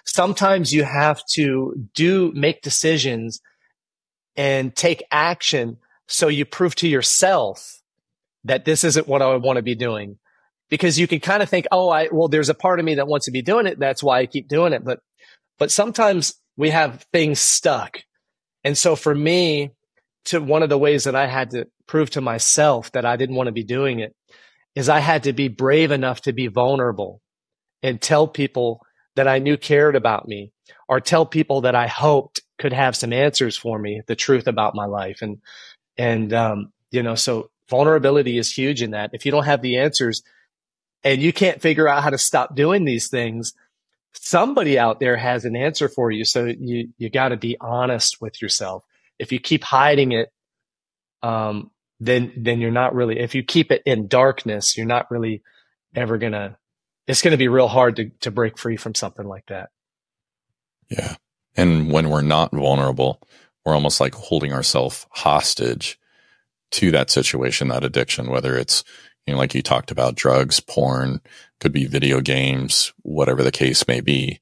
sometimes 0.05 0.73
you 0.73 0.85
have 0.85 1.25
to 1.35 1.75
do, 1.95 2.33
make 2.35 2.63
decisions 2.63 3.41
and 4.37 4.75
take 4.75 5.05
action 5.11 5.79
so 6.09 6.29
you 6.29 6.45
prove 6.45 6.75
to 6.77 6.89
yourself 6.89 7.81
that 8.45 8.65
this 8.65 8.85
isn't 8.85 9.09
what 9.09 9.23
I 9.23 9.37
want 9.37 9.57
to 9.57 9.63
be 9.63 9.75
doing. 9.75 10.19
Because 10.69 10.99
you 10.99 11.07
can 11.07 11.21
kind 11.21 11.45
of 11.45 11.49
think, 11.49 11.67
oh, 11.71 11.91
I, 11.91 12.09
well, 12.11 12.27
there's 12.27 12.49
a 12.49 12.55
part 12.55 12.81
of 12.81 12.85
me 12.85 12.97
that 12.97 13.07
wants 13.07 13.27
to 13.27 13.33
be 13.33 13.41
doing 13.41 13.67
it. 13.67 13.79
That's 13.79 14.03
why 14.03 14.19
I 14.19 14.27
keep 14.27 14.49
doing 14.49 14.73
it. 14.73 14.85
But, 14.85 14.99
but 15.59 15.71
sometimes 15.71 16.35
we 16.57 16.71
have 16.71 17.07
things 17.13 17.39
stuck. 17.39 18.01
And 18.65 18.77
so 18.77 18.97
for 18.97 19.15
me, 19.15 19.71
to 20.27 20.41
one 20.41 20.65
of 20.65 20.69
the 20.69 20.79
ways 20.79 21.05
that 21.05 21.15
I 21.15 21.27
had 21.27 21.51
to 21.51 21.69
prove 21.87 22.11
to 22.11 22.21
myself 22.21 22.93
that 22.93 23.05
I 23.05 23.17
didn't 23.17 23.37
want 23.37 23.47
to 23.47 23.53
be 23.53 23.65
doing 23.65 24.01
it 24.01 24.15
is 24.75 24.89
I 24.89 25.01
had 25.01 25.25
to 25.25 25.33
be 25.33 25.49
brave 25.49 25.91
enough 25.91 26.23
to 26.23 26.33
be 26.33 26.49
vulnerable 26.49 27.21
and 27.83 28.01
tell 28.01 28.29
people 28.29 28.81
that 29.15 29.27
I 29.27 29.39
knew 29.39 29.57
cared 29.57 29.97
about 29.97 30.29
me 30.29 30.53
or 30.89 31.01
tell 31.01 31.25
people 31.25 31.63
that 31.63 31.75
I 31.75 31.87
hoped 31.87 32.41
could 32.59 32.73
have 32.73 32.97
some 32.97 33.13
answers 33.13 33.57
for 33.57 33.79
me, 33.79 34.03
the 34.07 34.17
truth 34.17 34.47
about 34.47 34.75
my 34.75 34.87
life. 34.87 35.23
And, 35.23 35.39
and, 35.97 36.33
um, 36.33 36.73
you 36.91 37.03
know, 37.03 37.15
so 37.15 37.51
vulnerability 37.69 38.39
is 38.39 38.53
huge 38.53 38.83
in 38.83 38.91
that. 38.91 39.11
If 39.13 39.25
you 39.25 39.33
don't 39.33 39.45
have 39.45 39.63
the 39.63 39.79
answers 39.79 40.23
and 41.03 41.23
you 41.23 41.33
can't 41.33 41.61
figure 41.61 41.89
out 41.89 42.03
how 42.03 42.11
to 42.11 42.19
stop 42.19 42.55
doing 42.55 42.85
these 42.85 43.09
things, 43.09 43.55
somebody 44.13 44.79
out 44.79 45.01
there 45.01 45.17
has 45.17 45.45
an 45.45 45.57
answer 45.57 45.89
for 45.89 46.11
you. 46.11 46.25
So 46.25 46.47
you, 46.47 46.89
you 46.99 47.11
got 47.11 47.29
to 47.29 47.37
be 47.37 47.57
honest 47.61 48.21
with 48.21 48.41
yourself. 48.41 48.85
If 49.19 49.33
you 49.33 49.41
keep 49.41 49.65
hiding 49.65 50.13
it, 50.13 50.31
um, 51.23 51.71
then, 52.01 52.33
then 52.37 52.61
you're 52.61 52.71
not 52.71 52.95
really, 52.95 53.19
if 53.19 53.35
you 53.35 53.43
keep 53.43 53.73
it 53.73 53.83
in 53.87 54.09
darkness, 54.09 54.77
you're 54.77 54.87
not 54.87 55.11
really 55.11 55.43
ever 55.95 56.19
gonna, 56.19 56.59
it's 57.07 57.23
to 57.23 57.37
be 57.37 57.49
real 57.49 57.69
hard 57.69 57.97
to, 57.97 58.11
to 58.21 58.31
break 58.31 58.59
free 58.59 58.77
from 58.77 58.95
something 58.95 59.27
like 59.27 59.47
that. 59.47 59.71
Yeah. 60.89 61.17
And 61.57 61.91
when 61.91 62.11
we're 62.11 62.23
not 62.23 62.53
vulnerable, 62.53 63.23
we're 63.65 63.75
almost 63.75 64.01
like 64.01 64.15
holding 64.15 64.53
ourselves 64.53 65.07
hostage 65.11 65.99
to 66.73 66.91
that 66.91 67.11
situation, 67.11 67.69
that 67.69 67.85
addiction, 67.85 68.29
whether 68.29 68.57
it's, 68.57 68.85
you 69.27 69.33
know, 69.33 69.39
like 69.39 69.55
you 69.55 69.63
talked 69.63 69.91
about 69.91 70.15
drugs, 70.15 70.61
porn, 70.61 71.21
could 71.61 71.73
be 71.73 71.87
video 71.87 72.21
games, 72.21 72.93
whatever 73.03 73.43
the 73.43 73.53
case 73.53 73.89
may 73.89 74.01
be. 74.01 74.41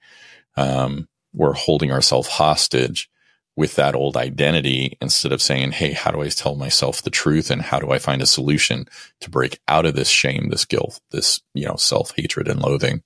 Um, 0.57 1.09
we're 1.33 1.55
holding 1.55 1.91
ourselves 1.91 2.29
hostage 2.29 3.09
with 3.57 3.77
that 3.77 3.95
old 3.95 4.17
identity 4.17 4.99
instead 5.01 5.33
of 5.33 5.43
saying, 5.43 5.73
Hey, 5.73 5.93
how 5.93 6.11
do 6.11 6.23
I 6.23 6.29
tell 6.29 6.57
myself 6.57 7.03
the 7.03 7.11
truth? 7.11 7.51
And 7.51 7.63
how 7.63 7.79
do 7.79 7.91
I 7.91 7.99
find 7.99 8.21
a 8.21 8.27
solution 8.27 8.87
to 9.21 9.31
break 9.31 9.61
out 9.69 9.87
of 9.87 9.95
this 9.95 10.09
shame, 10.09 10.49
this 10.49 10.65
guilt, 10.65 11.01
this, 11.11 11.41
you 11.55 11.67
know, 11.67 11.77
self 11.77 12.13
hatred 12.17 12.49
and 12.49 12.61
loathing? 12.61 13.03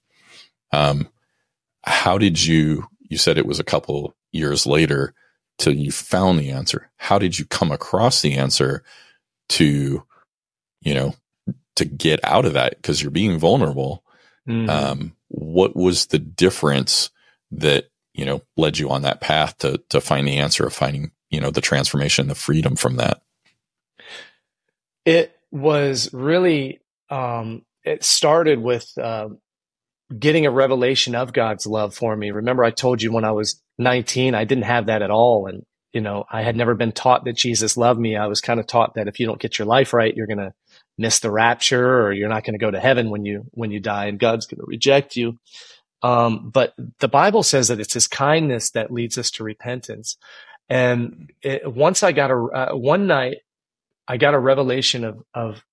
Um, 0.73 1.09
how 1.85 2.19
did 2.19 2.45
you 2.45 2.87
you 3.09 3.19
said 3.19 3.39
it 3.39 3.47
was 3.47 3.59
a 3.59 3.65
couple 3.65 4.15
years 4.33 4.67
later 4.67 5.15
till 5.59 5.75
you 5.75 5.91
found 5.91 6.39
the 6.39 6.51
answer. 6.51 6.91
How 6.97 7.19
did 7.19 7.39
you 7.39 7.45
come 7.45 7.73
across 7.73 8.23
the 8.23 8.35
answer 8.35 8.83
to, 9.51 10.05
you 10.81 10.95
know, 10.95 11.15
to 11.77 11.85
get 11.85 12.21
out 12.23 12.45
of 12.45 12.55
that? 12.55 12.77
Because 12.77 13.03
you're 13.03 13.11
being 13.11 13.39
vulnerable. 13.39 14.05
Mm. 14.49 14.69
Um, 14.69 15.17
what 15.29 15.77
was 15.77 16.07
the 16.07 16.19
difference 16.19 17.11
that, 17.51 17.87
you 18.19 18.25
know, 18.25 18.43
led 18.57 18.79
you 18.79 18.91
on 18.91 19.03
that 19.03 19.21
path 19.21 19.57
to, 19.59 19.81
to 19.91 20.01
find 20.01 20.27
the 20.27 20.39
answer 20.39 20.67
of 20.67 20.75
finding, 20.75 21.13
you 21.31 21.41
know, 21.41 21.53
the 21.53 21.61
transformation, 21.61 22.27
the 22.27 22.35
freedom 22.35 22.75
from 22.75 22.97
that? 22.97 23.23
It 25.05 25.39
was 25.53 26.13
really, 26.13 26.81
um, 27.11 27.63
it 27.85 28.03
started 28.03 28.61
with, 28.61 28.93
uh, 28.99 29.29
getting 30.19 30.47
a 30.47 30.51
revelation 30.51 31.15
of 31.15 31.33
God's 31.33 31.65
love 31.65 31.95
for 31.95 32.17
me. 32.17 32.33
Remember, 32.33 32.65
I 32.65 32.73
told 32.73 33.01
you 33.01 33.13
when 33.13 33.25
I 33.25 33.31
was 33.31 33.63
19, 33.79 34.35
I 34.35 34.43
didn't 34.43 34.65
have 34.65 34.87
that 34.87 35.03
at 35.03 35.13
all. 35.13 35.47
And, 35.47 35.63
you 35.93 36.01
know, 36.01 36.25
I 36.29 36.43
had 36.43 36.57
never 36.57 36.75
been 36.75 36.93
taught 36.93 37.25
that 37.25 37.37
Jesus 37.37 37.77
loved 37.77 38.01
me. 38.01 38.17
I 38.17 38.27
was 38.27 38.41
kind 38.41 38.59
of 38.59 38.67
taught 38.67 38.95
that 38.95 39.07
if 39.07 39.21
you 39.21 39.27
don't 39.27 39.41
get 39.41 39.61
your 39.61 39.67
life 39.67 39.93
right, 39.93 40.15
you're 40.17 40.27
going 40.27 40.39
to 40.39 40.55
miss 40.97 41.21
the 41.21 41.31
rapture 41.31 42.01
or 42.01 42.13
you're 42.13 42.29
not 42.29 42.43
going 42.43 42.59
to 42.59 42.65
go 42.65 42.71
to 42.71 42.81
heaven 42.81 43.11
when 43.11 43.25
you, 43.25 43.45
when 43.53 43.71
you 43.71 43.79
die 43.79 44.07
and 44.07 44.19
God's 44.19 44.47
going 44.47 44.59
to 44.59 44.67
reject 44.67 45.15
you. 45.15 45.39
Um, 46.03 46.51
but 46.51 46.75
the 47.01 47.09
Bible 47.09 47.43
says 47.43 47.69
that 47.69 47.81
it's 47.81 47.95
his 47.95 48.07
kindness 48.07 48.71
that 48.71 48.93
leads 48.93 49.19
us 49.19 49.31
to 49.33 49.45
repentance. 49.45 50.17
And 50.69 51.31
it, 51.43 51.73
once 51.73 52.03
I 52.03 52.13
got 52.13 52.31
a, 52.31 52.35
uh, 52.35 52.77
one 52.77 53.07
night, 53.07 53.39
I 54.07 54.17
got 54.17 54.35
a 54.35 54.39
revelation 54.39 55.05
of, 55.05 55.23
of 55.35 55.65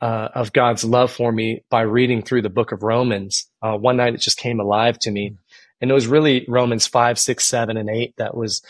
uh, 0.00 0.28
of 0.34 0.52
God's 0.52 0.84
love 0.84 1.10
for 1.10 1.32
me 1.32 1.64
by 1.70 1.82
reading 1.82 2.22
through 2.22 2.42
the 2.42 2.50
book 2.50 2.72
of 2.72 2.82
Romans. 2.82 3.46
Uh, 3.60 3.76
one 3.76 3.96
night 3.96 4.14
it 4.14 4.20
just 4.20 4.38
came 4.38 4.60
alive 4.60 4.98
to 5.00 5.10
me. 5.10 5.36
And 5.80 5.90
it 5.90 5.94
was 5.94 6.06
really 6.06 6.44
Romans 6.48 6.86
five, 6.86 7.18
six, 7.18 7.44
seven, 7.44 7.76
and 7.76 7.90
eight 7.90 8.14
that 8.16 8.36
was, 8.36 8.62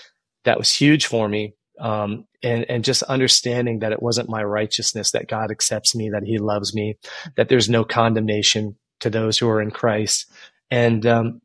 that 0.44 0.58
was 0.58 0.70
huge 0.74 1.06
for 1.06 1.28
me. 1.28 1.54
Um, 1.78 2.26
and, 2.42 2.64
and 2.68 2.84
just 2.84 3.02
understanding 3.04 3.80
that 3.80 3.92
it 3.92 4.02
wasn't 4.02 4.28
my 4.28 4.42
righteousness, 4.42 5.12
that 5.12 5.28
God 5.28 5.50
accepts 5.50 5.94
me, 5.94 6.10
that 6.10 6.24
he 6.24 6.38
loves 6.38 6.74
me, 6.74 6.96
that 7.36 7.48
there's 7.48 7.68
no 7.68 7.84
condemnation 7.84 8.76
to 9.00 9.10
those 9.10 9.38
who 9.38 9.48
are 9.48 9.62
in 9.62 9.70
Christ. 9.70 10.30
And, 10.70 11.04
um, 11.06 11.40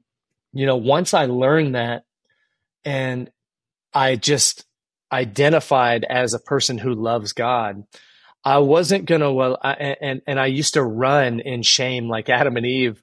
you 0.52 0.66
know, 0.66 0.78
once 0.78 1.14
I 1.14 1.26
learned 1.26 1.76
that 1.76 2.04
and 2.86 3.32
I 3.94 4.16
just 4.16 4.66
identified 5.12 6.06
as 6.10 6.34
a 6.34 6.40
person 6.40 6.78
who 6.78 6.94
loves 6.94 7.34
God, 7.34 7.84
I 8.44 8.58
wasn't 8.60 9.06
gonna 9.06 9.32
well, 9.32 9.58
I, 9.62 9.96
and 10.02 10.22
and 10.28 10.40
I 10.40 10.48
used 10.48 10.74
to 10.74 10.84
run 10.84 11.40
in 11.40 11.64
shame 11.64 12.10
like 12.10 12.30
Adam 12.30 12.58
and 12.58 12.66
Eve, 12.66 13.02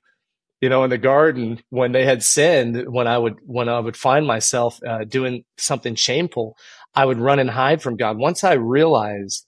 you 0.61 0.69
know, 0.69 0.85
in 0.85 0.91
the 0.91 0.99
garden 0.99 1.63
when 1.71 1.93
they 1.93 2.05
had 2.05 2.23
sinned. 2.23 2.93
When 2.93 3.07
I 3.07 3.17
would 3.17 3.37
when 3.47 3.69
I 3.69 3.81
would 3.81 3.97
find 3.97 4.27
myself 4.27 4.79
uh, 4.87 5.05
doing 5.05 5.45
something 5.57 5.95
shameful, 5.95 6.57
I 6.95 7.07
would 7.07 7.19
run 7.19 7.39
and 7.39 7.49
hide 7.49 7.81
from 7.81 7.97
God. 7.97 8.19
Once 8.19 8.45
I 8.45 8.55
realized 8.55 9.47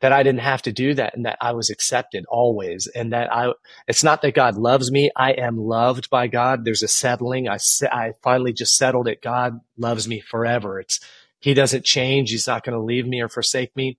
that 0.00 0.12
I 0.12 0.22
didn't 0.22 0.40
have 0.40 0.62
to 0.62 0.72
do 0.72 0.94
that 0.94 1.16
and 1.16 1.24
that 1.24 1.38
I 1.40 1.52
was 1.52 1.70
accepted 1.70 2.24
always, 2.28 2.86
and 2.86 3.12
that 3.12 3.32
I 3.32 3.52
it's 3.88 4.04
not 4.04 4.22
that 4.22 4.34
God 4.34 4.56
loves 4.56 4.90
me, 4.90 5.10
I 5.16 5.32
am 5.32 5.56
loved 5.56 6.10
by 6.10 6.26
God. 6.26 6.64
There's 6.64 6.82
a 6.82 6.88
settling. 6.88 7.48
I 7.48 7.58
I 7.90 8.12
finally 8.22 8.52
just 8.52 8.76
settled 8.76 9.08
it. 9.08 9.22
God 9.22 9.60
loves 9.76 10.06
me 10.06 10.20
forever. 10.20 10.80
It's 10.80 11.00
He 11.40 11.54
doesn't 11.54 11.84
change. 11.84 12.30
He's 12.30 12.46
not 12.46 12.64
going 12.64 12.76
to 12.76 12.82
leave 12.82 13.06
me 13.06 13.20
or 13.20 13.28
forsake 13.28 13.74
me 13.76 13.98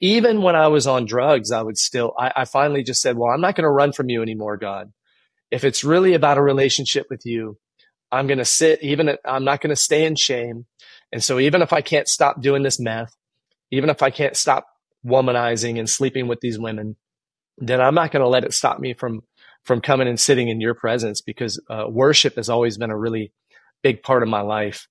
even 0.00 0.42
when 0.42 0.54
I 0.54 0.68
was 0.68 0.86
on 0.86 1.06
drugs, 1.06 1.50
I 1.50 1.62
would 1.62 1.78
still, 1.78 2.12
I, 2.18 2.30
I 2.36 2.44
finally 2.44 2.82
just 2.82 3.00
said, 3.00 3.16
well, 3.16 3.30
I'm 3.30 3.40
not 3.40 3.54
going 3.54 3.64
to 3.64 3.70
run 3.70 3.92
from 3.92 4.10
you 4.10 4.20
anymore, 4.20 4.58
God. 4.58 4.92
If 5.50 5.64
it's 5.64 5.82
really 5.82 6.12
about 6.12 6.36
a 6.36 6.42
relationship 6.42 7.06
with 7.08 7.22
you, 7.24 7.58
I'm 8.12 8.26
going 8.26 8.38
to 8.38 8.44
sit, 8.44 8.82
even, 8.82 9.16
I'm 9.24 9.44
not 9.44 9.62
going 9.62 9.70
to 9.70 9.80
stay 9.80 10.04
in 10.04 10.14
shame. 10.14 10.66
And 11.10 11.24
so 11.24 11.38
even 11.38 11.62
if 11.62 11.72
I 11.72 11.80
can't 11.80 12.06
stop 12.06 12.42
doing 12.42 12.62
this 12.62 12.78
meth, 12.78 13.16
even 13.70 13.88
if 13.88 14.02
I 14.02 14.10
can't 14.10 14.36
stop 14.36 14.66
womanizing 15.04 15.78
and 15.78 15.88
sleeping 15.88 16.28
with 16.28 16.40
these 16.40 16.58
women, 16.58 16.96
then 17.58 17.80
I'm 17.80 17.94
not 17.94 18.10
going 18.10 18.22
to 18.22 18.28
let 18.28 18.44
it 18.44 18.52
stop 18.52 18.78
me 18.78 18.94
from, 18.94 19.22
from 19.64 19.80
coming 19.80 20.08
and 20.08 20.18
sitting 20.18 20.48
in 20.48 20.60
your 20.60 20.74
presence 20.74 21.20
because 21.20 21.60
uh, 21.70 21.84
worship 21.88 22.36
has 22.36 22.48
always 22.48 22.78
been 22.78 22.90
a 22.90 22.98
really 22.98 23.32
big 23.82 24.02
part 24.02 24.22
of 24.22 24.28
my 24.28 24.40
life. 24.40 24.88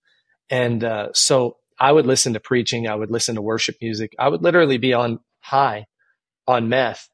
And 0.50 0.84
uh, 0.84 1.10
so 1.14 1.58
I 1.80 1.92
would 1.92 2.06
listen 2.06 2.34
to 2.34 2.40
preaching. 2.40 2.88
I 2.88 2.96
would 2.96 3.12
listen 3.12 3.36
to 3.36 3.42
worship 3.42 3.76
music. 3.82 4.14
I 4.20 4.30
would 4.30 4.42
literally 4.42 4.78
be 4.78 4.94
on 4.94 5.20
high 5.42 5.86
on 6.48 6.70
meth 6.70 7.10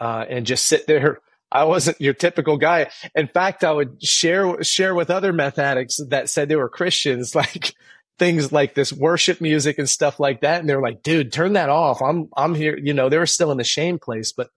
uh, 0.00 0.24
and 0.28 0.46
just 0.46 0.66
sit 0.66 0.86
there. 0.86 1.18
I 1.52 1.64
wasn't 1.64 2.00
your 2.00 2.14
typical 2.14 2.56
guy. 2.56 2.90
In 3.14 3.28
fact, 3.28 3.62
I 3.62 3.72
would 3.72 4.02
share 4.02 4.62
share 4.64 4.94
with 4.94 5.10
other 5.10 5.34
meth 5.34 5.58
addicts 5.58 6.00
that 6.08 6.30
said 6.30 6.48
they 6.48 6.56
were 6.56 6.70
Christians, 6.70 7.34
like 7.34 7.74
things 8.22 8.52
like 8.52 8.74
this 8.74 8.92
worship 8.92 9.40
music 9.40 9.80
and 9.80 9.90
stuff 9.90 10.20
like 10.20 10.42
that. 10.42 10.60
And 10.60 10.68
they're 10.68 10.80
like, 10.80 11.02
dude, 11.02 11.32
turn 11.32 11.54
that 11.54 11.68
off. 11.68 12.00
I'm 12.00 12.28
I'm 12.36 12.54
here. 12.54 12.78
You 12.78 12.94
know, 12.94 13.08
they 13.08 13.18
were 13.18 13.26
still 13.26 13.50
in 13.50 13.58
the 13.58 13.64
shame 13.64 13.98
place. 13.98 14.30
But 14.30 14.48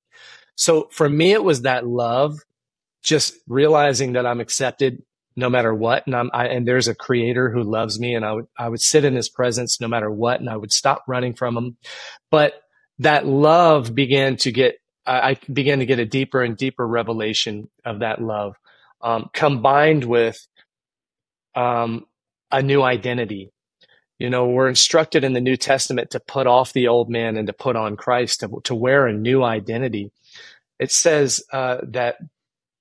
so 0.55 0.87
for 0.91 1.09
me, 1.09 1.31
it 1.31 1.43
was 1.43 1.63
that 1.63 1.87
love, 1.87 2.37
just 3.01 3.33
realizing 3.47 4.13
that 4.13 4.27
I'm 4.27 4.39
accepted 4.39 5.01
no 5.35 5.49
matter 5.49 5.73
what. 5.73 6.05
And 6.05 6.15
I'm, 6.15 6.29
I, 6.31 6.49
and 6.49 6.67
there's 6.67 6.87
a 6.87 6.93
creator 6.93 7.49
who 7.49 7.63
loves 7.63 7.99
me 7.99 8.13
and 8.13 8.23
I 8.23 8.33
would, 8.33 8.47
I 8.55 8.69
would 8.69 8.81
sit 8.81 9.03
in 9.03 9.15
his 9.15 9.29
presence 9.29 9.81
no 9.81 9.87
matter 9.87 10.11
what. 10.11 10.39
And 10.39 10.47
I 10.47 10.57
would 10.57 10.71
stop 10.71 11.03
running 11.07 11.33
from 11.33 11.57
him. 11.57 11.77
But 12.29 12.53
that 12.99 13.25
love 13.25 13.95
began 13.95 14.37
to 14.37 14.51
get, 14.51 14.75
I 15.07 15.37
began 15.51 15.79
to 15.79 15.87
get 15.87 15.97
a 15.97 16.05
deeper 16.05 16.43
and 16.43 16.55
deeper 16.55 16.87
revelation 16.87 17.67
of 17.83 17.99
that 17.99 18.21
love, 18.21 18.57
um, 19.01 19.29
combined 19.33 20.03
with, 20.03 20.37
um, 21.55 22.05
a 22.51 22.61
new 22.61 22.83
identity. 22.83 23.51
You 24.17 24.29
know, 24.29 24.47
we're 24.47 24.69
instructed 24.69 25.23
in 25.23 25.33
the 25.33 25.41
New 25.41 25.57
Testament 25.57 26.11
to 26.11 26.19
put 26.19 26.47
off 26.47 26.73
the 26.73 26.87
old 26.87 27.09
man 27.09 27.35
and 27.35 27.47
to 27.47 27.53
put 27.53 27.75
on 27.75 27.97
Christ, 27.97 28.39
to, 28.39 28.61
to 28.63 28.73
wear 28.73 29.07
a 29.07 29.13
new 29.13 29.43
identity. 29.43 30.11
It 30.79 30.91
says 30.91 31.43
uh, 31.51 31.79
that 31.83 32.17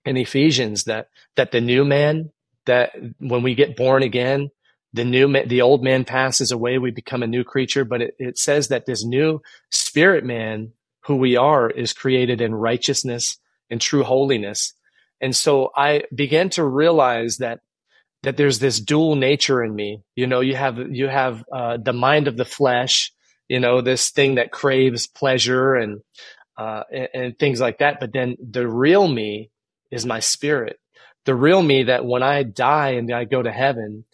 in 0.04 0.16
Ephesians 0.16 0.84
that 0.84 1.08
that 1.36 1.50
the 1.50 1.60
new 1.60 1.84
man 1.84 2.30
that 2.66 2.92
when 3.18 3.42
we 3.42 3.54
get 3.54 3.76
born 3.76 4.02
again, 4.02 4.50
the 4.92 5.04
new 5.04 5.28
man, 5.28 5.48
the 5.48 5.62
old 5.62 5.82
man 5.82 6.04
passes 6.04 6.50
away, 6.52 6.78
we 6.78 6.90
become 6.90 7.22
a 7.22 7.28
new 7.28 7.44
creature. 7.44 7.84
But 7.84 8.00
it, 8.00 8.16
it 8.18 8.38
says 8.38 8.68
that 8.68 8.86
this 8.86 9.04
new 9.04 9.42
spirit 9.70 10.24
man, 10.24 10.72
who 11.00 11.16
we 11.16 11.36
are, 11.36 11.68
is 11.68 11.92
created 11.92 12.40
in 12.40 12.54
righteousness 12.54 13.38
and 13.68 13.80
true 13.80 14.04
holiness. 14.04 14.72
And 15.20 15.34
so 15.34 15.70
I 15.76 16.04
began 16.14 16.48
to 16.50 16.64
realize 16.64 17.38
that 17.38 17.60
that 18.24 18.37
there's 18.37 18.58
this 18.58 18.80
dual 18.80 19.16
nature 19.16 19.62
in 19.62 19.74
me. 19.74 20.02
You 20.16 20.26
know, 20.26 20.40
you 20.40 20.56
have 20.56 20.78
you 20.78 21.08
have 21.08 21.44
uh, 21.52 21.78
the 21.78 21.92
mind 21.92 22.28
of 22.28 22.37
the 22.37 22.44
flesh. 22.44 23.12
You 23.48 23.60
know, 23.60 23.82
this 23.82 24.10
thing 24.10 24.37
that 24.37 24.50
craves 24.52 25.06
pleasure 25.06 25.74
and, 25.74 26.00
uh, 26.56 26.84
and 26.92 27.08
and 27.14 27.38
things 27.38 27.60
like 27.60 27.78
that. 27.78 28.00
But 28.00 28.12
then 28.12 28.37
the 28.40 28.66
real 28.66 29.06
me 29.06 29.50
is 29.90 30.06
my 30.06 30.20
spirit. 30.20 30.78
The 31.26 31.34
real 31.34 31.62
me 31.62 31.84
that 31.84 32.04
when 32.04 32.22
I 32.22 32.42
die 32.42 32.92
and 32.92 33.12
I 33.12 33.24
go 33.24 33.42
to 33.42 33.52
heaven 33.52 34.04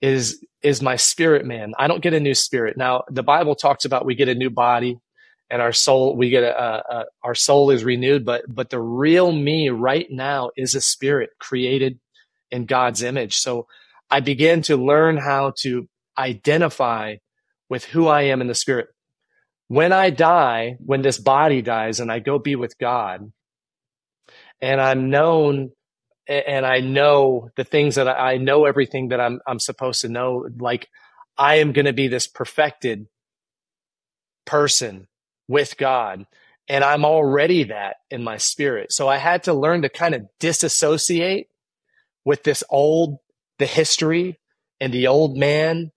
is, 0.00 0.44
is 0.62 0.82
my 0.82 0.96
spirit 0.96 1.46
man. 1.46 1.72
I 1.78 1.88
don't 1.88 2.02
get 2.02 2.14
a 2.14 2.20
new 2.20 2.34
spirit. 2.34 2.76
Now, 2.76 3.04
the 3.08 3.22
Bible 3.22 3.54
talks 3.54 3.84
about 3.84 4.06
we 4.06 4.14
get 4.16 4.28
a 4.28 4.34
new 4.34 4.50
body 4.50 4.98
and 5.50 5.62
our 5.62 5.72
soul, 5.72 6.16
we 6.16 6.30
get 6.30 6.44
a, 6.44 6.60
a, 6.60 6.84
a 6.90 7.04
our 7.24 7.34
soul 7.34 7.70
is 7.70 7.84
renewed, 7.84 8.24
but, 8.24 8.44
but 8.48 8.70
the 8.70 8.80
real 8.80 9.32
me 9.32 9.68
right 9.68 10.06
now 10.10 10.50
is 10.56 10.74
a 10.74 10.80
spirit 10.80 11.30
created 11.38 11.99
in 12.50 12.66
God's 12.66 13.02
image. 13.02 13.36
So 13.36 13.66
I 14.10 14.20
began 14.20 14.62
to 14.62 14.76
learn 14.76 15.16
how 15.16 15.52
to 15.60 15.88
identify 16.18 17.16
with 17.68 17.84
who 17.84 18.08
I 18.08 18.22
am 18.22 18.40
in 18.40 18.48
the 18.48 18.54
spirit. 18.54 18.88
When 19.68 19.92
I 19.92 20.10
die, 20.10 20.76
when 20.84 21.02
this 21.02 21.18
body 21.18 21.62
dies 21.62 22.00
and 22.00 22.10
I 22.10 22.18
go 22.18 22.38
be 22.38 22.56
with 22.56 22.76
God, 22.78 23.30
and 24.60 24.80
I'm 24.80 25.10
known 25.10 25.70
and 26.30 26.64
I 26.64 26.78
know 26.80 27.50
the 27.56 27.64
things 27.64 27.96
that 27.96 28.06
I, 28.06 28.36
know 28.36 28.64
everything 28.64 29.08
that 29.08 29.20
I'm 29.20 29.40
I'm 29.46 29.58
supposed 29.58 30.02
to 30.02 30.08
know. 30.08 30.46
Like 30.58 30.88
I 31.36 31.56
am 31.56 31.72
going 31.72 31.86
to 31.86 31.92
be 31.92 32.08
this 32.08 32.28
perfected 32.28 33.06
person 34.44 35.08
with 35.48 35.76
God, 35.76 36.26
and 36.68 36.84
I'm 36.84 37.04
already 37.04 37.64
that 37.64 37.96
in 38.10 38.22
my 38.22 38.36
spirit. 38.36 38.92
So 38.92 39.08
I 39.08 39.16
had 39.16 39.44
to 39.44 39.54
learn 39.54 39.82
to 39.82 39.88
kind 39.88 40.14
of 40.14 40.26
disassociate 40.38 41.48
with 42.24 42.42
this 42.42 42.62
old, 42.70 43.18
the 43.58 43.66
history 43.66 44.38
and 44.80 44.92
the 44.92 45.06
old 45.06 45.36
man 45.36 45.92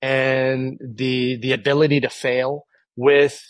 and 0.00 0.78
the 0.82 1.36
the 1.36 1.52
ability 1.52 2.00
to 2.00 2.10
fail 2.10 2.66
with 2.96 3.42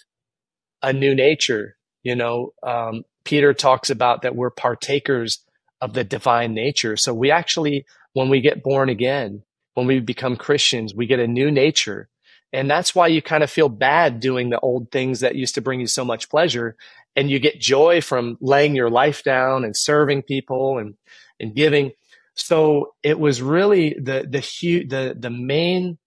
a 0.82 0.92
new 0.92 1.14
nature. 1.14 1.76
You 2.02 2.16
know, 2.16 2.52
um, 2.62 3.04
Peter 3.24 3.54
talks 3.54 3.90
about 3.90 4.22
that 4.22 4.37
we're 4.37 4.50
partakers 4.50 5.40
of 5.80 5.94
the 5.94 6.04
divine 6.04 6.54
nature. 6.54 6.96
So 6.96 7.14
we 7.14 7.30
actually, 7.30 7.85
when 8.12 8.28
we 8.28 8.40
get 8.40 8.62
born 8.62 8.88
again, 8.88 9.42
when 9.74 9.87
we 9.87 10.00
become 10.00 10.37
Christians, 10.37 10.94
we 10.94 11.06
get 11.06 11.20
a 11.20 11.26
new 11.26 11.50
nature. 11.50 12.08
And 12.52 12.70
that's 12.70 12.94
why 12.94 13.06
you 13.06 13.22
kind 13.22 13.42
of 13.42 13.50
feel 13.50 13.70
bad 13.70 14.20
doing 14.20 14.50
the 14.50 14.61
old 14.61 14.90
things 14.90 15.20
that 15.20 15.37
used 15.37 15.54
to 15.54 15.62
bring 15.62 15.80
you 15.80 15.87
so 15.87 16.04
much 16.04 16.28
pleasure. 16.28 16.76
And 17.16 17.30
you 17.30 17.38
get 17.38 17.61
joy 17.61 18.00
from 18.00 18.37
laying 18.40 18.74
your 18.74 18.90
life 18.90 19.22
down 19.22 19.64
and 19.64 19.76
serving 19.76 20.22
people 20.22 20.78
and, 20.78 20.94
and 21.40 21.54
giving. 21.54 21.92
So 22.34 22.94
it 23.02 23.18
was 23.18 23.42
really 23.42 23.96
the, 24.02 24.26
the, 24.28 24.40
huge, 24.40 24.88
the, 24.88 25.14
the 25.18 25.30
main 25.30 25.98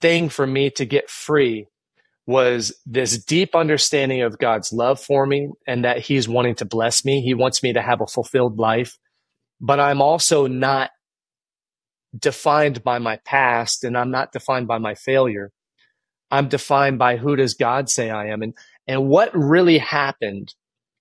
thing 0.00 0.28
for 0.28 0.46
me 0.46 0.70
to 0.70 0.84
get 0.84 1.10
free 1.10 1.66
was 2.26 2.74
this 2.86 3.22
deep 3.22 3.54
understanding 3.54 4.22
of 4.22 4.38
God's 4.38 4.72
love 4.72 5.00
for 5.00 5.26
me 5.26 5.50
and 5.66 5.84
that 5.84 5.98
He's 5.98 6.28
wanting 6.28 6.54
to 6.56 6.64
bless 6.64 7.04
me. 7.04 7.20
He 7.20 7.34
wants 7.34 7.62
me 7.62 7.72
to 7.72 7.82
have 7.82 8.00
a 8.00 8.06
fulfilled 8.06 8.58
life. 8.58 8.96
But 9.60 9.80
I'm 9.80 10.00
also 10.00 10.46
not 10.46 10.90
defined 12.16 12.82
by 12.84 12.98
my 12.98 13.18
past 13.24 13.84
and 13.84 13.96
I'm 13.96 14.10
not 14.10 14.32
defined 14.32 14.68
by 14.68 14.78
my 14.78 14.94
failure. 14.94 15.50
I'm 16.30 16.48
defined 16.48 16.98
by 16.98 17.16
who 17.16 17.36
does 17.36 17.54
God 17.54 17.88
say 17.88 18.10
I 18.10 18.28
am 18.28 18.42
and, 18.42 18.54
and 18.86 19.08
what 19.08 19.30
really 19.34 19.78
happened 19.78 20.54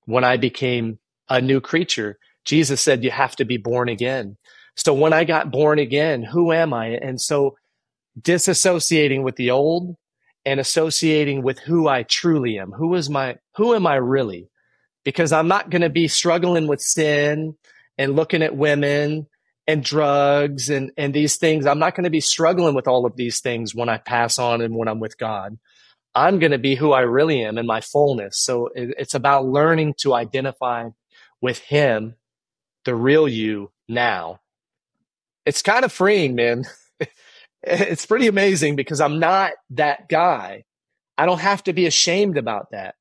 when 0.06 0.24
I 0.24 0.38
became 0.38 1.00
a 1.30 1.42
new 1.42 1.62
creature. 1.62 2.18
Jesus 2.46 2.82
said, 2.82 3.04
you 3.04 3.12
have 3.12 3.36
to 3.38 3.46
be 3.46 3.58
born 3.58 3.90
again. 3.90 4.38
So 4.76 4.94
when 4.94 5.14
I 5.14 5.24
got 5.24 5.52
born 5.52 5.80
again, 5.80 6.24
who 6.24 6.52
am 6.52 6.74
I? 6.74 6.88
And 6.88 7.22
so 7.22 7.58
disassociating 8.20 9.24
with 9.24 9.36
the 9.36 9.52
old 9.52 9.96
and 10.46 10.60
associating 10.60 11.42
with 11.42 11.60
who 11.60 11.88
I 11.88 12.04
truly 12.04 12.60
am. 12.60 12.72
Who 12.72 12.96
is 12.96 13.10
my, 13.10 13.38
who 13.56 13.76
am 13.76 13.88
I 13.88 13.96
really? 13.96 14.50
Because 15.04 15.32
I'm 15.32 15.48
not 15.48 15.70
going 15.70 15.82
to 15.82 15.90
be 15.90 16.08
struggling 16.08 16.68
with 16.68 16.82
sin 16.82 17.56
and 17.98 18.16
looking 18.16 18.42
at 18.42 18.56
women 18.56 19.28
and 19.68 19.84
drugs 19.84 20.70
and, 20.70 20.92
and 20.98 21.14
these 21.14 21.38
things. 21.38 21.66
I'm 21.66 21.80
not 21.80 21.96
going 21.96 22.04
to 22.04 22.10
be 22.10 22.22
struggling 22.22 22.76
with 22.76 22.88
all 22.88 23.06
of 23.06 23.16
these 23.16 23.40
things 23.40 23.74
when 23.74 23.90
I 23.90 23.98
pass 23.98 24.38
on 24.38 24.62
and 24.62 24.76
when 24.76 24.88
I'm 24.88 25.00
with 25.00 25.18
God. 25.18 25.58
I'm 26.16 26.40
going 26.40 26.52
to 26.52 26.58
be 26.58 26.76
who 26.76 26.92
I 26.92 27.02
really 27.02 27.44
am 27.44 27.58
in 27.58 27.66
my 27.66 27.82
fullness. 27.82 28.38
So 28.38 28.70
it's 28.76 29.16
about 29.16 29.46
learning 29.46 29.96
to 30.00 30.14
identify 30.14 30.90
with 31.42 31.60
Him, 31.60 32.16
the 32.86 32.96
real 32.96 33.28
you 33.28 33.72
now. 33.88 34.40
It's 35.46 35.62
kind 35.62 35.86
of 35.86 35.92
freeing, 35.92 36.36
man. 36.36 36.66
it's 37.64 38.06
pretty 38.06 38.28
amazing 38.28 38.76
because 38.76 39.02
I'm 39.02 39.20
not 39.20 39.52
that 39.72 40.10
guy. 40.10 40.64
I 41.18 41.26
don't 41.26 41.42
have 41.42 41.64
to 41.64 41.74
be 41.74 41.86
ashamed 41.86 42.38
about 42.38 42.72
that. 42.72 42.96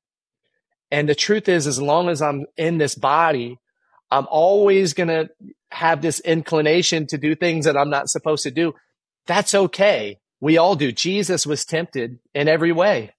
And 0.91 1.09
the 1.09 1.15
truth 1.15 1.49
is, 1.49 1.65
as 1.65 1.81
long 1.81 2.09
as 2.09 2.21
I'm 2.21 2.45
in 2.55 2.77
this 2.77 2.95
body, 2.95 3.57
I'm 4.11 4.27
always 4.29 4.93
going 4.93 5.07
to 5.07 5.29
have 5.71 6.01
this 6.01 6.19
inclination 6.19 7.07
to 7.07 7.17
do 7.17 7.35
things 7.35 7.65
that 7.65 7.75
I'm 7.75 7.89
not 7.89 8.09
supposed 8.09 8.43
to 8.43 8.51
do. 8.51 8.75
That's 9.25 9.55
okay. 9.55 10.19
We 10.39 10.57
all 10.57 10.75
do. 10.75 10.91
Jesus 10.91 11.47
was 11.47 11.65
tempted 11.65 12.19
in 12.35 12.47
every 12.47 12.71
way. 12.71 13.15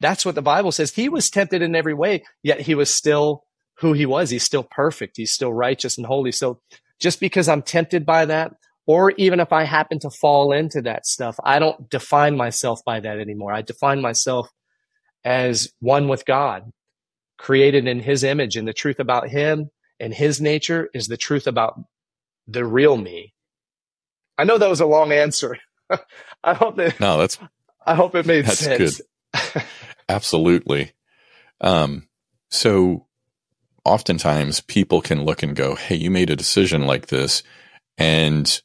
That's 0.00 0.24
what 0.24 0.36
the 0.36 0.42
Bible 0.42 0.72
says. 0.72 0.94
He 0.94 1.08
was 1.08 1.28
tempted 1.28 1.60
in 1.60 1.74
every 1.74 1.92
way, 1.92 2.22
yet 2.42 2.60
he 2.60 2.74
was 2.74 2.94
still 2.94 3.44
who 3.78 3.92
he 3.92 4.06
was. 4.06 4.30
He's 4.30 4.44
still 4.44 4.64
perfect. 4.64 5.16
He's 5.16 5.32
still 5.32 5.52
righteous 5.52 5.98
and 5.98 6.06
holy. 6.06 6.32
So 6.32 6.60
just 6.98 7.20
because 7.20 7.48
I'm 7.48 7.62
tempted 7.62 8.04
by 8.04 8.26
that, 8.26 8.52
or 8.86 9.10
even 9.12 9.38
if 9.38 9.52
I 9.52 9.64
happen 9.64 9.98
to 10.00 10.10
fall 10.10 10.52
into 10.52 10.82
that 10.82 11.06
stuff, 11.06 11.38
I 11.44 11.58
don't 11.58 11.90
define 11.90 12.36
myself 12.36 12.80
by 12.84 13.00
that 13.00 13.18
anymore. 13.18 13.52
I 13.52 13.62
define 13.62 14.00
myself 14.00 14.48
as 15.24 15.72
one 15.80 16.08
with 16.08 16.24
God, 16.24 16.72
created 17.36 17.86
in 17.86 18.00
his 18.00 18.24
image. 18.24 18.56
And 18.56 18.66
the 18.66 18.72
truth 18.72 18.98
about 18.98 19.28
him 19.28 19.70
and 20.00 20.14
his 20.14 20.40
nature 20.40 20.88
is 20.94 21.06
the 21.06 21.16
truth 21.16 21.46
about 21.46 21.78
the 22.46 22.64
real 22.64 22.96
me. 22.96 23.34
I 24.38 24.44
know 24.44 24.58
that 24.58 24.70
was 24.70 24.80
a 24.80 24.86
long 24.86 25.12
answer. 25.12 25.58
I 26.44 26.54
hope 26.54 26.76
that, 26.76 26.98
no, 26.98 27.18
that's, 27.18 27.38
I 27.84 27.94
hope 27.94 28.14
it 28.14 28.26
made 28.26 28.46
that's 28.46 28.58
sense. 28.58 29.00
good. 29.34 29.62
Absolutely. 30.08 30.92
Um, 31.60 32.08
so 32.50 33.07
oftentimes 33.88 34.60
people 34.60 35.00
can 35.00 35.24
look 35.24 35.42
and 35.42 35.56
go, 35.56 35.74
Hey, 35.74 35.96
you 35.96 36.10
made 36.10 36.30
a 36.30 36.36
decision 36.36 36.86
like 36.86 37.06
this 37.06 37.42
and 37.96 38.60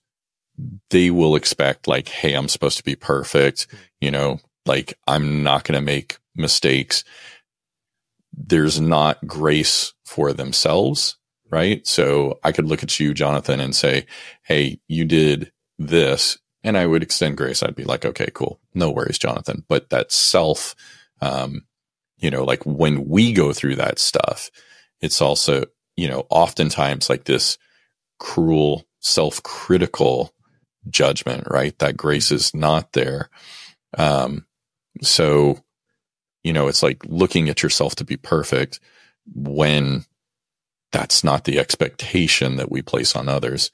they 0.89 1.09
will 1.09 1.35
expect 1.35 1.87
like, 1.87 2.09
Hey, 2.09 2.33
I'm 2.33 2.49
supposed 2.49 2.77
to 2.77 2.83
be 2.83 2.95
perfect. 2.95 3.67
You 4.01 4.11
know, 4.11 4.39
like 4.65 4.93
I'm 5.07 5.41
not 5.41 5.63
going 5.63 5.79
to 5.79 5.85
make 5.85 6.17
mistakes. 6.35 7.03
There's 8.33 8.81
not 8.81 9.25
grace 9.25 9.93
for 10.05 10.33
themselves. 10.33 11.17
Right. 11.49 11.85
So 11.85 12.39
I 12.43 12.51
could 12.51 12.65
look 12.65 12.81
at 12.81 12.99
you, 12.99 13.13
Jonathan, 13.13 13.59
and 13.59 13.75
say, 13.75 14.05
Hey, 14.43 14.79
you 14.87 15.05
did 15.05 15.51
this. 15.79 16.37
And 16.63 16.77
I 16.77 16.87
would 16.87 17.03
extend 17.03 17.37
grace. 17.37 17.61
I'd 17.61 17.75
be 17.75 17.83
like, 17.83 18.05
okay, 18.05 18.29
cool. 18.33 18.59
No 18.73 18.89
worries, 18.89 19.19
Jonathan. 19.19 19.65
But 19.67 19.89
that 19.89 20.11
self, 20.11 20.75
um, 21.21 21.65
you 22.17 22.31
know, 22.31 22.43
like 22.45 22.65
when 22.65 23.07
we 23.09 23.33
go 23.33 23.51
through 23.51 23.75
that 23.75 23.99
stuff, 23.99 24.49
it's 25.03 25.21
also, 25.21 25.65
you 25.97 26.07
know, 26.07 26.25
oftentimes 26.29 27.09
like 27.09 27.25
this 27.25 27.57
cruel, 28.19 28.85
self 29.01 29.43
critical 29.43 30.33
judgment, 30.89 31.43
right? 31.49 31.77
That 31.79 31.97
grace 31.97 32.31
is 32.31 32.53
not 32.55 32.93
there. 32.93 33.29
Um, 33.97 34.45
so, 35.01 35.59
you 36.43 36.53
know, 36.53 36.69
it's 36.69 36.81
like 36.81 37.03
looking 37.05 37.49
at 37.49 37.61
yourself 37.61 37.95
to 37.95 38.05
be 38.05 38.15
perfect 38.15 38.79
when 39.35 40.05
that's 40.93 41.21
not 41.21 41.43
the 41.43 41.59
expectation 41.59 42.55
that 42.55 42.71
we 42.71 42.81
place 42.81 43.15
on 43.15 43.27
others. 43.27 43.71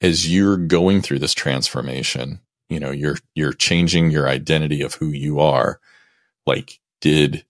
as 0.00 0.32
you're 0.32 0.56
going 0.56 1.02
through 1.02 1.18
this 1.18 1.34
transformation, 1.34 2.40
you 2.68 2.78
know, 2.78 2.92
you're, 2.92 3.16
you're 3.34 3.52
changing 3.52 4.10
your 4.10 4.28
identity 4.28 4.82
of 4.82 4.94
who 4.94 5.08
you 5.08 5.40
are. 5.40 5.80
Like, 6.46 6.78
did, 7.00 7.44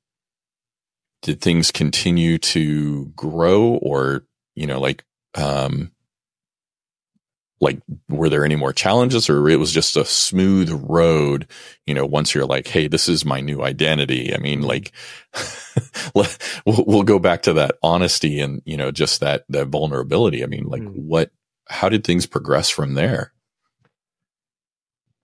did 1.22 1.40
things 1.40 1.70
continue 1.70 2.38
to 2.38 3.06
grow 3.16 3.78
or, 3.82 4.24
you 4.54 4.66
know, 4.66 4.80
like, 4.80 5.04
um, 5.34 5.90
like 7.60 7.80
were 8.08 8.28
there 8.28 8.44
any 8.44 8.56
more 8.56 8.72
challenges 8.72 9.28
or 9.28 9.48
it 9.48 9.56
was 9.56 9.72
just 9.72 9.96
a 9.96 10.04
smooth 10.04 10.70
road 10.88 11.46
you 11.86 11.94
know 11.94 12.06
once 12.06 12.34
you're 12.34 12.46
like 12.46 12.68
hey 12.68 12.86
this 12.86 13.08
is 13.08 13.24
my 13.24 13.40
new 13.40 13.62
identity. 13.62 14.34
I 14.34 14.38
mean 14.38 14.62
like 14.62 14.92
we'll, 16.14 16.26
we'll, 16.64 17.02
go 17.02 17.18
back 17.18 17.42
to 17.42 17.52
that 17.54 17.76
honesty 17.82 18.40
and 18.40 18.62
you 18.64 18.76
know 18.76 18.90
just 18.90 19.20
that 19.20 19.44
that 19.48 19.68
vulnerability. 19.68 20.42
I 20.42 20.46
mean 20.46 20.64
like 20.64 20.82
mm. 20.82 20.94
what 20.94 21.30
how 21.68 21.88
did 21.88 22.04
things 22.04 22.26
progress 22.26 22.70
from 22.70 22.94
there? 22.94 23.32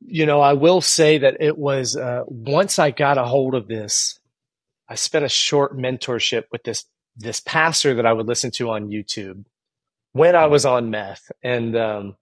You 0.00 0.26
know 0.26 0.40
i 0.40 0.52
will 0.52 0.80
say 0.80 1.18
that 1.18 1.38
it 1.40 1.56
was 1.56 1.96
uh, 1.96 2.24
once 2.26 2.78
i 2.78 2.90
got 2.90 3.16
a 3.16 3.24
hold 3.24 3.54
of 3.54 3.68
this 3.68 4.18
i 4.88 4.94
spent 4.94 5.24
a 5.24 5.28
short 5.28 5.76
mentorship 5.76 6.44
with 6.52 6.62
this 6.64 6.84
this 7.16 7.40
pastor 7.40 7.94
that 7.94 8.06
i 8.06 8.12
would 8.12 8.26
listen 8.26 8.50
to 8.50 8.70
on 8.70 8.88
youtube 8.88 9.44
when 10.12 10.34
i 10.36 10.46
was 10.46 10.64
on 10.64 10.90
meth 10.90 11.30
and 11.42 11.76
um, 11.76 12.16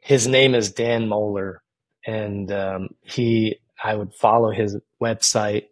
his 0.00 0.26
name 0.26 0.54
is 0.54 0.72
Dan 0.72 1.08
Mohler, 1.08 1.58
and 2.06 2.50
um, 2.52 2.88
he 3.02 3.58
I 3.82 3.94
would 3.94 4.14
follow 4.14 4.50
his 4.50 4.76
website, 5.02 5.66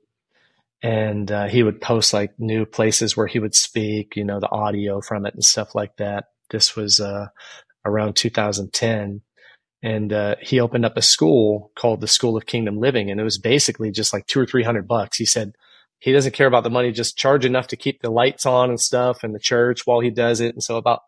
and 0.82 1.30
uh, 1.30 1.46
he 1.46 1.62
would 1.62 1.80
post 1.80 2.12
like 2.12 2.38
new 2.38 2.66
places 2.66 3.16
where 3.16 3.26
he 3.26 3.38
would 3.38 3.54
speak, 3.54 4.16
you 4.16 4.24
know, 4.24 4.40
the 4.40 4.50
audio 4.50 5.00
from 5.00 5.26
it 5.26 5.34
and 5.34 5.44
stuff 5.44 5.74
like 5.74 5.96
that. 5.96 6.26
This 6.50 6.76
was 6.76 7.00
uh, 7.00 7.28
around 7.84 8.14
2010, 8.14 9.22
and 9.82 10.12
uh, 10.12 10.36
he 10.40 10.60
opened 10.60 10.84
up 10.84 10.96
a 10.96 11.02
school 11.02 11.72
called 11.76 12.00
the 12.00 12.08
School 12.08 12.36
of 12.36 12.46
Kingdom 12.46 12.78
Living, 12.78 13.10
and 13.10 13.20
it 13.20 13.24
was 13.24 13.38
basically 13.38 13.90
just 13.90 14.12
like 14.12 14.26
two 14.26 14.40
or 14.40 14.46
three 14.46 14.64
hundred 14.64 14.86
bucks. 14.86 15.16
He 15.16 15.24
said 15.24 15.54
he 15.98 16.12
doesn't 16.12 16.34
care 16.34 16.46
about 16.46 16.64
the 16.64 16.70
money, 16.70 16.92
just 16.92 17.16
charge 17.16 17.44
enough 17.44 17.68
to 17.68 17.76
keep 17.76 18.00
the 18.00 18.10
lights 18.10 18.46
on 18.46 18.68
and 18.68 18.80
stuff 18.80 19.24
and 19.24 19.34
the 19.34 19.40
church 19.40 19.86
while 19.86 20.00
he 20.00 20.10
does 20.10 20.40
it. 20.40 20.54
And 20.54 20.62
so 20.62 20.76
about 20.76 21.00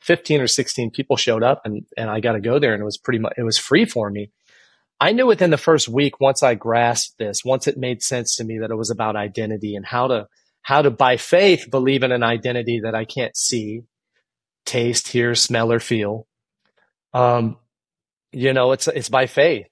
15 0.00 0.40
or 0.40 0.46
16 0.46 0.90
people 0.90 1.16
showed 1.16 1.42
up 1.42 1.62
and, 1.64 1.86
and 1.96 2.10
I 2.10 2.20
got 2.20 2.32
to 2.32 2.40
go 2.40 2.58
there 2.58 2.74
and 2.74 2.82
it 2.82 2.84
was 2.84 2.98
pretty 2.98 3.20
much, 3.20 3.34
it 3.36 3.44
was 3.44 3.58
free 3.58 3.84
for 3.84 4.10
me. 4.10 4.30
I 5.00 5.12
knew 5.12 5.26
within 5.26 5.50
the 5.50 5.58
first 5.58 5.88
week, 5.88 6.20
once 6.20 6.42
I 6.42 6.54
grasped 6.54 7.18
this, 7.18 7.44
once 7.44 7.66
it 7.66 7.76
made 7.76 8.02
sense 8.02 8.36
to 8.36 8.44
me 8.44 8.58
that 8.58 8.70
it 8.70 8.76
was 8.76 8.90
about 8.90 9.16
identity 9.16 9.74
and 9.74 9.84
how 9.84 10.08
to, 10.08 10.28
how 10.62 10.82
to 10.82 10.90
by 10.90 11.16
faith 11.16 11.70
believe 11.70 12.02
in 12.04 12.12
an 12.12 12.22
identity 12.22 12.80
that 12.84 12.94
I 12.94 13.04
can't 13.04 13.36
see, 13.36 13.82
taste, 14.64 15.08
hear, 15.08 15.34
smell, 15.34 15.72
or 15.72 15.80
feel. 15.80 16.26
Um, 17.12 17.56
you 18.30 18.52
know, 18.52 18.72
it's, 18.72 18.86
it's 18.88 19.08
by 19.08 19.26
faith. 19.26 19.66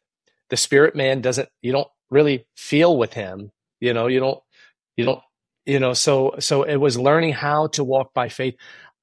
The 0.49 0.57
spirit 0.57 0.97
man 0.97 1.21
doesn't, 1.21 1.49
you 1.63 1.71
don't 1.71 1.89
really 2.11 2.47
feel 2.57 2.97
with 2.97 3.13
him. 3.13 3.53
You 3.79 3.95
know, 3.95 4.09
you 4.09 4.19
don't, 4.19 4.41
you 5.01 5.07
don't, 5.07 5.21
you 5.67 5.79
know, 5.79 5.93
so, 5.93 6.35
so 6.39 6.63
it 6.63 6.77
was 6.77 6.99
learning 6.99 7.33
how 7.33 7.69
to 7.69 7.85
walk 7.85 8.15
by 8.15 8.29
faith. 8.29 8.55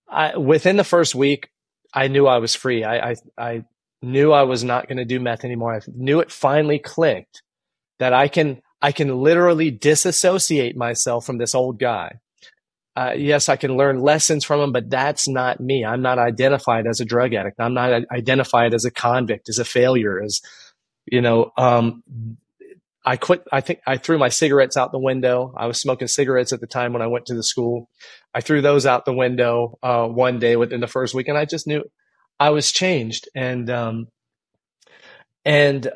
I, 0.09 0.37
within 0.37 0.77
the 0.77 0.83
first 0.83 1.15
week, 1.15 1.49
I 1.93 2.07
knew 2.07 2.27
I 2.27 2.37
was 2.37 2.55
free. 2.55 2.83
I, 2.83 3.11
I, 3.11 3.15
I 3.37 3.63
knew 4.01 4.31
I 4.31 4.43
was 4.43 4.63
not 4.63 4.87
going 4.87 4.97
to 4.97 5.05
do 5.05 5.19
meth 5.19 5.43
anymore. 5.43 5.75
I 5.75 5.81
knew 5.93 6.19
it 6.19 6.31
finally 6.31 6.79
clicked 6.79 7.41
that 7.99 8.13
I 8.13 8.27
can, 8.27 8.61
I 8.81 8.91
can 8.91 9.09
literally 9.21 9.71
disassociate 9.71 10.75
myself 10.75 11.25
from 11.25 11.37
this 11.37 11.55
old 11.55 11.79
guy. 11.79 12.19
Uh, 12.95 13.13
yes, 13.15 13.47
I 13.47 13.57
can 13.57 13.77
learn 13.77 14.01
lessons 14.01 14.43
from 14.43 14.59
him, 14.59 14.71
but 14.71 14.89
that's 14.89 15.27
not 15.27 15.59
me. 15.59 15.85
I'm 15.85 16.01
not 16.01 16.17
identified 16.17 16.87
as 16.87 16.99
a 16.99 17.05
drug 17.05 17.33
addict. 17.35 17.59
I'm 17.59 17.75
not 17.75 18.03
identified 18.11 18.73
as 18.73 18.85
a 18.85 18.91
convict, 18.91 19.49
as 19.49 19.59
a 19.59 19.65
failure, 19.65 20.21
as, 20.21 20.41
you 21.05 21.21
know, 21.21 21.51
um, 21.57 22.01
I 23.07 23.15
quit. 23.15 23.41
I 23.53 23.61
think 23.61 23.79
I 23.87 23.95
threw 23.95 24.17
my 24.17 24.27
cigarettes 24.27 24.75
out 24.75 24.91
the 24.91 24.99
window. 24.99 25.53
I 25.55 25.67
was 25.67 25.79
smoking 25.79 26.09
cigarettes 26.09 26.51
at 26.51 26.59
the 26.59 26.67
time 26.67 26.91
when 26.91 27.01
I 27.01 27.07
went 27.07 27.27
to 27.27 27.35
the 27.35 27.43
school. 27.43 27.89
I 28.33 28.41
threw 28.41 28.61
those 28.61 28.85
out 28.85 29.05
the 29.05 29.13
window 29.13 29.79
uh, 29.81 30.05
one 30.07 30.39
day 30.39 30.57
within 30.57 30.81
the 30.81 30.87
first 30.87 31.15
week, 31.15 31.29
and 31.29 31.37
I 31.37 31.45
just 31.45 31.67
knew 31.67 31.85
I 32.37 32.49
was 32.49 32.73
changed, 32.73 33.29
and 33.33 33.69
um, 33.69 34.07
and 35.45 35.89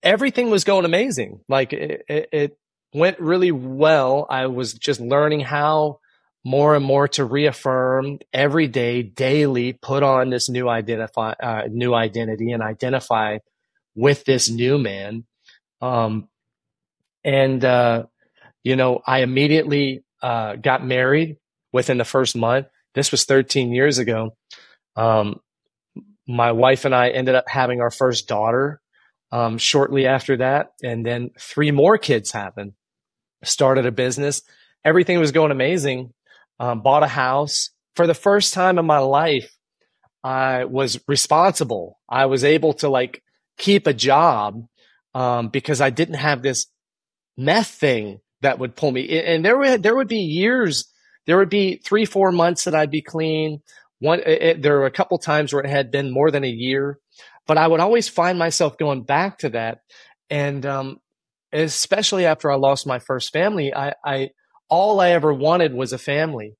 everything 0.00 0.50
was 0.50 0.62
going 0.62 0.84
amazing. 0.84 1.40
Like 1.48 1.72
it, 1.72 2.04
it, 2.08 2.58
went 2.94 3.18
really 3.18 3.50
well. 3.50 4.24
I 4.30 4.46
was 4.46 4.74
just 4.74 5.00
learning 5.00 5.40
how 5.40 5.98
more 6.44 6.76
and 6.76 6.84
more 6.84 7.08
to 7.08 7.24
reaffirm 7.24 8.20
every 8.32 8.68
day, 8.68 9.02
daily, 9.02 9.72
put 9.72 10.04
on 10.04 10.30
this 10.30 10.48
new 10.48 10.68
identify, 10.68 11.32
uh, 11.32 11.64
new 11.68 11.92
identity, 11.92 12.52
and 12.52 12.62
identify 12.62 13.38
with 13.96 14.24
this 14.24 14.48
new 14.48 14.78
man 14.78 15.24
um, 15.80 16.28
and, 17.24 17.64
uh, 17.64 18.04
you 18.62 18.76
know, 18.76 19.00
I 19.06 19.20
immediately 19.20 20.04
uh, 20.22 20.56
got 20.56 20.84
married 20.84 21.36
within 21.72 21.98
the 21.98 22.04
first 22.04 22.36
month. 22.36 22.66
This 22.94 23.12
was 23.12 23.24
13 23.24 23.72
years 23.72 23.98
ago. 23.98 24.36
Um, 24.96 25.40
my 26.26 26.52
wife 26.52 26.84
and 26.84 26.94
I 26.94 27.10
ended 27.10 27.34
up 27.34 27.48
having 27.48 27.80
our 27.80 27.90
first 27.90 28.28
daughter 28.28 28.80
um, 29.32 29.58
shortly 29.58 30.06
after 30.06 30.38
that. 30.38 30.72
And 30.82 31.04
then 31.04 31.30
three 31.38 31.70
more 31.70 31.98
kids 31.98 32.32
happened. 32.32 32.72
Started 33.44 33.86
a 33.86 33.92
business. 33.92 34.42
Everything 34.84 35.18
was 35.18 35.32
going 35.32 35.52
amazing. 35.52 36.12
Um, 36.58 36.82
bought 36.82 37.02
a 37.02 37.08
house. 37.08 37.70
For 37.94 38.06
the 38.06 38.14
first 38.14 38.54
time 38.54 38.78
in 38.78 38.86
my 38.86 38.98
life, 38.98 39.56
I 40.22 40.64
was 40.64 41.00
responsible. 41.06 41.98
I 42.08 42.26
was 42.26 42.44
able 42.44 42.74
to 42.74 42.88
like 42.88 43.22
keep 43.58 43.86
a 43.86 43.94
job 43.94 44.66
um, 45.14 45.48
because 45.48 45.80
I 45.80 45.90
didn't 45.90 46.16
have 46.16 46.42
this 46.42 46.66
meth 47.36 47.68
thing 47.68 48.20
that 48.42 48.58
would 48.58 48.76
pull 48.76 48.92
me. 48.92 49.20
And 49.20 49.44
there 49.44 49.58
would 49.58 49.82
there 49.82 49.96
would 49.96 50.08
be 50.08 50.18
years, 50.18 50.90
there 51.26 51.38
would 51.38 51.50
be 51.50 51.80
three 51.84 52.04
four 52.04 52.32
months 52.32 52.64
that 52.64 52.74
I'd 52.74 52.90
be 52.90 53.02
clean. 53.02 53.60
One, 54.00 54.20
it, 54.24 54.62
there 54.62 54.78
were 54.78 54.86
a 54.86 54.92
couple 54.92 55.18
times 55.18 55.52
where 55.52 55.62
it 55.62 55.70
had 55.70 55.90
been 55.90 56.12
more 56.12 56.30
than 56.30 56.44
a 56.44 56.48
year, 56.48 56.98
but 57.46 57.58
I 57.58 57.66
would 57.66 57.80
always 57.80 58.08
find 58.08 58.38
myself 58.38 58.78
going 58.78 59.02
back 59.02 59.38
to 59.38 59.48
that. 59.50 59.78
And 60.30 60.64
um, 60.64 60.98
especially 61.52 62.26
after 62.26 62.50
I 62.50 62.56
lost 62.56 62.86
my 62.86 62.98
first 63.00 63.32
family, 63.32 63.74
I, 63.74 63.94
I 64.04 64.30
all 64.68 65.00
I 65.00 65.10
ever 65.10 65.32
wanted 65.32 65.72
was 65.74 65.92
a 65.92 65.98
family, 65.98 66.54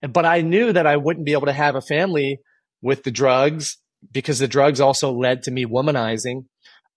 but 0.00 0.24
I 0.24 0.40
knew 0.40 0.72
that 0.72 0.86
I 0.86 0.96
wouldn't 0.96 1.26
be 1.26 1.32
able 1.32 1.46
to 1.46 1.52
have 1.52 1.76
a 1.76 1.82
family 1.82 2.40
with 2.82 3.04
the 3.04 3.10
drugs 3.10 3.76
because 4.10 4.38
the 4.38 4.48
drugs 4.48 4.80
also 4.80 5.12
led 5.12 5.42
to 5.42 5.50
me 5.50 5.66
womanizing 5.66 6.46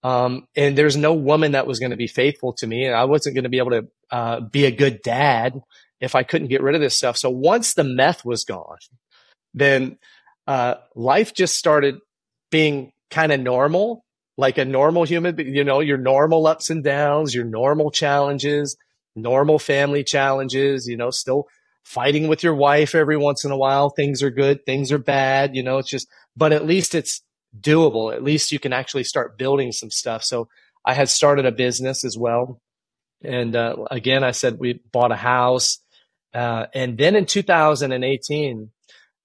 um, 0.04 0.48
and 0.56 0.78
there's 0.78 0.98
no 0.98 1.13
woman 1.13 1.54
that 1.54 1.66
was 1.66 1.80
going 1.80 1.92
to 1.92 1.98
be 1.98 2.08
faithful 2.08 2.54
to 2.54 2.68
me. 2.68 2.86
And 2.86 2.96
I 2.96 3.06
wasn't 3.06 3.36
going 3.36 3.46
to 3.46 3.50
be 3.50 3.60
able 3.60 3.72
to 3.72 3.88
uh, 4.12 4.39
be 4.42 4.66
a 4.66 4.72
good 4.72 5.02
dad 5.02 5.62
if 6.02 6.16
I 6.16 6.24
couldn't 6.24 6.50
get 6.50 6.62
rid 6.62 6.76
of 6.76 6.82
this 6.82 6.98
stuff. 6.98 7.18
So 7.18 7.30
once 7.30 7.74
the 7.74 7.86
meth 7.86 8.26
was 8.26 8.44
gone, 8.44 8.78
then 9.54 9.98
uh, 10.46 10.76
life 10.96 11.34
just 11.34 11.58
started 11.58 12.00
being 12.52 12.92
kind 13.10 13.32
of 13.32 13.39
normal, 13.39 14.04
like 14.38 14.58
a 14.58 14.66
normal 14.66 15.06
human, 15.06 15.38
you 15.38 15.63
know, 15.63 15.80
your 15.80 15.98
normal 15.98 16.48
ups 16.48 16.70
and 16.70 16.84
downs, 16.84 17.34
your 17.34 17.46
normal 17.46 17.89
challenges, 17.89 18.76
normal 19.16 19.58
family 19.58 20.04
challenges, 20.04 20.86
you 20.88 20.98
know, 20.98 21.12
still 21.12 21.48
fighting 21.86 22.28
with 22.28 22.44
your 22.44 22.56
wife 22.56 22.94
every 22.96 23.18
once 23.18 23.46
in 23.46 23.52
a 23.52 23.58
while. 23.58 23.89
Things 23.89 24.22
are 24.22 24.32
good, 24.32 24.66
things 24.66 24.92
are 24.92 24.98
bad, 24.98 25.56
you 25.56 25.63
know, 25.63 25.78
it's 25.78 25.89
just, 25.89 26.10
but 26.36 26.52
at 26.52 26.66
least 26.66 26.94
it's 26.94 27.22
doable. 27.60 28.13
At 28.13 28.24
least 28.24 28.52
you 28.52 28.60
can 28.60 28.74
actually 28.74 29.04
start 29.04 29.38
building 29.38 29.72
some 29.72 29.92
stuff. 29.92 30.24
So 30.24 30.48
I 30.86 30.94
had 30.94 31.10
started 31.10 31.46
a 31.46 31.52
business 31.52 32.04
as 32.04 32.18
well. 32.18 32.60
And 33.24 33.56
uh, 33.56 33.86
again, 33.89 34.24
I 34.24 34.32
said 34.32 34.60
we 34.60 34.80
bought 34.92 35.12
a 35.12 35.18
house. 35.18 35.80
Uh, 36.34 36.66
and 36.74 36.98
then 36.98 37.16
in 37.16 37.26
2018, 37.26 38.72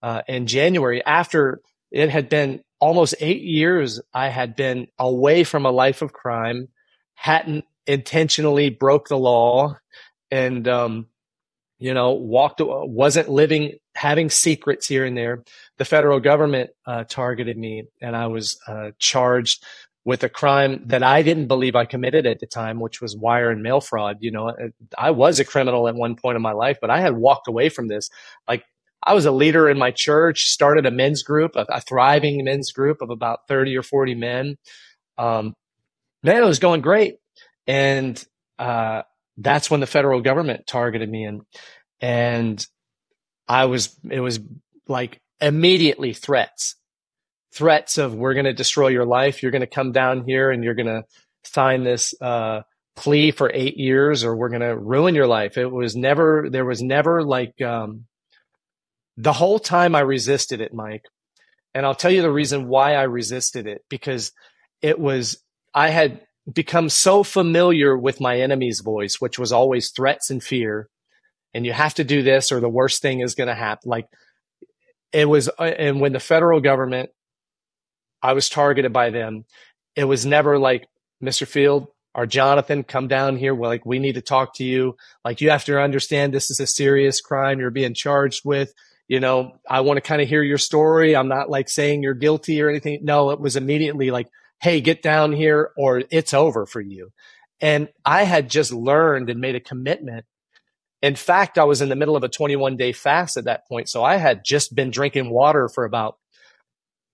uh, 0.02 0.22
in 0.28 0.46
January, 0.46 1.04
after 1.04 1.60
it 1.90 2.10
had 2.10 2.28
been 2.28 2.62
almost 2.80 3.14
eight 3.20 3.42
years, 3.42 4.00
I 4.14 4.28
had 4.28 4.54
been 4.54 4.88
away 4.98 5.44
from 5.44 5.66
a 5.66 5.70
life 5.70 6.02
of 6.02 6.12
crime, 6.12 6.68
hadn't 7.14 7.64
intentionally 7.86 8.70
broke 8.70 9.08
the 9.08 9.18
law, 9.18 9.76
and 10.30 10.68
um, 10.68 11.06
you 11.78 11.94
know, 11.94 12.12
walked, 12.12 12.60
wasn't 12.60 13.28
living, 13.28 13.74
having 13.94 14.30
secrets 14.30 14.86
here 14.86 15.04
and 15.04 15.16
there. 15.16 15.44
The 15.76 15.84
federal 15.84 16.20
government 16.20 16.70
uh, 16.86 17.04
targeted 17.04 17.56
me 17.56 17.84
and 18.00 18.16
I 18.16 18.26
was 18.26 18.58
uh, 18.66 18.90
charged 18.98 19.64
with 20.04 20.24
a 20.24 20.28
crime 20.28 20.84
that 20.86 21.02
I 21.02 21.22
didn't 21.22 21.48
believe 21.48 21.76
I 21.76 21.84
committed 21.84 22.26
at 22.26 22.40
the 22.40 22.46
time, 22.46 22.80
which 22.80 23.00
was 23.00 23.16
wire 23.16 23.50
and 23.50 23.62
mail 23.62 23.80
fraud. 23.80 24.16
You 24.20 24.30
know, 24.30 24.56
I 24.96 25.10
was 25.10 25.38
a 25.38 25.44
criminal 25.44 25.86
at 25.86 25.94
one 25.94 26.16
point 26.16 26.36
in 26.36 26.42
my 26.42 26.52
life, 26.52 26.78
but 26.80 26.90
I 26.90 27.00
had 27.00 27.14
walked 27.14 27.46
away 27.46 27.68
from 27.68 27.88
this. 27.88 28.08
Like 28.48 28.64
I 29.02 29.14
was 29.14 29.26
a 29.26 29.30
leader 29.30 29.68
in 29.68 29.78
my 29.78 29.90
church, 29.90 30.44
started 30.44 30.86
a 30.86 30.90
men's 30.90 31.22
group, 31.22 31.56
a, 31.56 31.66
a 31.68 31.80
thriving 31.80 32.42
men's 32.44 32.72
group 32.72 33.02
of 33.02 33.10
about 33.10 33.40
30 33.48 33.76
or 33.76 33.82
40 33.82 34.14
men. 34.14 34.56
Um, 35.18 35.54
man, 36.22 36.42
it 36.42 36.46
was 36.46 36.58
going 36.58 36.80
great. 36.80 37.16
And, 37.66 38.22
uh, 38.58 39.02
that's 39.38 39.70
when 39.70 39.80
the 39.80 39.86
federal 39.86 40.20
government 40.20 40.66
targeted 40.66 41.08
me 41.08 41.24
and 41.24 41.42
and 42.00 42.66
I 43.48 43.64
was 43.64 43.98
it 44.10 44.20
was 44.20 44.40
like 44.86 45.20
immediately 45.40 46.12
threats. 46.12 46.76
threats 47.52 47.98
of 47.98 48.14
we're 48.14 48.34
going 48.34 48.44
to 48.44 48.52
destroy 48.52 48.88
your 48.88 49.06
life. 49.06 49.42
You're 49.42 49.52
going 49.52 49.62
to 49.62 49.66
come 49.66 49.92
down 49.92 50.24
here 50.26 50.50
and 50.50 50.62
you're 50.62 50.74
going 50.74 50.86
to 50.86 51.04
sign 51.44 51.84
this 51.84 52.14
uh, 52.20 52.62
plea 52.96 53.30
for 53.30 53.50
eight 53.52 53.76
years, 53.76 54.24
or 54.24 54.36
we're 54.36 54.50
going 54.50 54.60
to 54.60 54.76
ruin 54.76 55.14
your 55.14 55.26
life. 55.26 55.56
It 55.56 55.66
was 55.66 55.96
never. 55.96 56.48
There 56.50 56.64
was 56.64 56.82
never 56.82 57.22
like 57.22 57.60
um, 57.62 58.06
the 59.16 59.32
whole 59.32 59.58
time 59.58 59.94
I 59.94 60.00
resisted 60.00 60.60
it, 60.60 60.74
Mike. 60.74 61.04
And 61.74 61.86
I'll 61.86 61.94
tell 61.94 62.10
you 62.10 62.22
the 62.22 62.30
reason 62.30 62.68
why 62.68 62.94
I 62.94 63.02
resisted 63.02 63.66
it 63.66 63.82
because 63.88 64.32
it 64.82 64.98
was 64.98 65.42
I 65.74 65.90
had 65.90 66.20
become 66.52 66.88
so 66.88 67.22
familiar 67.22 67.96
with 67.96 68.20
my 68.20 68.40
enemy's 68.40 68.80
voice, 68.80 69.20
which 69.20 69.38
was 69.38 69.52
always 69.52 69.90
threats 69.90 70.30
and 70.30 70.42
fear. 70.42 70.88
And 71.54 71.66
you 71.66 71.72
have 71.72 71.94
to 71.94 72.04
do 72.04 72.22
this 72.22 72.52
or 72.52 72.60
the 72.60 72.68
worst 72.68 73.02
thing 73.02 73.20
is 73.20 73.34
going 73.34 73.48
to 73.48 73.54
happen. 73.54 73.90
Like 73.90 74.06
it 75.12 75.28
was, 75.28 75.48
uh, 75.58 75.62
and 75.62 76.00
when 76.00 76.12
the 76.12 76.20
federal 76.20 76.60
government, 76.60 77.10
I 78.22 78.32
was 78.32 78.48
targeted 78.48 78.92
by 78.92 79.10
them, 79.10 79.44
it 79.94 80.04
was 80.04 80.26
never 80.26 80.58
like, 80.58 80.86
Mr. 81.22 81.46
Field 81.46 81.88
or 82.14 82.26
Jonathan, 82.26 82.84
come 82.84 83.08
down 83.08 83.36
here. 83.36 83.54
We're 83.54 83.66
like, 83.66 83.84
we 83.84 83.98
need 83.98 84.14
to 84.14 84.20
talk 84.20 84.54
to 84.56 84.64
you. 84.64 84.96
Like, 85.24 85.40
you 85.40 85.50
have 85.50 85.64
to 85.64 85.80
understand 85.80 86.32
this 86.32 86.50
is 86.50 86.60
a 86.60 86.66
serious 86.66 87.20
crime 87.20 87.58
you're 87.58 87.70
being 87.70 87.94
charged 87.94 88.44
with. 88.44 88.72
You 89.08 89.20
know, 89.20 89.56
I 89.68 89.80
want 89.80 89.96
to 89.96 90.00
kind 90.02 90.22
of 90.22 90.28
hear 90.28 90.42
your 90.42 90.58
story. 90.58 91.16
I'm 91.16 91.28
not 91.28 91.50
like 91.50 91.68
saying 91.68 92.02
you're 92.02 92.14
guilty 92.14 92.62
or 92.62 92.68
anything. 92.68 93.00
No, 93.02 93.30
it 93.30 93.40
was 93.40 93.56
immediately 93.56 94.10
like, 94.10 94.28
Hey, 94.60 94.80
get 94.80 95.02
down 95.02 95.32
here 95.32 95.70
or 95.76 96.02
it's 96.10 96.34
over 96.34 96.66
for 96.66 96.80
you. 96.80 97.12
And 97.60 97.88
I 98.04 98.24
had 98.24 98.50
just 98.50 98.72
learned 98.72 99.30
and 99.30 99.40
made 99.40 99.54
a 99.54 99.60
commitment 99.60 100.24
in 101.00 101.14
fact, 101.14 101.58
I 101.58 101.64
was 101.64 101.80
in 101.80 101.88
the 101.88 101.96
middle 101.96 102.16
of 102.16 102.24
a 102.24 102.28
21 102.28 102.76
day 102.76 102.92
fast 102.92 103.36
at 103.36 103.44
that 103.44 103.68
point. 103.68 103.88
So 103.88 104.02
I 104.02 104.16
had 104.16 104.44
just 104.44 104.74
been 104.74 104.90
drinking 104.90 105.30
water 105.30 105.68
for 105.68 105.84
about 105.84 106.16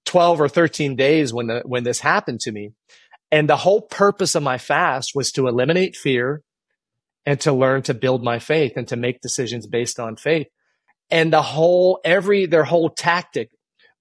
12 0.06 0.40
or 0.40 0.48
13 0.48 0.96
days 0.96 1.32
when 1.32 1.48
the, 1.48 1.62
when 1.64 1.84
this 1.84 2.00
happened 2.00 2.40
to 2.40 2.52
me. 2.52 2.72
And 3.30 3.48
the 3.48 3.56
whole 3.56 3.82
purpose 3.82 4.34
of 4.34 4.42
my 4.42 4.58
fast 4.58 5.12
was 5.14 5.32
to 5.32 5.48
eliminate 5.48 5.96
fear 5.96 6.42
and 7.26 7.40
to 7.40 7.52
learn 7.52 7.82
to 7.82 7.94
build 7.94 8.22
my 8.22 8.38
faith 8.38 8.72
and 8.76 8.86
to 8.88 8.96
make 8.96 9.20
decisions 9.20 9.66
based 9.66 9.98
on 9.98 10.16
faith. 10.16 10.46
And 11.10 11.32
the 11.32 11.42
whole, 11.42 12.00
every, 12.04 12.46
their 12.46 12.64
whole 12.64 12.90
tactic 12.90 13.50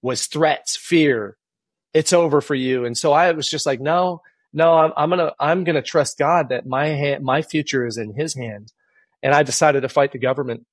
was 0.02 0.26
threats, 0.26 0.76
fear. 0.76 1.36
It's 1.94 2.12
over 2.12 2.40
for 2.40 2.54
you. 2.54 2.84
And 2.84 2.98
so 2.98 3.12
I 3.12 3.30
was 3.32 3.48
just 3.48 3.66
like, 3.66 3.80
no, 3.80 4.20
no, 4.52 4.74
I'm, 4.74 4.92
I'm 4.96 5.10
gonna, 5.10 5.32
I'm 5.40 5.64
gonna 5.64 5.82
trust 5.82 6.18
God 6.18 6.50
that 6.50 6.66
my 6.66 6.88
hand, 6.88 7.24
my 7.24 7.42
future 7.42 7.86
is 7.86 7.96
in 7.96 8.14
his 8.14 8.34
hands 8.34 8.74
and 9.24 9.34
I 9.34 9.42
decided 9.42 9.80
to 9.80 9.88
fight 9.88 10.12
the 10.12 10.18
government. 10.18 10.66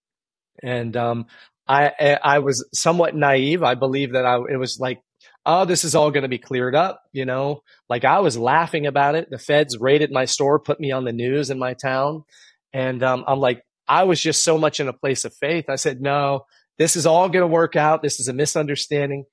And 0.61 0.95
um, 0.97 1.25
I 1.67 2.19
I 2.21 2.39
was 2.39 2.67
somewhat 2.73 3.15
naive. 3.15 3.63
I 3.63 3.75
believe 3.75 4.13
that 4.13 4.25
I 4.25 4.35
it 4.49 4.57
was 4.57 4.79
like, 4.79 5.01
oh, 5.45 5.65
this 5.65 5.85
is 5.85 5.95
all 5.95 6.11
going 6.11 6.23
to 6.23 6.29
be 6.29 6.37
cleared 6.37 6.75
up. 6.75 7.01
You 7.13 7.25
know, 7.25 7.63
like 7.89 8.03
I 8.03 8.19
was 8.19 8.37
laughing 8.37 8.85
about 8.85 9.15
it. 9.15 9.29
The 9.31 9.39
feds 9.39 9.77
raided 9.79 10.11
my 10.11 10.25
store, 10.25 10.59
put 10.59 10.79
me 10.79 10.91
on 10.91 11.05
the 11.05 11.13
news 11.13 11.49
in 11.49 11.57
my 11.57 11.73
town, 11.73 12.25
and 12.73 13.01
um, 13.01 13.23
I'm 13.25 13.39
like, 13.39 13.63
I 13.87 14.03
was 14.03 14.21
just 14.21 14.43
so 14.43 14.57
much 14.57 14.79
in 14.79 14.89
a 14.89 14.93
place 14.93 15.23
of 15.25 15.33
faith. 15.33 15.65
I 15.69 15.75
said, 15.75 16.01
no, 16.01 16.45
this 16.77 16.95
is 16.95 17.05
all 17.05 17.29
going 17.29 17.41
to 17.43 17.47
work 17.47 17.75
out. 17.75 18.01
This 18.01 18.19
is 18.19 18.27
a 18.27 18.33
misunderstanding. 18.33 19.25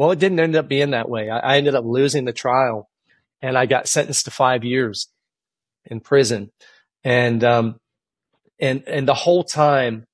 Well, 0.00 0.12
it 0.12 0.18
didn't 0.18 0.40
end 0.40 0.56
up 0.56 0.66
being 0.66 0.92
that 0.92 1.10
way. 1.10 1.28
I, 1.28 1.40
I 1.40 1.56
ended 1.58 1.74
up 1.74 1.84
losing 1.84 2.24
the 2.24 2.32
trial, 2.32 2.88
and 3.42 3.58
I 3.58 3.66
got 3.66 3.86
sentenced 3.86 4.24
to 4.24 4.30
five 4.30 4.64
years 4.64 5.08
in 5.84 6.00
prison. 6.00 6.52
And 7.04 7.44
um, 7.44 7.78
and, 8.58 8.82
and 8.86 9.06
the 9.06 9.12
whole 9.12 9.44
time, 9.44 10.06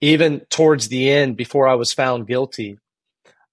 even 0.00 0.40
towards 0.50 0.88
the 0.88 1.08
end, 1.10 1.36
before 1.36 1.68
I 1.68 1.76
was 1.76 1.92
found 1.92 2.26
guilty, 2.26 2.76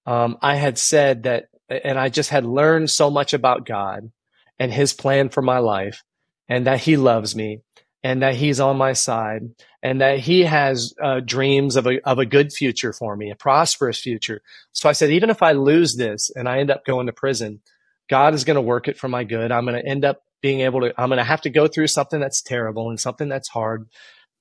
um, 0.07 0.39
I 0.41 0.55
had 0.55 0.79
said 0.79 1.23
that, 1.23 1.45
and 1.69 1.99
I 1.99 2.09
just 2.09 2.31
had 2.31 2.43
learned 2.43 2.89
so 2.89 3.11
much 3.11 3.35
about 3.35 3.67
God 3.67 4.11
and 4.57 4.73
his 4.73 4.93
plan 4.93 5.29
for 5.29 5.43
my 5.43 5.59
life 5.59 6.01
and 6.49 6.65
that 6.65 6.79
he 6.79 6.97
loves 6.97 7.35
me 7.35 7.61
and 8.05 8.21
that 8.21 8.35
he's 8.35 8.59
on 8.59 8.77
my 8.77 8.93
side 8.93 9.49
and 9.81 9.99
that 9.99 10.19
he 10.19 10.43
has 10.43 10.93
uh, 11.03 11.21
dreams 11.21 11.75
of 11.75 11.87
a, 11.87 11.99
of 12.07 12.19
a 12.19 12.25
good 12.25 12.53
future 12.53 12.93
for 12.93 13.15
me, 13.15 13.31
a 13.31 13.35
prosperous 13.35 13.99
future. 13.99 14.43
So 14.73 14.87
I 14.87 14.91
said, 14.91 15.09
even 15.09 15.31
if 15.31 15.41
I 15.41 15.53
lose 15.53 15.95
this 15.95 16.29
and 16.29 16.47
I 16.47 16.59
end 16.59 16.69
up 16.69 16.85
going 16.85 17.07
to 17.07 17.13
prison, 17.13 17.61
God 18.07 18.35
is 18.35 18.43
going 18.43 18.57
to 18.57 18.61
work 18.61 18.87
it 18.87 18.95
for 18.95 19.07
my 19.07 19.23
good. 19.23 19.51
I'm 19.51 19.65
going 19.65 19.81
to 19.81 19.89
end 19.89 20.05
up 20.05 20.21
being 20.43 20.59
able 20.59 20.81
to, 20.81 20.93
I'm 21.01 21.09
going 21.09 21.17
to 21.17 21.23
have 21.23 21.41
to 21.41 21.49
go 21.49 21.67
through 21.67 21.87
something 21.87 22.19
that's 22.19 22.43
terrible 22.43 22.91
and 22.91 22.99
something 22.99 23.27
that's 23.27 23.49
hard, 23.49 23.89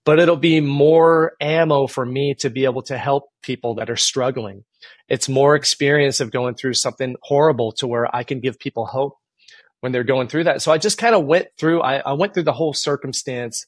but 0.04 0.18
it'll 0.18 0.36
be 0.36 0.60
more 0.60 1.32
ammo 1.40 1.86
for 1.86 2.04
me 2.04 2.34
to 2.40 2.50
be 2.50 2.66
able 2.66 2.82
to 2.82 2.98
help 2.98 3.30
people 3.42 3.76
that 3.76 3.88
are 3.88 3.96
struggling. 3.96 4.64
It's 5.08 5.26
more 5.26 5.56
experience 5.56 6.20
of 6.20 6.30
going 6.30 6.56
through 6.56 6.74
something 6.74 7.16
horrible 7.22 7.72
to 7.78 7.86
where 7.86 8.14
I 8.14 8.24
can 8.24 8.40
give 8.40 8.58
people 8.58 8.84
hope 8.84 9.16
when 9.84 9.92
they're 9.92 10.02
going 10.02 10.28
through 10.28 10.44
that. 10.44 10.62
So 10.62 10.72
I 10.72 10.78
just 10.78 10.96
kind 10.96 11.14
of 11.14 11.26
went 11.26 11.48
through, 11.58 11.82
I, 11.82 11.96
I 11.98 12.14
went 12.14 12.32
through 12.32 12.44
the 12.44 12.54
whole 12.54 12.72
circumstance 12.72 13.66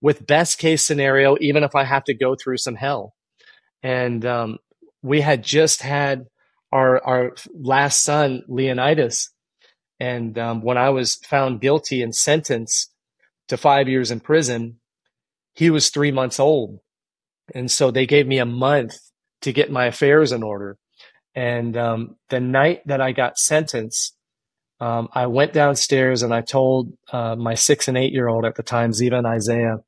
with 0.00 0.26
best 0.26 0.58
case 0.58 0.84
scenario, 0.84 1.36
even 1.40 1.62
if 1.62 1.76
I 1.76 1.84
have 1.84 2.02
to 2.06 2.12
go 2.14 2.34
through 2.34 2.56
some 2.56 2.74
hell. 2.74 3.14
And, 3.80 4.26
um, 4.26 4.58
we 5.00 5.20
had 5.20 5.44
just 5.44 5.82
had 5.82 6.26
our, 6.72 7.00
our 7.04 7.36
last 7.54 8.02
son, 8.02 8.42
Leonidas, 8.48 9.30
and 10.00 10.36
um, 10.36 10.60
when 10.60 10.76
I 10.76 10.90
was 10.90 11.14
found 11.14 11.60
guilty 11.60 12.02
and 12.02 12.12
sentenced 12.12 12.92
to 13.46 13.56
five 13.56 13.88
years 13.88 14.10
in 14.10 14.18
prison, 14.18 14.80
he 15.54 15.70
was 15.70 15.90
three 15.90 16.10
months 16.10 16.40
old. 16.40 16.80
And 17.54 17.70
so 17.70 17.92
they 17.92 18.06
gave 18.06 18.26
me 18.26 18.38
a 18.38 18.44
month 18.44 18.98
to 19.42 19.52
get 19.52 19.70
my 19.70 19.86
affairs 19.86 20.32
in 20.32 20.42
order. 20.42 20.78
And 21.36 21.76
um, 21.76 22.16
the 22.28 22.40
night 22.40 22.82
that 22.86 23.00
I 23.00 23.12
got 23.12 23.38
sentenced, 23.38 24.16
um, 24.80 25.08
I 25.12 25.26
went 25.26 25.52
downstairs 25.52 26.22
and 26.22 26.32
I 26.32 26.40
told 26.40 26.92
uh, 27.12 27.36
my 27.36 27.54
six 27.54 27.88
and 27.88 27.98
eight 27.98 28.12
year 28.12 28.28
old 28.28 28.44
at 28.44 28.54
the 28.54 28.62
time, 28.62 28.92
Ziva 28.92 29.18
and 29.18 29.26
Isaiah, 29.26 29.78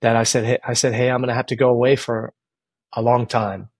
that 0.00 0.16
I 0.16 0.24
said, 0.24 0.44
hey, 0.44 0.58
I 0.64 0.74
said, 0.74 0.94
hey, 0.94 1.10
I'm 1.10 1.20
going 1.20 1.28
to 1.28 1.34
have 1.34 1.46
to 1.46 1.56
go 1.56 1.70
away 1.70 1.96
for 1.96 2.32
a 2.92 3.02
long 3.02 3.26
time, 3.26 3.70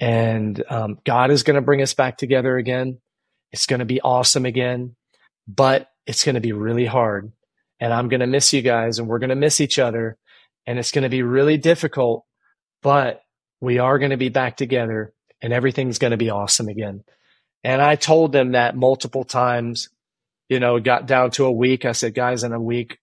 and 0.00 0.62
um, 0.70 0.98
God 1.04 1.30
is 1.30 1.42
going 1.42 1.56
to 1.56 1.62
bring 1.62 1.82
us 1.82 1.94
back 1.94 2.16
together 2.16 2.56
again. 2.56 2.98
It's 3.52 3.66
going 3.66 3.80
to 3.80 3.86
be 3.86 4.00
awesome 4.00 4.46
again 4.46 4.96
but 5.48 5.88
it's 6.06 6.24
going 6.24 6.34
to 6.34 6.40
be 6.40 6.52
really 6.52 6.84
hard. 6.84 7.32
And 7.80 7.92
I'm 7.92 8.08
going 8.08 8.20
to 8.20 8.26
miss 8.26 8.52
you 8.52 8.60
guys 8.60 8.98
and 8.98 9.08
we're 9.08 9.18
going 9.18 9.30
to 9.30 9.36
miss 9.36 9.60
each 9.60 9.78
other. 9.78 10.18
And 10.66 10.78
it's 10.78 10.92
going 10.92 11.04
to 11.04 11.08
be 11.08 11.22
really 11.22 11.56
difficult, 11.56 12.24
but 12.82 13.22
we 13.60 13.78
are 13.78 13.98
going 13.98 14.10
to 14.10 14.18
be 14.18 14.28
back 14.28 14.56
together 14.56 15.14
and 15.40 15.52
everything's 15.52 15.98
going 15.98 16.10
to 16.10 16.16
be 16.18 16.30
awesome 16.30 16.68
again. 16.68 17.02
And 17.64 17.82
I 17.82 17.96
told 17.96 18.32
them 18.32 18.52
that 18.52 18.76
multiple 18.76 19.24
times, 19.24 19.88
you 20.48 20.60
know, 20.60 20.78
got 20.80 21.06
down 21.06 21.30
to 21.32 21.44
a 21.44 21.52
week. 21.52 21.84
I 21.84 21.92
said, 21.92 22.14
guys, 22.14 22.44
in 22.44 22.52
a 22.52 22.60
week, 22.60 22.98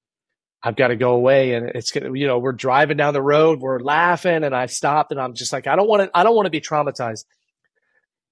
I've 0.64 0.76
got 0.76 0.88
to 0.88 0.95
go 0.95 1.12
away. 1.12 1.53
And 1.53 1.70
it's 1.70 1.91
going 1.91 2.12
to, 2.12 2.20
you 2.20 2.26
know, 2.26 2.39
we're 2.39 2.53
driving 2.53 2.97
down 2.97 3.14
the 3.14 3.22
road, 3.22 3.60
we're 3.60 3.80
laughing 3.80 4.43
and 4.43 4.56
I 4.56 4.66
stopped 4.66 5.12
and 5.12 5.20
I'm 5.20 5.34
just 5.34 5.53
like, 5.53 5.68
I 5.68 5.76
don't 5.76 5.88
want 5.88 6.03
to, 6.03 6.18
I 6.18 6.24
don't 6.24 6.36
want 6.36 6.45
to 6.45 6.51
be 6.51 6.62
traumatized 6.62 7.26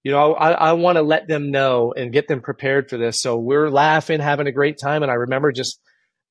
you 0.03 0.11
know, 0.11 0.33
I, 0.33 0.51
I 0.51 0.73
want 0.73 0.97
to 0.97 1.01
let 1.01 1.27
them 1.27 1.49
know 1.49 1.93
and 1.95 2.11
get 2.11 2.27
them 2.27 2.41
prepared 2.41 2.89
for 2.89 2.97
this. 2.97 3.21
So 3.21 3.37
we're 3.37 3.69
laughing, 3.69 4.19
having 4.19 4.47
a 4.47 4.51
great 4.51 4.77
time. 4.77 5.01
And 5.01 5.11
I 5.11 5.15
remember 5.15 5.51
just 5.51 5.79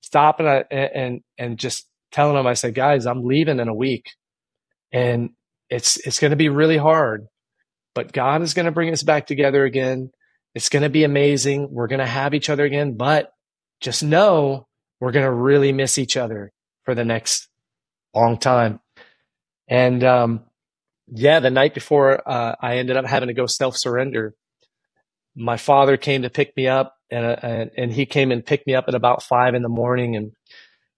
stopping 0.02 0.46
uh, 0.46 0.64
and, 0.70 0.90
and, 0.94 1.20
and 1.38 1.58
just 1.58 1.88
telling 2.12 2.36
them, 2.36 2.46
I 2.46 2.54
said, 2.54 2.74
guys, 2.74 3.06
I'm 3.06 3.24
leaving 3.24 3.58
in 3.58 3.68
a 3.68 3.74
week 3.74 4.10
and 4.92 5.30
it's, 5.70 5.96
it's 6.06 6.20
going 6.20 6.32
to 6.32 6.36
be 6.36 6.50
really 6.50 6.76
hard, 6.76 7.26
but 7.94 8.12
God 8.12 8.42
is 8.42 8.54
going 8.54 8.66
to 8.66 8.72
bring 8.72 8.92
us 8.92 9.02
back 9.02 9.26
together 9.26 9.64
again. 9.64 10.10
It's 10.54 10.68
going 10.68 10.82
to 10.82 10.90
be 10.90 11.04
amazing. 11.04 11.68
We're 11.70 11.88
going 11.88 12.00
to 12.00 12.06
have 12.06 12.34
each 12.34 12.50
other 12.50 12.64
again, 12.64 12.96
but 12.96 13.32
just 13.80 14.02
know 14.02 14.66
we're 15.00 15.12
going 15.12 15.24
to 15.24 15.32
really 15.32 15.72
miss 15.72 15.98
each 15.98 16.16
other 16.16 16.52
for 16.84 16.94
the 16.94 17.04
next 17.04 17.48
long 18.14 18.38
time. 18.38 18.80
And, 19.68 20.04
um, 20.04 20.44
yeah, 21.14 21.40
the 21.40 21.50
night 21.50 21.74
before 21.74 22.26
uh, 22.28 22.54
I 22.60 22.76
ended 22.76 22.96
up 22.96 23.06
having 23.06 23.28
to 23.28 23.34
go 23.34 23.46
self 23.46 23.76
surrender, 23.76 24.34
my 25.34 25.56
father 25.56 25.96
came 25.96 26.22
to 26.22 26.30
pick 26.30 26.56
me 26.56 26.68
up, 26.68 26.94
and, 27.10 27.24
uh, 27.24 27.36
and 27.42 27.70
and 27.76 27.92
he 27.92 28.06
came 28.06 28.30
and 28.30 28.44
picked 28.44 28.66
me 28.66 28.74
up 28.74 28.84
at 28.88 28.94
about 28.94 29.22
five 29.22 29.54
in 29.54 29.62
the 29.62 29.68
morning, 29.68 30.16
and 30.16 30.32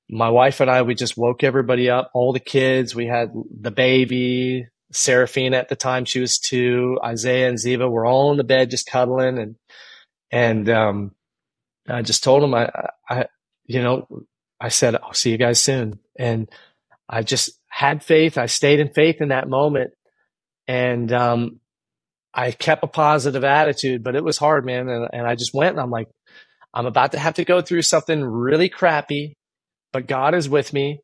my 0.08 0.28
wife 0.28 0.60
and 0.60 0.70
I 0.70 0.82
we 0.82 0.94
just 0.94 1.16
woke 1.16 1.42
everybody 1.42 1.90
up, 1.90 2.10
all 2.14 2.32
the 2.32 2.40
kids. 2.40 2.94
We 2.94 3.06
had 3.06 3.32
the 3.60 3.70
baby, 3.70 4.66
Seraphina 4.94 5.56
at 5.56 5.68
the 5.68 5.76
time, 5.76 6.04
she 6.04 6.20
was 6.20 6.38
two. 6.38 6.98
Isaiah 7.04 7.48
and 7.48 7.58
Ziva 7.58 7.90
were 7.90 8.06
all 8.06 8.30
in 8.30 8.38
the 8.38 8.44
bed 8.44 8.70
just 8.70 8.86
cuddling, 8.86 9.38
and 9.38 9.56
and 10.30 10.68
um, 10.68 11.12
I 11.88 12.02
just 12.02 12.24
told 12.24 12.42
them 12.42 12.54
I 12.54 12.70
I 13.08 13.26
you 13.66 13.82
know 13.82 14.06
I 14.60 14.68
said 14.68 14.96
I'll 14.96 15.12
see 15.12 15.30
you 15.30 15.38
guys 15.38 15.60
soon, 15.60 15.98
and 16.18 16.48
I 17.08 17.22
just 17.22 17.50
had 17.68 18.04
faith. 18.04 18.38
I 18.38 18.46
stayed 18.46 18.80
in 18.80 18.92
faith 18.92 19.20
in 19.20 19.28
that 19.28 19.48
moment. 19.48 19.92
And, 20.66 21.12
um, 21.12 21.60
I 22.32 22.50
kept 22.50 22.82
a 22.82 22.88
positive 22.88 23.44
attitude, 23.44 24.02
but 24.02 24.16
it 24.16 24.24
was 24.24 24.38
hard, 24.38 24.66
man. 24.66 24.88
And, 24.88 25.08
and 25.12 25.26
I 25.26 25.36
just 25.36 25.54
went 25.54 25.70
and 25.70 25.80
I'm 25.80 25.90
like, 25.90 26.08
I'm 26.72 26.86
about 26.86 27.12
to 27.12 27.18
have 27.18 27.34
to 27.34 27.44
go 27.44 27.60
through 27.60 27.82
something 27.82 28.24
really 28.24 28.68
crappy, 28.68 29.36
but 29.92 30.08
God 30.08 30.34
is 30.34 30.48
with 30.48 30.72
me 30.72 31.00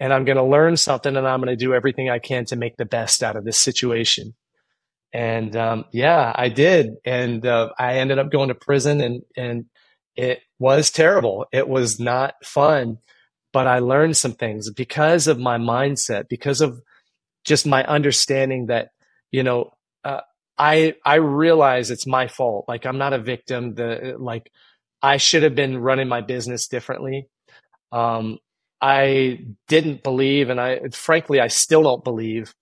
and 0.00 0.12
I'm 0.12 0.24
going 0.24 0.36
to 0.36 0.44
learn 0.44 0.76
something 0.76 1.16
and 1.16 1.26
I'm 1.26 1.40
going 1.40 1.56
to 1.56 1.64
do 1.64 1.74
everything 1.74 2.10
I 2.10 2.18
can 2.18 2.44
to 2.46 2.56
make 2.56 2.76
the 2.76 2.84
best 2.84 3.22
out 3.22 3.36
of 3.36 3.44
this 3.44 3.58
situation. 3.58 4.34
And 5.12 5.54
um, 5.54 5.84
yeah, 5.92 6.32
I 6.34 6.48
did, 6.48 6.96
and 7.04 7.46
uh, 7.46 7.70
I 7.78 7.98
ended 7.98 8.18
up 8.18 8.32
going 8.32 8.48
to 8.48 8.54
prison, 8.56 9.00
and 9.00 9.22
and 9.36 9.66
it 10.16 10.40
was 10.58 10.90
terrible. 10.90 11.46
It 11.52 11.68
was 11.68 12.00
not 12.00 12.34
fun, 12.44 12.98
but 13.52 13.68
I 13.68 13.78
learned 13.78 14.16
some 14.16 14.32
things 14.32 14.70
because 14.70 15.28
of 15.28 15.38
my 15.38 15.56
mindset, 15.56 16.28
because 16.28 16.60
of 16.60 16.82
just 17.44 17.64
my 17.64 17.84
understanding 17.84 18.66
that 18.66 18.88
you 19.30 19.44
know 19.44 19.74
uh, 20.04 20.22
I 20.58 20.96
I 21.04 21.16
realize 21.16 21.92
it's 21.92 22.08
my 22.08 22.26
fault. 22.26 22.64
Like 22.66 22.84
I'm 22.84 22.98
not 22.98 23.12
a 23.12 23.18
victim. 23.18 23.74
The 23.74 24.16
like 24.18 24.50
I 25.00 25.18
should 25.18 25.44
have 25.44 25.54
been 25.54 25.78
running 25.78 26.08
my 26.08 26.22
business 26.22 26.66
differently. 26.66 27.28
Um, 27.92 28.38
I 28.84 29.38
didn't 29.66 30.02
believe, 30.02 30.50
and 30.50 30.60
I 30.60 30.80
frankly 30.92 31.40
I 31.40 31.48
still 31.48 31.82
don't 31.82 32.04
believe 32.04 32.54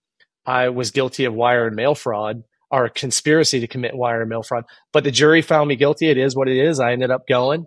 I 0.46 0.68
was 0.68 0.92
guilty 0.92 1.24
of 1.24 1.34
wire 1.34 1.66
and 1.66 1.74
mail 1.74 1.96
fraud 1.96 2.44
or 2.70 2.88
conspiracy 2.88 3.58
to 3.58 3.66
commit 3.66 3.96
wire 3.96 4.20
and 4.20 4.30
mail 4.30 4.44
fraud. 4.44 4.64
But 4.92 5.02
the 5.02 5.10
jury 5.10 5.42
found 5.42 5.68
me 5.68 5.74
guilty. 5.74 6.10
It 6.10 6.18
is 6.18 6.36
what 6.36 6.46
it 6.46 6.56
is. 6.56 6.78
I 6.78 6.92
ended 6.92 7.10
up 7.10 7.26
going, 7.26 7.66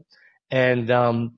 and 0.49 0.89
um, 0.89 1.37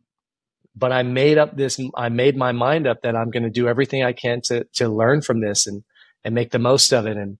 but 0.76 0.92
I 0.92 1.02
made 1.02 1.40
up 1.40 1.58
this. 1.58 1.80
I 1.96 2.10
made 2.10 2.38
my 2.38 2.52
mind 2.52 2.86
up 2.86 3.02
that 3.02 3.16
I'm 3.16 3.32
going 3.32 3.42
to 3.42 3.50
do 3.50 3.68
everything 3.68 4.04
I 4.04 4.14
can 4.14 4.42
to 4.42 4.66
to 4.76 4.88
learn 4.88 5.24
from 5.24 5.42
this 5.42 5.66
and 5.66 5.84
and 6.24 6.36
make 6.36 6.52
the 6.52 6.60
most 6.60 6.94
of 6.94 7.08
it. 7.08 7.18
And 7.18 7.40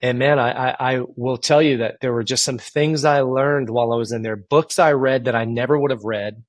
and 0.00 0.20
man, 0.20 0.38
I, 0.38 0.68
I, 0.68 0.94
I 0.94 1.00
will 1.16 1.38
tell 1.38 1.60
you 1.60 1.78
that 1.78 1.96
there 2.00 2.12
were 2.12 2.22
just 2.22 2.44
some 2.44 2.58
things 2.58 3.04
I 3.04 3.22
learned 3.22 3.70
while 3.70 3.92
I 3.92 3.96
was 3.96 4.12
in 4.12 4.22
there. 4.22 4.36
Books 4.36 4.78
I 4.78 4.92
read 4.92 5.24
that 5.24 5.34
I 5.34 5.46
never 5.46 5.76
would 5.76 5.90
have 5.90 6.04
read 6.04 6.44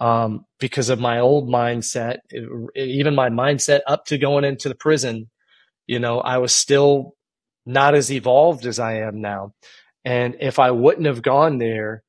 um, 0.00 0.44
because 0.58 0.90
of 0.90 1.00
my 1.00 1.20
old 1.20 1.48
mindset, 1.48 2.18
even 2.74 3.14
my 3.14 3.28
mindset 3.30 3.80
up 3.86 4.06
to 4.06 4.18
going 4.18 4.44
into 4.44 4.68
the 4.68 4.74
prison 4.74 5.30
you 5.86 5.98
know, 5.98 6.20
I 6.20 6.38
was 6.38 6.52
still 6.52 7.14
not 7.66 7.94
as 7.94 8.10
evolved 8.10 8.66
as 8.66 8.78
I 8.78 9.00
am 9.00 9.20
now. 9.20 9.54
And 10.04 10.36
if 10.40 10.58
I 10.58 10.70
wouldn't 10.70 11.06
have 11.06 11.22
gone 11.22 11.58
there, 11.58 12.02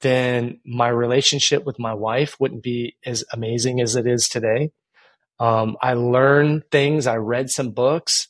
then 0.00 0.60
my 0.64 0.88
relationship 0.88 1.64
with 1.64 1.78
my 1.78 1.94
wife 1.94 2.38
wouldn't 2.38 2.62
be 2.62 2.96
as 3.04 3.24
amazing 3.32 3.80
as 3.80 3.96
it 3.96 4.06
is 4.06 4.28
today. 4.28 4.70
Um, 5.38 5.76
I 5.82 5.94
learned 5.94 6.64
things, 6.70 7.06
I 7.06 7.16
read 7.16 7.50
some 7.50 7.70
books, 7.70 8.28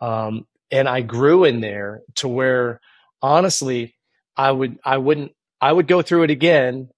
um, 0.00 0.46
and 0.70 0.88
I 0.88 1.00
grew 1.00 1.44
in 1.44 1.60
there 1.60 2.02
to 2.16 2.28
where 2.28 2.80
honestly, 3.22 3.96
I 4.36 4.50
would, 4.50 4.78
I 4.84 4.98
wouldn't, 4.98 5.32
I 5.60 5.72
would 5.72 5.88
go 5.88 6.02
through 6.02 6.24
it 6.24 6.30
again 6.30 6.90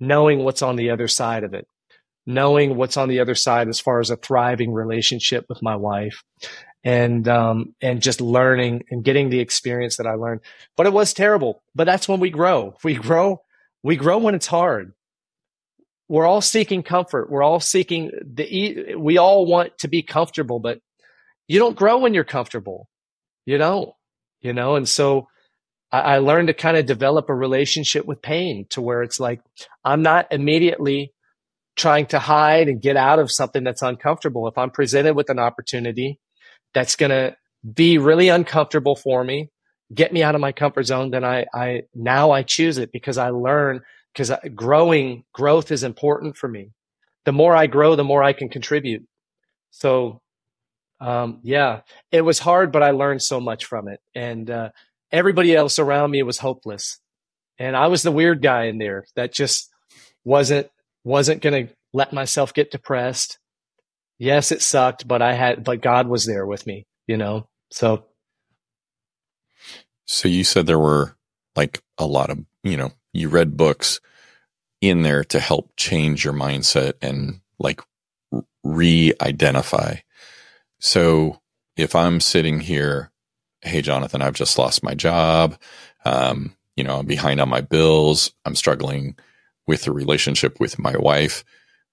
knowing 0.00 0.44
what's 0.44 0.62
on 0.62 0.76
the 0.76 0.90
other 0.90 1.08
side 1.08 1.44
of 1.44 1.54
it 1.54 1.66
knowing 2.26 2.76
what's 2.76 2.96
on 2.96 3.08
the 3.08 3.20
other 3.20 3.34
side 3.34 3.68
as 3.68 3.80
far 3.80 4.00
as 4.00 4.10
a 4.10 4.16
thriving 4.16 4.72
relationship 4.72 5.46
with 5.48 5.62
my 5.62 5.76
wife 5.76 6.24
and 6.82 7.28
um, 7.28 7.74
and 7.80 8.02
just 8.02 8.20
learning 8.20 8.82
and 8.90 9.04
getting 9.04 9.30
the 9.30 9.40
experience 9.40 9.96
that 9.96 10.06
I 10.06 10.14
learned. 10.14 10.40
But 10.76 10.86
it 10.86 10.92
was 10.92 11.14
terrible. 11.14 11.62
But 11.74 11.84
that's 11.84 12.08
when 12.08 12.20
we 12.20 12.30
grow. 12.30 12.76
We 12.82 12.94
grow. 12.94 13.42
We 13.82 13.96
grow 13.96 14.18
when 14.18 14.34
it's 14.34 14.46
hard. 14.46 14.92
We're 16.08 16.26
all 16.26 16.40
seeking 16.40 16.82
comfort. 16.82 17.30
We're 17.30 17.42
all 17.42 17.60
seeking 17.60 18.10
the. 18.24 18.94
We 18.96 19.18
all 19.18 19.46
want 19.46 19.78
to 19.78 19.88
be 19.88 20.02
comfortable, 20.02 20.58
but 20.58 20.80
you 21.48 21.58
don't 21.58 21.76
grow 21.76 21.98
when 21.98 22.14
you're 22.14 22.24
comfortable. 22.24 22.88
You 23.44 23.58
don't. 23.58 23.90
You 24.40 24.52
know, 24.52 24.76
and 24.76 24.88
so 24.88 25.28
I, 25.92 26.18
learned 26.18 26.48
to 26.48 26.54
kind 26.54 26.76
of 26.76 26.86
develop 26.86 27.28
a 27.28 27.34
relationship 27.34 28.06
with 28.06 28.22
pain 28.22 28.66
to 28.70 28.82
where 28.82 29.02
it's 29.02 29.20
like 29.20 29.40
I'm 29.84 30.02
not 30.02 30.26
immediately 30.32 31.12
trying 31.76 32.06
to 32.06 32.18
hide 32.18 32.68
and 32.68 32.82
get 32.82 32.96
out 32.96 33.18
of 33.18 33.30
something 33.30 33.62
that's 33.62 33.82
uncomfortable. 33.82 34.48
If 34.48 34.58
I'm 34.58 34.70
presented 34.70 35.14
with 35.14 35.30
an 35.30 35.38
opportunity 35.38 36.18
that's 36.74 36.96
going 36.96 37.10
to 37.10 37.36
be 37.74 37.98
really 37.98 38.28
uncomfortable 38.28 38.96
for 38.96 39.22
me, 39.22 39.50
get 39.94 40.12
me 40.12 40.22
out 40.22 40.34
of 40.34 40.40
my 40.40 40.52
comfort 40.52 40.84
zone, 40.84 41.10
then 41.10 41.24
I, 41.24 41.46
I, 41.54 41.82
now 41.94 42.30
I 42.30 42.42
choose 42.42 42.78
it 42.78 42.92
because 42.92 43.18
I 43.18 43.30
learn 43.30 43.82
because 44.12 44.32
growing, 44.54 45.24
growth 45.32 45.70
is 45.70 45.82
important 45.82 46.36
for 46.36 46.48
me. 46.48 46.70
The 47.26 47.32
more 47.32 47.54
I 47.54 47.66
grow, 47.66 47.96
the 47.96 48.04
more 48.04 48.22
I 48.22 48.32
can 48.32 48.48
contribute. 48.48 49.06
So, 49.70 50.22
um, 51.00 51.40
yeah, 51.42 51.80
it 52.10 52.22
was 52.22 52.38
hard, 52.38 52.72
but 52.72 52.82
I 52.82 52.92
learned 52.92 53.22
so 53.22 53.40
much 53.40 53.66
from 53.66 53.88
it. 53.88 54.00
And, 54.14 54.50
uh, 54.50 54.70
everybody 55.16 55.54
else 55.54 55.78
around 55.78 56.10
me 56.10 56.22
was 56.22 56.38
hopeless. 56.38 57.00
And 57.58 57.74
I 57.74 57.86
was 57.86 58.02
the 58.02 58.12
weird 58.12 58.42
guy 58.42 58.64
in 58.64 58.78
there 58.78 59.06
that 59.16 59.32
just 59.32 59.70
wasn't 60.24 60.68
wasn't 61.04 61.40
going 61.40 61.68
to 61.68 61.74
let 61.92 62.12
myself 62.12 62.52
get 62.52 62.70
depressed. 62.70 63.38
Yes, 64.18 64.50
it 64.52 64.60
sucked, 64.60 65.06
but 65.06 65.22
I 65.22 65.34
had, 65.34 65.62
but 65.62 65.80
God 65.80 66.08
was 66.08 66.26
there 66.26 66.44
with 66.44 66.66
me, 66.66 66.84
you 67.06 67.16
know? 67.16 67.48
So. 67.70 68.04
So 70.06 70.28
you 70.28 70.44
said 70.44 70.66
there 70.66 70.78
were 70.78 71.16
like 71.54 71.80
a 71.96 72.06
lot 72.06 72.30
of, 72.30 72.44
you 72.62 72.76
know, 72.76 72.92
you 73.12 73.28
read 73.28 73.56
books 73.56 74.00
in 74.80 75.02
there 75.02 75.24
to 75.24 75.40
help 75.40 75.70
change 75.76 76.24
your 76.24 76.34
mindset 76.34 76.94
and 77.00 77.40
like 77.58 77.80
re 78.64 79.12
identify. 79.20 79.96
So 80.80 81.40
if 81.76 81.94
I'm 81.94 82.20
sitting 82.20 82.60
here, 82.60 83.10
hey, 83.66 83.82
Jonathan, 83.82 84.22
I've 84.22 84.34
just 84.34 84.58
lost 84.58 84.82
my 84.82 84.94
job. 84.94 85.58
Um, 86.04 86.54
you 86.76 86.84
know, 86.84 86.98
I'm 86.98 87.06
behind 87.06 87.40
on 87.40 87.48
my 87.48 87.60
bills. 87.60 88.32
I'm 88.44 88.54
struggling 88.54 89.16
with 89.66 89.84
the 89.84 89.92
relationship 89.92 90.60
with 90.60 90.78
my 90.78 90.96
wife. 90.96 91.44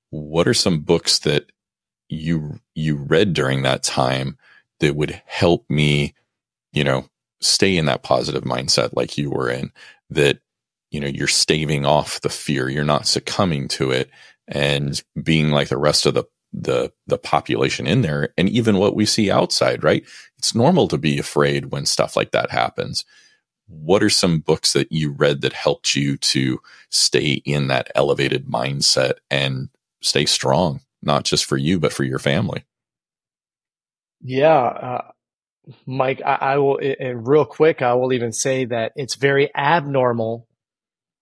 What 0.09 0.47
are 0.47 0.53
some 0.53 0.81
books 0.81 1.19
that 1.19 1.51
you 2.09 2.59
you 2.75 2.97
read 2.97 3.33
during 3.33 3.63
that 3.63 3.83
time 3.83 4.37
that 4.79 4.95
would 4.95 5.21
help 5.25 5.65
me, 5.69 6.13
you 6.73 6.83
know, 6.83 7.07
stay 7.41 7.75
in 7.77 7.85
that 7.85 8.03
positive 8.03 8.43
mindset 8.43 8.91
like 8.93 9.17
you 9.17 9.29
were 9.29 9.49
in 9.49 9.71
that 10.09 10.39
you 10.91 10.99
know 10.99 11.07
you're 11.07 11.27
staving 11.27 11.85
off 11.85 12.21
the 12.21 12.29
fear 12.29 12.69
you're 12.69 12.83
not 12.83 13.07
succumbing 13.07 13.67
to 13.67 13.91
it 13.91 14.09
and 14.47 15.03
being 15.21 15.49
like 15.49 15.67
the 15.67 15.77
rest 15.77 16.05
of 16.05 16.13
the 16.13 16.23
the 16.53 16.91
the 17.07 17.17
population 17.17 17.87
in 17.87 18.01
there 18.01 18.29
and 18.37 18.47
even 18.49 18.77
what 18.77 18.95
we 18.95 19.05
see 19.05 19.31
outside 19.31 19.83
right 19.83 20.03
it's 20.37 20.53
normal 20.53 20.87
to 20.87 20.97
be 20.97 21.17
afraid 21.17 21.71
when 21.71 21.85
stuff 21.85 22.15
like 22.15 22.31
that 22.31 22.51
happens 22.51 23.05
what 23.67 24.03
are 24.03 24.09
some 24.09 24.39
books 24.39 24.73
that 24.73 24.91
you 24.91 25.11
read 25.11 25.41
that 25.41 25.53
helped 25.53 25.95
you 25.95 26.17
to 26.17 26.59
stay 26.89 27.41
in 27.45 27.67
that 27.67 27.91
elevated 27.95 28.45
mindset 28.45 29.13
and 29.29 29.69
stay 30.01 30.25
strong, 30.25 30.81
not 31.01 31.23
just 31.23 31.45
for 31.45 31.57
you, 31.57 31.79
but 31.79 31.93
for 31.93 32.03
your 32.03 32.19
family? 32.19 32.65
Yeah. 34.21 34.63
Uh, 34.63 35.11
Mike, 35.85 36.21
I, 36.25 36.35
I 36.35 36.57
will, 36.57 36.79
and 36.99 37.27
real 37.27 37.45
quick, 37.45 37.81
I 37.81 37.93
will 37.93 38.13
even 38.13 38.31
say 38.31 38.65
that 38.65 38.91
it's 38.95 39.15
very 39.15 39.53
abnormal 39.55 40.47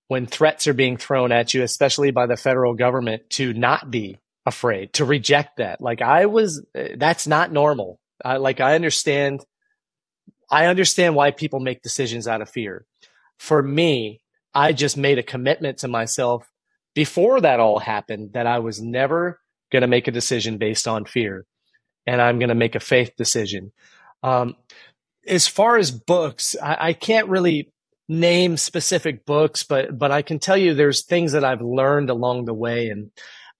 when 0.07 0.25
threats 0.25 0.67
are 0.67 0.73
being 0.73 0.97
thrown 0.97 1.31
at 1.31 1.53
you, 1.53 1.63
especially 1.63 2.11
by 2.11 2.25
the 2.25 2.35
federal 2.35 2.73
government, 2.73 3.29
to 3.31 3.53
not 3.53 3.89
be 3.89 4.17
afraid, 4.45 4.93
to 4.93 5.05
reject 5.05 5.57
that. 5.57 5.81
Like 5.81 6.01
I 6.01 6.25
was, 6.25 6.65
that's 6.95 7.27
not 7.27 7.51
normal. 7.51 7.99
I, 8.23 8.37
like 8.37 8.59
I 8.59 8.75
understand 8.75 9.45
I 10.51 10.65
understand 10.65 11.15
why 11.15 11.31
people 11.31 11.61
make 11.61 11.81
decisions 11.81 12.27
out 12.27 12.41
of 12.41 12.49
fear. 12.49 12.85
For 13.39 13.63
me, 13.63 14.21
I 14.53 14.73
just 14.73 14.97
made 14.97 15.17
a 15.17 15.23
commitment 15.23 15.79
to 15.79 15.87
myself 15.87 16.51
before 16.93 17.39
that 17.39 17.61
all 17.61 17.79
happened 17.79 18.33
that 18.33 18.45
I 18.45 18.59
was 18.59 18.81
never 18.81 19.39
going 19.71 19.81
to 19.81 19.87
make 19.87 20.09
a 20.09 20.11
decision 20.11 20.57
based 20.57 20.89
on 20.89 21.05
fear. 21.05 21.45
And 22.05 22.21
I'm 22.21 22.37
going 22.37 22.49
to 22.49 22.55
make 22.55 22.75
a 22.75 22.81
faith 22.81 23.15
decision. 23.15 23.71
Um, 24.23 24.55
as 25.25 25.47
far 25.47 25.77
as 25.77 25.89
books, 25.89 26.55
I, 26.61 26.89
I 26.89 26.93
can't 26.93 27.29
really 27.29 27.71
name 28.09 28.57
specific 28.57 29.25
books, 29.25 29.63
but 29.63 29.97
but 29.97 30.11
I 30.11 30.21
can 30.21 30.39
tell 30.39 30.57
you 30.57 30.73
there's 30.73 31.05
things 31.05 31.31
that 31.31 31.45
I've 31.45 31.61
learned 31.61 32.09
along 32.09 32.45
the 32.45 32.53
way, 32.53 32.89
and 32.89 33.11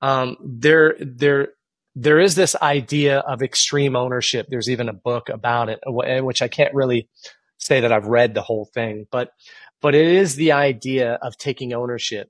um, 0.01 0.37
there 0.43 0.95
there 0.99 1.49
there 1.95 2.19
is 2.19 2.35
this 2.35 2.55
idea 2.55 3.19
of 3.19 3.41
extreme 3.41 3.95
ownership. 3.95 4.47
There's 4.49 4.69
even 4.69 4.89
a 4.89 4.93
book 4.93 5.29
about 5.29 5.69
it, 5.69 5.79
which 5.85 6.41
I 6.41 6.47
can't 6.47 6.73
really 6.73 7.09
say 7.57 7.81
that 7.81 7.91
I've 7.91 8.07
read 8.07 8.33
the 8.33 8.41
whole 8.41 8.69
thing, 8.73 9.07
but 9.11 9.31
but 9.81 9.95
it 9.95 10.07
is 10.07 10.35
the 10.35 10.53
idea 10.53 11.13
of 11.21 11.37
taking 11.37 11.73
ownership. 11.73 12.29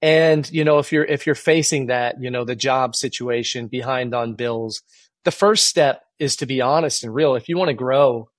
And 0.00 0.48
you 0.50 0.64
know, 0.64 0.78
if 0.78 0.92
you're 0.92 1.04
if 1.04 1.26
you're 1.26 1.34
facing 1.34 1.86
that, 1.86 2.16
you 2.20 2.30
know, 2.30 2.44
the 2.44 2.56
job 2.56 2.94
situation, 2.94 3.68
behind 3.68 4.14
on 4.14 4.34
bills, 4.34 4.82
the 5.24 5.30
first 5.30 5.66
step 5.66 6.02
is 6.18 6.36
to 6.36 6.46
be 6.46 6.60
honest 6.60 7.04
and 7.04 7.14
real. 7.14 7.34
If 7.34 7.48
you 7.48 7.56
want 7.56 7.68
to 7.68 7.74
grow, 7.74 8.30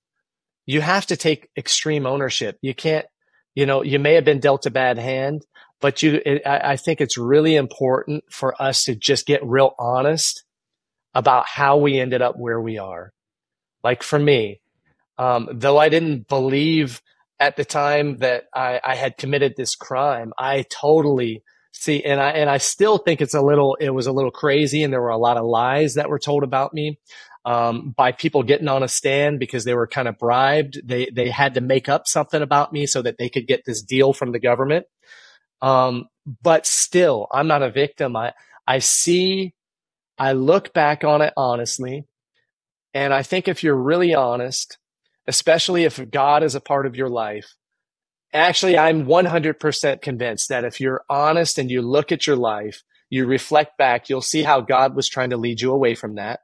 you 0.66 0.80
have 0.80 1.06
to 1.06 1.16
take 1.16 1.48
extreme 1.56 2.06
ownership. 2.06 2.58
You 2.62 2.74
can't, 2.74 3.06
you 3.54 3.66
know, 3.66 3.82
you 3.82 3.98
may 3.98 4.14
have 4.14 4.24
been 4.24 4.40
dealt 4.40 4.66
a 4.66 4.70
bad 4.70 4.98
hand, 4.98 5.44
but 5.80 6.02
you, 6.02 6.20
it, 6.24 6.46
I, 6.46 6.76
think 6.76 7.00
it's 7.00 7.16
really 7.16 7.56
important 7.56 8.24
for 8.30 8.60
us 8.60 8.84
to 8.84 8.94
just 8.94 9.26
get 9.26 9.44
real 9.44 9.74
honest 9.78 10.44
about 11.14 11.46
how 11.46 11.78
we 11.78 11.98
ended 11.98 12.22
up 12.22 12.36
where 12.38 12.60
we 12.60 12.78
are. 12.78 13.12
Like 13.82 14.02
for 14.02 14.18
me, 14.18 14.60
um, 15.18 15.48
though 15.52 15.78
I 15.78 15.88
didn't 15.88 16.28
believe 16.28 17.02
at 17.38 17.56
the 17.56 17.64
time 17.64 18.18
that 18.18 18.44
I, 18.54 18.80
I 18.84 18.94
had 18.94 19.16
committed 19.16 19.54
this 19.56 19.74
crime, 19.74 20.32
I 20.38 20.64
totally 20.70 21.42
see, 21.72 22.04
and 22.04 22.20
I 22.20 22.30
and 22.32 22.50
I 22.50 22.58
still 22.58 22.98
think 22.98 23.20
it's 23.20 23.34
a 23.34 23.40
little, 23.40 23.76
it 23.80 23.90
was 23.90 24.06
a 24.06 24.12
little 24.12 24.30
crazy, 24.30 24.82
and 24.82 24.92
there 24.92 25.00
were 25.00 25.08
a 25.08 25.16
lot 25.18 25.38
of 25.38 25.46
lies 25.46 25.94
that 25.94 26.10
were 26.10 26.18
told 26.18 26.42
about 26.42 26.74
me. 26.74 26.98
um, 27.44 27.94
by 27.96 28.12
people 28.12 28.42
getting 28.42 28.68
on 28.68 28.82
a 28.82 28.88
stand 28.88 29.38
because 29.38 29.64
they 29.64 29.74
were 29.74 29.86
kind 29.86 30.08
of 30.08 30.18
bribed. 30.18 30.80
They 30.86 31.06
they 31.12 31.30
had 31.30 31.54
to 31.54 31.60
make 31.60 31.88
up 31.88 32.06
something 32.06 32.42
about 32.42 32.72
me 32.72 32.86
so 32.86 33.02
that 33.02 33.18
they 33.18 33.28
could 33.28 33.46
get 33.46 33.64
this 33.64 33.82
deal 33.82 34.12
from 34.12 34.32
the 34.32 34.38
government. 34.38 34.86
Um, 35.62 36.08
but 36.42 36.66
still, 36.66 37.26
I'm 37.32 37.46
not 37.46 37.62
a 37.62 37.70
victim. 37.70 38.16
I 38.16 38.32
I 38.66 38.78
see, 38.78 39.54
I 40.18 40.32
look 40.32 40.72
back 40.72 41.02
on 41.02 41.22
it 41.22 41.32
honestly, 41.36 42.06
and 42.94 43.12
I 43.12 43.22
think 43.22 43.48
if 43.48 43.62
you're 43.62 43.76
really 43.76 44.14
honest, 44.14 44.78
especially 45.26 45.84
if 45.84 46.10
God 46.10 46.42
is 46.42 46.54
a 46.54 46.60
part 46.60 46.86
of 46.86 46.96
your 46.96 47.08
life, 47.08 47.54
actually, 48.32 48.78
I'm 48.78 49.06
100% 49.06 50.02
convinced 50.02 50.48
that 50.48 50.64
if 50.64 50.80
you're 50.80 51.04
honest 51.08 51.58
and 51.58 51.70
you 51.70 51.82
look 51.82 52.12
at 52.12 52.26
your 52.26 52.36
life, 52.36 52.82
you 53.08 53.26
reflect 53.26 53.76
back, 53.76 54.08
you'll 54.08 54.22
see 54.22 54.42
how 54.42 54.60
God 54.60 54.94
was 54.94 55.08
trying 55.08 55.30
to 55.30 55.36
lead 55.36 55.60
you 55.60 55.72
away 55.72 55.94
from 55.94 56.14
that. 56.14 56.40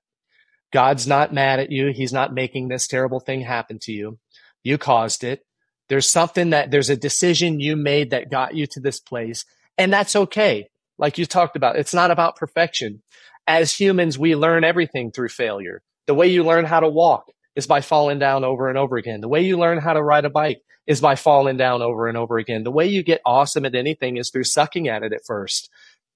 God's 0.73 1.07
not 1.07 1.33
mad 1.33 1.61
at 1.61 1.71
you. 1.71 1.93
He's 1.93 2.13
not 2.13 2.35
making 2.35 2.69
this 2.69 2.89
terrible 2.89 3.21
thing 3.21 3.43
happen 3.43 3.79
to 3.83 3.93
you. 3.93 4.19
You 4.65 4.79
caused 4.79 5.23
it. 5.23 5.47
There's 5.89 6.11
something 6.11 6.51
that 6.51 6.71
there's 6.71 6.91
a 6.91 6.97
decision 6.97 7.61
you 7.61 7.77
made 7.77 8.11
that 8.11 8.31
got 8.31 8.55
you 8.55 8.67
to 8.69 8.81
this 8.81 9.01
place. 9.01 9.45
And 9.79 9.93
that's 9.93 10.17
okay. 10.17 10.69
Like 10.99 11.19
you 11.19 11.27
talked 11.27 11.57
about, 11.57 11.77
it's 11.77 11.95
not 11.95 12.11
about 12.11 12.37
perfection. 12.37 13.03
As 13.47 13.73
humans, 13.73 14.19
we 14.19 14.35
learn 14.35 14.65
everything 14.65 15.13
through 15.13 15.29
failure. 15.29 15.83
The 16.07 16.15
way 16.15 16.29
you 16.29 16.45
learn 16.45 16.65
how 16.65 16.81
to 16.81 16.89
walk 16.89 17.31
is 17.55 17.67
by 17.67 17.81
falling 17.81 18.19
down 18.19 18.45
over 18.45 18.69
and 18.69 18.79
over 18.79 18.97
again. 18.97 19.21
The 19.21 19.29
way 19.29 19.43
you 19.43 19.59
learn 19.59 19.79
how 19.79 19.93
to 19.93 20.03
ride 20.03 20.25
a 20.25 20.31
bike 20.31 20.63
is 20.87 21.01
by 21.01 21.17
falling 21.17 21.57
down 21.57 21.83
over 21.83 22.07
and 22.09 22.17
over 22.17 22.39
again. 22.39 22.63
The 22.63 22.71
way 22.71 22.87
you 22.87 23.03
get 23.03 23.21
awesome 23.25 23.65
at 23.65 23.75
anything 23.75 24.17
is 24.17 24.31
through 24.31 24.45
sucking 24.45 24.89
at 24.89 25.03
it 25.03 25.13
at 25.13 25.27
first. 25.27 25.71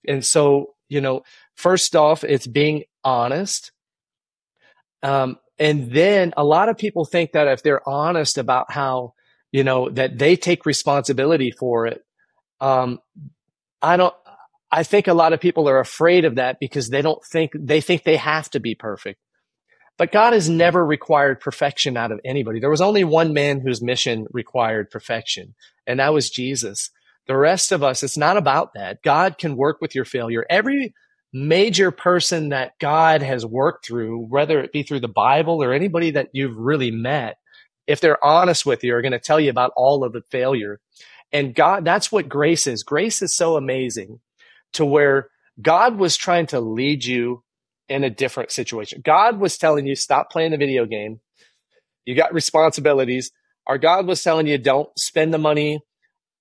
And 0.06 0.24
so, 0.24 0.74
you 0.88 1.00
know, 1.00 1.22
first 1.56 1.96
off, 1.96 2.24
it's 2.24 2.46
being 2.46 2.84
honest. 3.04 3.72
Um, 5.02 5.38
and 5.58 5.90
then 5.90 6.32
a 6.36 6.44
lot 6.44 6.68
of 6.68 6.78
people 6.78 7.04
think 7.04 7.32
that 7.32 7.48
if 7.48 7.62
they're 7.62 7.86
honest 7.88 8.38
about 8.38 8.70
how, 8.70 9.14
you 9.52 9.64
know, 9.64 9.90
that 9.90 10.18
they 10.18 10.36
take 10.36 10.66
responsibility 10.66 11.50
for 11.50 11.86
it, 11.86 12.02
um, 12.60 13.00
I 13.82 13.96
don't, 13.96 14.14
I 14.70 14.82
think 14.82 15.08
a 15.08 15.14
lot 15.14 15.32
of 15.32 15.40
people 15.40 15.68
are 15.68 15.80
afraid 15.80 16.24
of 16.24 16.36
that 16.36 16.58
because 16.60 16.90
they 16.90 17.02
don't 17.02 17.24
think, 17.24 17.52
they 17.54 17.80
think 17.80 18.04
they 18.04 18.16
have 18.16 18.50
to 18.50 18.60
be 18.60 18.74
perfect. 18.74 19.18
But 19.98 20.12
God 20.12 20.32
has 20.32 20.48
never 20.48 20.84
required 20.84 21.40
perfection 21.40 21.96
out 21.96 22.12
of 22.12 22.20
anybody. 22.24 22.58
There 22.58 22.70
was 22.70 22.80
only 22.80 23.04
one 23.04 23.34
man 23.34 23.60
whose 23.60 23.82
mission 23.82 24.26
required 24.30 24.90
perfection, 24.90 25.54
and 25.86 26.00
that 26.00 26.14
was 26.14 26.30
Jesus. 26.30 26.90
The 27.26 27.36
rest 27.36 27.70
of 27.70 27.82
us, 27.82 28.02
it's 28.02 28.16
not 28.16 28.38
about 28.38 28.72
that. 28.74 29.02
God 29.02 29.36
can 29.36 29.56
work 29.56 29.80
with 29.82 29.94
your 29.94 30.06
failure. 30.06 30.46
Every 30.48 30.94
major 31.32 31.90
person 31.90 32.48
that 32.48 32.72
God 32.80 33.22
has 33.22 33.44
worked 33.44 33.86
through, 33.86 34.26
whether 34.26 34.60
it 34.60 34.72
be 34.72 34.82
through 34.82 35.00
the 35.00 35.08
Bible 35.08 35.62
or 35.62 35.72
anybody 35.72 36.12
that 36.12 36.30
you've 36.32 36.56
really 36.56 36.90
met, 36.90 37.36
if 37.90 38.00
they're 38.00 38.24
honest 38.24 38.64
with 38.64 38.84
you, 38.84 38.94
are 38.94 39.02
going 39.02 39.10
to 39.10 39.18
tell 39.18 39.40
you 39.40 39.50
about 39.50 39.72
all 39.74 40.04
of 40.04 40.12
the 40.12 40.22
failure. 40.30 40.78
And 41.32 41.54
God, 41.54 41.84
that's 41.84 42.12
what 42.12 42.28
grace 42.28 42.68
is. 42.68 42.84
Grace 42.84 43.20
is 43.20 43.34
so 43.34 43.56
amazing 43.56 44.20
to 44.74 44.84
where 44.84 45.28
God 45.60 45.98
was 45.98 46.16
trying 46.16 46.46
to 46.46 46.60
lead 46.60 47.04
you 47.04 47.42
in 47.88 48.04
a 48.04 48.10
different 48.10 48.52
situation. 48.52 49.02
God 49.04 49.40
was 49.40 49.58
telling 49.58 49.86
you, 49.88 49.96
stop 49.96 50.30
playing 50.30 50.52
the 50.52 50.56
video 50.56 50.86
game. 50.86 51.18
You 52.04 52.14
got 52.14 52.32
responsibilities. 52.32 53.32
Our 53.66 53.76
God 53.76 54.06
was 54.06 54.22
telling 54.22 54.46
you, 54.46 54.56
don't 54.56 54.88
spend 54.96 55.34
the 55.34 55.38
money 55.38 55.80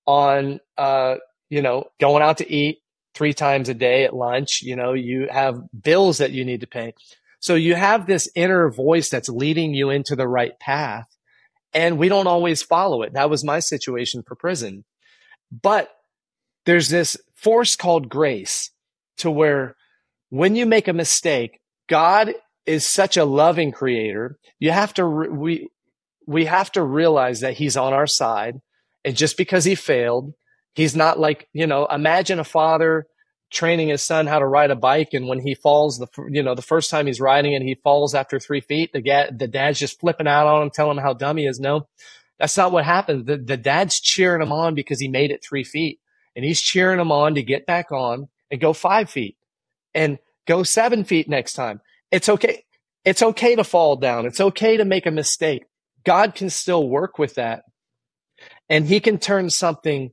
on, 0.06 0.60
uh, 0.78 1.16
you 1.48 1.62
know, 1.62 1.86
going 1.98 2.22
out 2.22 2.38
to 2.38 2.52
eat 2.52 2.78
three 3.16 3.34
times 3.34 3.68
a 3.68 3.74
day 3.74 4.04
at 4.04 4.14
lunch. 4.14 4.62
You 4.62 4.76
know, 4.76 4.92
you 4.92 5.26
have 5.28 5.60
bills 5.82 6.18
that 6.18 6.30
you 6.30 6.44
need 6.44 6.60
to 6.60 6.68
pay. 6.68 6.94
So 7.40 7.56
you 7.56 7.74
have 7.74 8.06
this 8.06 8.28
inner 8.36 8.70
voice 8.70 9.08
that's 9.08 9.28
leading 9.28 9.74
you 9.74 9.90
into 9.90 10.14
the 10.14 10.28
right 10.28 10.56
path. 10.60 11.06
And 11.72 11.98
we 11.98 12.08
don't 12.08 12.26
always 12.26 12.62
follow 12.62 13.02
it. 13.02 13.12
That 13.12 13.30
was 13.30 13.44
my 13.44 13.60
situation 13.60 14.22
for 14.22 14.34
prison. 14.34 14.84
But 15.50 15.90
there's 16.66 16.88
this 16.88 17.16
force 17.34 17.76
called 17.76 18.08
grace 18.08 18.70
to 19.18 19.30
where 19.30 19.76
when 20.30 20.56
you 20.56 20.66
make 20.66 20.88
a 20.88 20.92
mistake, 20.92 21.60
God 21.88 22.32
is 22.66 22.86
such 22.86 23.16
a 23.16 23.24
loving 23.24 23.72
creator. 23.72 24.38
You 24.58 24.70
have 24.70 24.94
to, 24.94 25.04
re- 25.04 25.28
we, 25.28 25.68
we 26.26 26.44
have 26.44 26.70
to 26.72 26.82
realize 26.82 27.40
that 27.40 27.54
he's 27.54 27.76
on 27.76 27.92
our 27.92 28.06
side. 28.06 28.60
And 29.04 29.16
just 29.16 29.36
because 29.36 29.64
he 29.64 29.74
failed, 29.74 30.34
he's 30.74 30.94
not 30.94 31.18
like, 31.18 31.48
you 31.52 31.66
know, 31.66 31.86
imagine 31.86 32.38
a 32.38 32.44
father 32.44 33.06
training 33.50 33.88
his 33.88 34.02
son 34.02 34.26
how 34.26 34.38
to 34.38 34.46
ride 34.46 34.70
a 34.70 34.76
bike. 34.76 35.12
And 35.12 35.28
when 35.28 35.40
he 35.40 35.54
falls, 35.54 35.98
the, 35.98 36.06
you 36.28 36.42
know, 36.42 36.54
the 36.54 36.62
first 36.62 36.90
time 36.90 37.06
he's 37.06 37.20
riding 37.20 37.54
and 37.54 37.64
he 37.64 37.74
falls 37.74 38.14
after 38.14 38.38
three 38.38 38.60
feet, 38.60 38.92
the, 38.92 39.28
the 39.36 39.48
dad's 39.48 39.78
just 39.78 40.00
flipping 40.00 40.28
out 40.28 40.46
on 40.46 40.62
him, 40.62 40.70
telling 40.70 40.96
him 40.96 41.02
how 41.02 41.12
dumb 41.12 41.36
he 41.36 41.46
is. 41.46 41.60
No, 41.60 41.88
that's 42.38 42.56
not 42.56 42.72
what 42.72 42.84
happened. 42.84 43.26
The, 43.26 43.36
the 43.36 43.56
dad's 43.56 44.00
cheering 44.00 44.42
him 44.42 44.52
on 44.52 44.74
because 44.74 45.00
he 45.00 45.08
made 45.08 45.30
it 45.30 45.44
three 45.44 45.64
feet 45.64 46.00
and 46.34 46.44
he's 46.44 46.60
cheering 46.60 47.00
him 47.00 47.12
on 47.12 47.34
to 47.34 47.42
get 47.42 47.66
back 47.66 47.92
on 47.92 48.28
and 48.50 48.60
go 48.60 48.72
five 48.72 49.10
feet 49.10 49.36
and 49.94 50.18
go 50.46 50.62
seven 50.62 51.04
feet 51.04 51.28
next 51.28 51.54
time. 51.54 51.80
It's 52.10 52.28
okay. 52.28 52.64
It's 53.04 53.22
okay 53.22 53.56
to 53.56 53.64
fall 53.64 53.96
down. 53.96 54.26
It's 54.26 54.40
okay 54.40 54.76
to 54.76 54.84
make 54.84 55.06
a 55.06 55.10
mistake. 55.10 55.64
God 56.04 56.34
can 56.34 56.50
still 56.50 56.88
work 56.88 57.18
with 57.18 57.34
that. 57.34 57.64
And 58.68 58.86
he 58.86 59.00
can 59.00 59.18
turn 59.18 59.50
something 59.50 60.12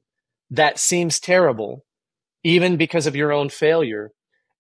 that 0.52 0.80
seems 0.80 1.20
terrible, 1.20 1.86
even 2.44 2.78
because 2.78 3.08
of 3.08 3.16
your 3.16 3.32
own 3.32 3.50
failure, 3.50 4.12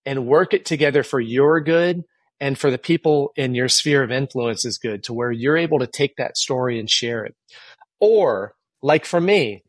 and 0.06 0.26
work 0.26 0.54
it 0.54 0.66
together 0.66 1.04
for 1.04 1.20
your 1.20 1.60
good 1.60 2.04
and 2.40 2.58
for 2.58 2.72
the 2.72 2.78
people 2.78 3.32
in 3.36 3.56
your 3.56 3.68
sphere 3.68 4.04
of 4.04 4.12
influence 4.12 4.66
is 4.66 4.78
good 4.78 5.04
to 5.04 5.14
where 5.14 5.32
you're 5.32 5.58
able 5.58 5.80
to 5.80 5.88
take 5.88 6.16
that 6.16 6.38
story 6.38 6.80
and 6.80 6.90
share 6.90 7.26
it. 7.26 7.36
Or 8.00 8.54
like 8.82 9.06
for 9.06 9.20
me, 9.20 9.64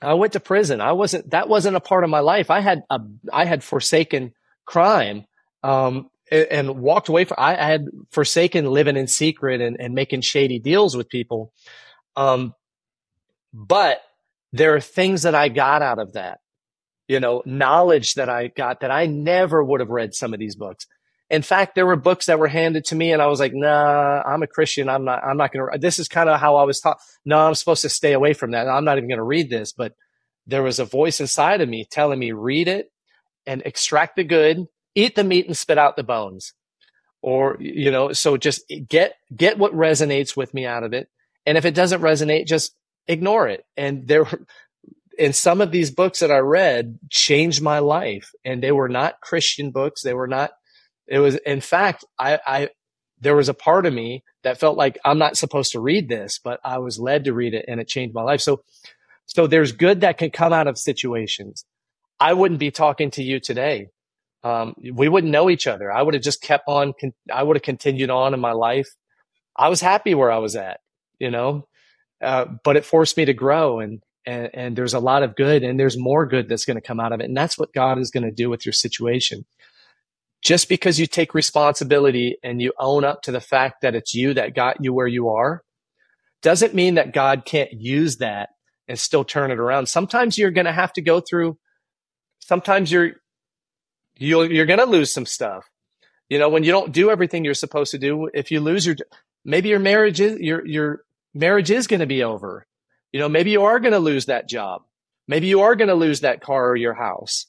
I 0.00 0.14
went 0.14 0.32
to 0.32 0.40
prison. 0.40 0.80
I 0.80 0.92
wasn't, 0.92 1.30
that 1.30 1.48
wasn't 1.48 1.76
a 1.76 1.80
part 1.80 2.04
of 2.04 2.10
my 2.10 2.20
life. 2.20 2.50
I 2.50 2.60
had, 2.60 2.84
a, 2.88 3.00
I 3.32 3.44
had 3.44 3.62
forsaken 3.62 4.32
crime 4.64 5.26
um, 5.62 6.08
and, 6.30 6.46
and, 6.46 6.80
walked 6.80 7.08
away 7.08 7.24
from. 7.24 7.36
I, 7.38 7.56
I, 7.56 7.66
had 7.66 7.86
forsaken 8.12 8.64
living 8.64 8.96
in 8.96 9.08
secret 9.08 9.60
and, 9.60 9.76
and 9.78 9.94
making 9.94 10.22
shady 10.22 10.58
deals 10.58 10.96
with 10.96 11.08
people. 11.08 11.52
Um, 12.16 12.54
but 13.52 14.00
there 14.52 14.74
are 14.74 14.80
things 14.80 15.22
that 15.22 15.34
I 15.34 15.48
got 15.48 15.82
out 15.82 15.98
of 15.98 16.14
that, 16.14 16.38
you 17.10 17.18
know, 17.18 17.42
knowledge 17.44 18.14
that 18.14 18.28
I 18.28 18.46
got 18.46 18.80
that 18.80 18.92
I 18.92 19.06
never 19.06 19.64
would 19.64 19.80
have 19.80 19.90
read 19.90 20.14
some 20.14 20.32
of 20.32 20.38
these 20.38 20.54
books. 20.54 20.86
In 21.28 21.42
fact, 21.42 21.74
there 21.74 21.84
were 21.84 21.96
books 21.96 22.26
that 22.26 22.38
were 22.38 22.46
handed 22.46 22.84
to 22.84 22.94
me 22.94 23.10
and 23.12 23.20
I 23.20 23.26
was 23.26 23.40
like, 23.40 23.52
nah, 23.52 24.22
I'm 24.22 24.44
a 24.44 24.46
Christian. 24.46 24.88
I'm 24.88 25.04
not, 25.04 25.24
I'm 25.24 25.36
not 25.36 25.52
going 25.52 25.72
to, 25.72 25.78
this 25.78 25.98
is 25.98 26.06
kind 26.06 26.28
of 26.28 26.38
how 26.38 26.54
I 26.54 26.62
was 26.62 26.78
taught. 26.78 26.98
No, 27.24 27.36
I'm 27.40 27.56
supposed 27.56 27.82
to 27.82 27.88
stay 27.88 28.12
away 28.12 28.32
from 28.32 28.52
that. 28.52 28.68
I'm 28.68 28.84
not 28.84 28.96
even 28.96 29.08
going 29.08 29.18
to 29.18 29.24
read 29.24 29.50
this, 29.50 29.72
but 29.72 29.94
there 30.46 30.62
was 30.62 30.78
a 30.78 30.84
voice 30.84 31.18
inside 31.20 31.60
of 31.60 31.68
me 31.68 31.84
telling 31.84 32.20
me, 32.20 32.30
read 32.30 32.68
it 32.68 32.92
and 33.44 33.60
extract 33.64 34.14
the 34.14 34.22
good, 34.22 34.66
eat 34.94 35.16
the 35.16 35.24
meat 35.24 35.48
and 35.48 35.56
spit 35.56 35.78
out 35.78 35.96
the 35.96 36.04
bones. 36.04 36.54
Or, 37.22 37.56
you 37.58 37.90
know, 37.90 38.12
so 38.12 38.36
just 38.36 38.72
get, 38.88 39.14
get 39.36 39.58
what 39.58 39.72
resonates 39.72 40.36
with 40.36 40.54
me 40.54 40.64
out 40.64 40.84
of 40.84 40.92
it. 40.92 41.08
And 41.44 41.58
if 41.58 41.64
it 41.64 41.74
doesn't 41.74 42.02
resonate, 42.02 42.46
just 42.46 42.72
ignore 43.08 43.48
it. 43.48 43.64
And 43.76 44.06
there, 44.06 44.26
in 45.20 45.34
some 45.34 45.60
of 45.60 45.70
these 45.70 45.90
books 45.90 46.20
that 46.20 46.30
I 46.30 46.38
read 46.38 46.98
changed 47.10 47.60
my 47.60 47.78
life 47.80 48.32
and 48.42 48.62
they 48.62 48.72
were 48.72 48.88
not 48.88 49.20
Christian 49.20 49.70
books. 49.70 50.00
They 50.00 50.14
were 50.14 50.26
not, 50.26 50.50
it 51.06 51.18
was, 51.18 51.36
in 51.36 51.60
fact, 51.60 52.06
I, 52.18 52.40
I, 52.46 52.68
there 53.20 53.36
was 53.36 53.50
a 53.50 53.54
part 53.54 53.84
of 53.84 53.92
me 53.92 54.24
that 54.44 54.58
felt 54.58 54.78
like 54.78 54.98
I'm 55.04 55.18
not 55.18 55.36
supposed 55.36 55.72
to 55.72 55.80
read 55.80 56.08
this, 56.08 56.40
but 56.42 56.58
I 56.64 56.78
was 56.78 56.98
led 56.98 57.24
to 57.24 57.34
read 57.34 57.52
it 57.52 57.66
and 57.68 57.78
it 57.78 57.86
changed 57.86 58.14
my 58.14 58.22
life. 58.22 58.40
So, 58.40 58.62
so 59.26 59.46
there's 59.46 59.72
good 59.72 60.00
that 60.00 60.16
can 60.16 60.30
come 60.30 60.54
out 60.54 60.66
of 60.66 60.78
situations. 60.78 61.66
I 62.18 62.32
wouldn't 62.32 62.58
be 62.58 62.70
talking 62.70 63.10
to 63.12 63.22
you 63.22 63.40
today. 63.40 63.88
Um, 64.42 64.74
we 64.80 65.06
wouldn't 65.06 65.30
know 65.30 65.50
each 65.50 65.66
other. 65.66 65.92
I 65.92 66.00
would 66.00 66.14
have 66.14 66.22
just 66.22 66.40
kept 66.40 66.64
on. 66.66 66.94
Con- 66.98 67.12
I 67.30 67.42
would 67.42 67.56
have 67.56 67.62
continued 67.62 68.08
on 68.08 68.32
in 68.32 68.40
my 68.40 68.52
life. 68.52 68.88
I 69.54 69.68
was 69.68 69.82
happy 69.82 70.14
where 70.14 70.32
I 70.32 70.38
was 70.38 70.56
at, 70.56 70.80
you 71.18 71.30
know, 71.30 71.68
uh, 72.22 72.46
but 72.64 72.76
it 72.76 72.86
forced 72.86 73.18
me 73.18 73.26
to 73.26 73.34
grow 73.34 73.80
and, 73.80 74.02
and, 74.26 74.50
and 74.52 74.76
there's 74.76 74.94
a 74.94 75.00
lot 75.00 75.22
of 75.22 75.36
good 75.36 75.62
and 75.62 75.78
there's 75.78 75.98
more 75.98 76.26
good 76.26 76.48
that's 76.48 76.64
going 76.64 76.76
to 76.76 76.86
come 76.86 77.00
out 77.00 77.12
of 77.12 77.20
it. 77.20 77.24
And 77.24 77.36
that's 77.36 77.58
what 77.58 77.72
God 77.72 77.98
is 77.98 78.10
going 78.10 78.24
to 78.24 78.30
do 78.30 78.50
with 78.50 78.66
your 78.66 78.72
situation. 78.72 79.44
Just 80.42 80.68
because 80.68 80.98
you 80.98 81.06
take 81.06 81.34
responsibility 81.34 82.38
and 82.42 82.62
you 82.62 82.72
own 82.78 83.04
up 83.04 83.22
to 83.22 83.32
the 83.32 83.40
fact 83.40 83.82
that 83.82 83.94
it's 83.94 84.14
you 84.14 84.34
that 84.34 84.54
got 84.54 84.82
you 84.82 84.92
where 84.92 85.06
you 85.06 85.28
are 85.28 85.62
doesn't 86.42 86.74
mean 86.74 86.94
that 86.94 87.12
God 87.12 87.44
can't 87.44 87.72
use 87.72 88.18
that 88.18 88.50
and 88.88 88.98
still 88.98 89.24
turn 89.24 89.50
it 89.50 89.58
around. 89.58 89.86
Sometimes 89.86 90.38
you're 90.38 90.50
going 90.50 90.66
to 90.66 90.72
have 90.72 90.92
to 90.94 91.02
go 91.02 91.20
through 91.20 91.58
sometimes 92.50 92.90
you're 92.90 93.12
you 94.16 94.42
you're 94.42 94.66
going 94.66 94.80
to 94.80 94.84
lose 94.84 95.12
some 95.12 95.26
stuff. 95.26 95.70
You 96.28 96.38
know, 96.38 96.48
when 96.48 96.64
you 96.64 96.72
don't 96.72 96.92
do 96.92 97.10
everything 97.10 97.44
you're 97.44 97.54
supposed 97.54 97.92
to 97.92 97.98
do, 97.98 98.28
if 98.34 98.50
you 98.50 98.60
lose 98.60 98.86
your 98.86 98.96
maybe 99.44 99.68
your 99.68 99.78
marriage 99.78 100.20
is 100.20 100.38
your 100.40 100.66
your 100.66 101.02
marriage 101.32 101.70
is 101.70 101.86
going 101.86 102.00
to 102.00 102.06
be 102.06 102.22
over. 102.22 102.66
You 103.12 103.20
know, 103.20 103.28
maybe 103.28 103.50
you 103.50 103.64
are 103.64 103.80
going 103.80 103.92
to 103.92 103.98
lose 103.98 104.26
that 104.26 104.48
job. 104.48 104.82
Maybe 105.26 105.46
you 105.46 105.62
are 105.62 105.76
going 105.76 105.88
to 105.88 105.94
lose 105.94 106.20
that 106.20 106.40
car 106.40 106.70
or 106.70 106.76
your 106.76 106.94
house 106.94 107.46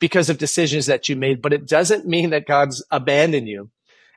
because 0.00 0.30
of 0.30 0.38
decisions 0.38 0.86
that 0.86 1.08
you 1.08 1.16
made, 1.16 1.42
but 1.42 1.52
it 1.52 1.66
doesn't 1.66 2.06
mean 2.06 2.30
that 2.30 2.46
God's 2.46 2.84
abandoned 2.90 3.48
you. 3.48 3.70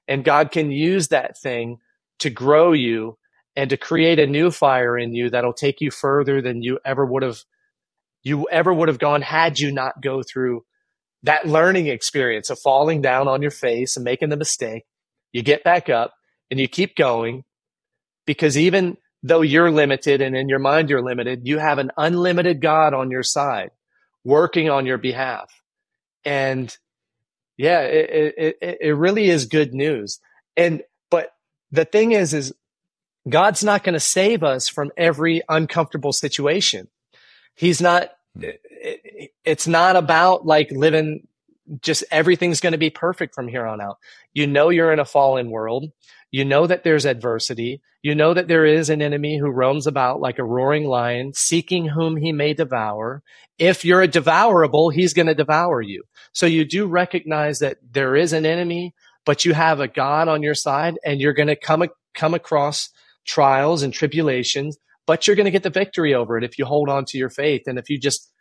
And 0.07 0.23
God 0.23 0.51
can 0.51 0.71
use 0.71 1.09
that 1.09 1.37
thing 1.37 1.79
to 2.19 2.29
grow 2.29 2.71
you 2.71 3.17
and 3.55 3.69
to 3.69 3.77
create 3.77 4.19
a 4.19 4.27
new 4.27 4.51
fire 4.51 4.97
in 4.97 5.13
you 5.13 5.29
that'll 5.29 5.53
take 5.53 5.81
you 5.81 5.91
further 5.91 6.41
than 6.41 6.61
you 6.61 6.79
ever 6.85 7.05
would 7.05 7.23
have 7.23 7.39
you 8.23 8.47
ever 8.51 8.71
would 8.71 8.87
have 8.87 8.99
gone 8.99 9.21
had 9.23 9.59
you 9.59 9.71
not 9.71 10.01
go 10.01 10.21
through 10.21 10.63
that 11.23 11.47
learning 11.47 11.87
experience 11.87 12.49
of 12.49 12.59
falling 12.59 13.01
down 13.01 13.27
on 13.27 13.41
your 13.41 13.51
face 13.51 13.95
and 13.95 14.03
making 14.03 14.29
the 14.29 14.37
mistake. 14.37 14.83
You 15.31 15.41
get 15.41 15.63
back 15.63 15.89
up 15.89 16.13
and 16.49 16.59
you 16.59 16.67
keep 16.67 16.95
going 16.95 17.43
because 18.25 18.57
even 18.57 18.97
though 19.24 19.41
you're 19.41 19.72
limited 19.72 20.22
and 20.22 20.36
in 20.36 20.49
your 20.49 20.59
mind 20.59 20.89
you're 20.89 21.01
limited, 21.01 21.47
you 21.47 21.59
have 21.59 21.78
an 21.78 21.91
unlimited 21.97 22.61
God 22.61 22.93
on 22.93 23.11
your 23.11 23.24
side 23.24 23.72
working 24.24 24.69
on 24.69 24.86
your 24.86 24.97
behalf. 24.97 25.51
And 26.26 26.76
yeah, 27.57 27.82
it, 27.82 28.55
it, 28.61 28.78
it 28.82 28.95
really 28.95 29.30
is 29.30 29.45
good 29.45 29.74
news. 29.74 30.19
And, 30.57 30.84
but 31.09 31.34
the 31.72 31.86
thing 31.86 32.11
is, 32.11 32.34
is 32.34 32.53
God's 33.28 33.63
not 33.63 33.84
going 33.84 33.93
to 33.93 33.99
save 33.99 34.43
us 34.43 34.67
from 34.67 34.91
every 34.97 35.41
uncomfortable 35.47 36.13
situation. 36.13 36.88
He's 37.55 37.82
not, 37.82 38.11
hmm. 38.39 38.49
it's 39.43 39.67
not 39.67 39.95
about 39.95 40.45
like 40.45 40.72
living 40.72 41.28
just 41.82 42.03
everything's 42.11 42.59
going 42.59 42.72
to 42.72 42.78
be 42.78 42.89
perfect 42.89 43.34
from 43.34 43.47
here 43.47 43.65
on 43.65 43.80
out. 43.80 43.97
You 44.34 44.47
know, 44.47 44.69
you're 44.69 44.91
in 44.91 44.99
a 44.99 45.05
fallen 45.05 45.49
world. 45.49 45.91
You 46.32 46.45
know 46.45 46.65
that 46.65 46.84
there's 46.84 47.05
adversity. 47.05 47.82
You 48.01 48.15
know 48.15 48.34
that 48.34 48.47
there 48.47 48.65
is 48.65 48.89
an 48.89 49.01
enemy 49.01 49.38
who 49.38 49.49
roams 49.49 49.86
about 49.86 50.21
like 50.21 50.39
a 50.39 50.43
roaring 50.43 50.86
lion, 50.86 51.34
seeking 51.34 51.86
whom 51.86 52.15
he 52.15 52.32
may 52.32 52.53
devour. 52.53 53.21
If 53.59 53.84
you're 53.84 54.01
a 54.01 54.07
devourable, 54.07 54.89
he's 54.89 55.13
going 55.13 55.27
to 55.27 55.36
devour 55.36 55.82
you. 55.82 56.03
So 56.34 56.45
you 56.45 56.63
do 56.63 56.88
recognize 56.88 57.59
that 57.59 57.77
there 57.91 58.15
is 58.15 58.32
an 58.32 58.45
enemy, 58.45 58.95
but 59.25 59.43
you 59.43 59.53
have 59.53 59.82
a 59.82 59.89
God 59.89 60.29
on 60.29 60.41
your 60.41 60.55
side 60.55 60.97
and 61.05 61.19
you're 61.19 61.34
going 61.34 61.47
to 61.47 61.55
come, 61.57 61.84
come 62.15 62.34
across 62.34 62.89
trials 63.27 63.84
and 63.84 63.93
tribulations, 63.93 64.77
but 65.05 65.27
you're 65.27 65.36
going 65.36 65.45
to 65.45 65.51
get 65.51 65.63
the 65.63 65.69
victory 65.69 66.13
over 66.13 66.38
it 66.38 66.45
if 66.45 66.57
you 66.57 66.65
hold 66.65 66.89
on 66.89 67.05
to 67.05 67.17
your 67.17 67.29
faith. 67.29 67.63
And 67.67 67.77
if 67.77 67.89
you 67.89 67.99
just 67.99 68.32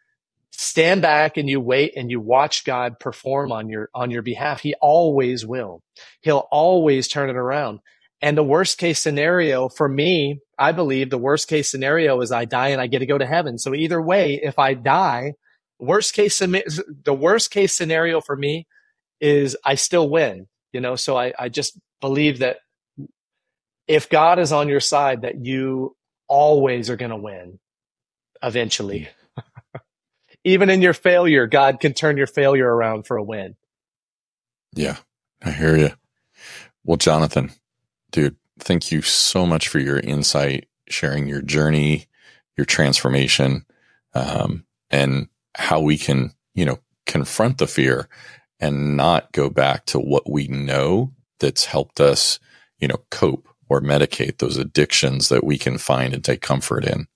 stand 0.61 1.01
back 1.01 1.39
and 1.39 1.49
you 1.49 1.59
wait 1.59 1.95
and 1.97 2.11
you 2.11 2.21
watch 2.21 2.65
God 2.67 3.01
perform 3.01 3.51
on 3.51 3.71
your, 3.71 3.89
on 3.95 4.11
your 4.11 4.21
behalf, 4.21 4.61
he 4.61 4.75
always 4.75 5.47
will. 5.47 5.83
He'll 6.21 6.47
always 6.51 7.09
turn 7.09 7.31
it 7.31 7.37
around. 7.37 7.81
And 8.21 8.37
the 8.37 8.45
worst 8.45 8.77
case 8.77 9.01
scenario 9.01 9.71
for 9.71 9.89
me, 9.89 10.41
I 10.59 10.73
believe 10.73 11.09
the 11.09 11.17
worst 11.17 11.49
case 11.49 11.71
scenario 11.71 12.21
is 12.21 12.31
I 12.31 12.45
die 12.45 12.69
and 12.69 12.81
I 12.81 12.89
get 12.89 12.99
to 12.99 13.07
go 13.07 13.17
to 13.17 13.25
heaven. 13.25 13.57
So 13.57 13.75
either 13.75 14.03
way, 14.03 14.39
if 14.43 14.59
I 14.59 14.75
die, 14.75 15.33
worst 15.79 16.13
case, 16.13 16.39
the 16.41 17.17
worst 17.19 17.51
case 17.51 17.75
scenario 17.75 18.21
for 18.21 18.37
me 18.37 18.67
is 19.19 19.57
I 19.65 19.77
still 19.77 20.11
win, 20.11 20.47
you 20.75 20.83
know? 20.83 20.95
So 20.95 21.17
I, 21.17 21.33
I 21.39 21.49
just 21.49 21.79
believe 22.03 22.41
that 22.41 22.59
if 23.89 24.11
God 24.11 24.39
is 24.39 24.53
on 24.53 24.69
your 24.69 24.81
side, 24.81 25.23
that 25.23 25.43
you 25.43 25.97
always 26.29 26.91
are 26.91 26.97
going 26.97 27.13
to 27.13 27.17
win 27.17 27.59
eventually. 28.43 29.09
Even 30.45 30.70
in 30.70 30.82
your 30.82 30.95
failure, 30.95 31.47
God 31.47 31.80
can 31.80 31.93
turn 31.93 32.16
your 32.16 32.26
failure 32.26 32.68
around 32.68 33.07
for 33.07 33.16
a 33.16 33.22
win. 33.22 33.57
Yeah, 34.74 34.97
I 35.43 35.51
hear 35.51 35.76
you. 35.76 35.91
Well, 36.84 36.97
Jonathan, 36.97 37.51
dude, 38.11 38.36
thank 38.59 38.91
you 38.91 39.03
so 39.03 39.47
much 39.47 39.68
for 39.68 39.78
your 39.78 39.99
insight, 39.99 40.68
sharing 40.88 41.26
your 41.28 41.43
journey, 41.43 42.07
your 42.57 42.64
transformation, 42.64 43.66
um, 44.14 44.64
and 44.91 45.28
how 45.57 45.80
we 45.80 45.99
can, 45.99 46.32
you 46.55 46.64
know, 46.64 46.78
confront 47.07 47.59
the 47.59 47.66
fear 47.66 48.09
and 48.61 48.97
not 48.97 49.32
go 49.32 49.51
back 49.51 49.86
to 49.86 49.99
what 49.99 50.30
we 50.30 50.47
know 50.49 51.12
that's 51.38 51.64
helped 51.64 52.01
us, 52.01 52.38
you 52.78 52.88
know, 52.88 53.03
cope 53.11 53.49
or 53.68 53.80
medicate 53.80 54.38
those 54.38 54.57
addictions 54.57 55.28
that 55.28 55.45
we 55.45 55.59
can 55.59 55.78
find 55.78 56.12
and 56.12 56.24
take 56.24 56.41
comfort 56.41 56.84
in. 56.84 57.07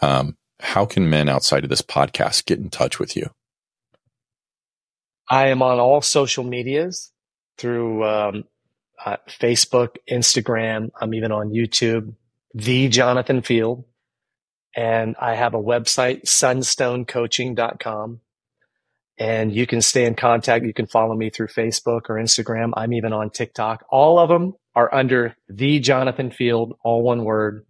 Um, 0.00 0.36
how 0.62 0.86
can 0.86 1.10
men 1.10 1.28
outside 1.28 1.64
of 1.64 1.70
this 1.70 1.82
podcast 1.82 2.46
get 2.46 2.58
in 2.58 2.70
touch 2.70 2.98
with 2.98 3.16
you? 3.16 3.30
I 5.28 5.48
am 5.48 5.60
on 5.60 5.80
all 5.80 6.00
social 6.00 6.44
medias 6.44 7.12
through 7.58 8.04
um, 8.04 8.44
uh, 9.04 9.16
Facebook, 9.28 9.96
Instagram. 10.10 10.90
I'm 11.00 11.14
even 11.14 11.32
on 11.32 11.50
YouTube, 11.50 12.14
the 12.54 12.88
Jonathan 12.88 13.42
Field. 13.42 13.84
And 14.74 15.16
I 15.20 15.34
have 15.34 15.54
a 15.54 15.62
website, 15.62 16.22
sunstonecoaching.com. 16.22 18.20
And 19.18 19.54
you 19.54 19.66
can 19.66 19.82
stay 19.82 20.06
in 20.06 20.14
contact. 20.14 20.64
You 20.64 20.72
can 20.72 20.86
follow 20.86 21.14
me 21.14 21.28
through 21.30 21.48
Facebook 21.48 22.08
or 22.08 22.16
Instagram. 22.16 22.72
I'm 22.76 22.92
even 22.92 23.12
on 23.12 23.30
TikTok. 23.30 23.84
All 23.90 24.18
of 24.18 24.28
them 24.28 24.54
are 24.74 24.92
under 24.94 25.36
the 25.48 25.80
Jonathan 25.80 26.30
Field, 26.30 26.78
all 26.82 27.02
one 27.02 27.24
word. 27.24 27.66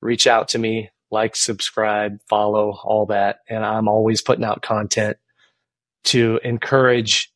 Reach 0.00 0.26
out 0.26 0.48
to 0.48 0.58
me, 0.58 0.90
like, 1.10 1.36
subscribe, 1.36 2.18
follow, 2.28 2.78
all 2.82 3.06
that. 3.06 3.40
And 3.48 3.64
I'm 3.64 3.88
always 3.88 4.22
putting 4.22 4.44
out 4.44 4.62
content 4.62 5.16
to 6.04 6.40
encourage 6.44 7.32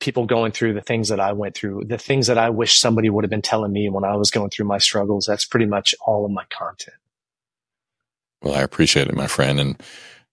people 0.00 0.24
going 0.26 0.52
through 0.52 0.72
the 0.72 0.80
things 0.80 1.08
that 1.08 1.20
I 1.20 1.32
went 1.32 1.54
through, 1.54 1.84
the 1.86 1.98
things 1.98 2.26
that 2.28 2.38
I 2.38 2.50
wish 2.50 2.80
somebody 2.80 3.10
would 3.10 3.24
have 3.24 3.30
been 3.30 3.42
telling 3.42 3.72
me 3.72 3.90
when 3.90 4.04
I 4.04 4.16
was 4.16 4.30
going 4.30 4.50
through 4.50 4.66
my 4.66 4.78
struggles. 4.78 5.26
That's 5.26 5.44
pretty 5.44 5.66
much 5.66 5.94
all 6.04 6.24
of 6.24 6.30
my 6.30 6.44
content. 6.50 6.96
Well, 8.42 8.54
I 8.54 8.62
appreciate 8.62 9.08
it, 9.08 9.14
my 9.14 9.26
friend. 9.26 9.60
And, 9.60 9.82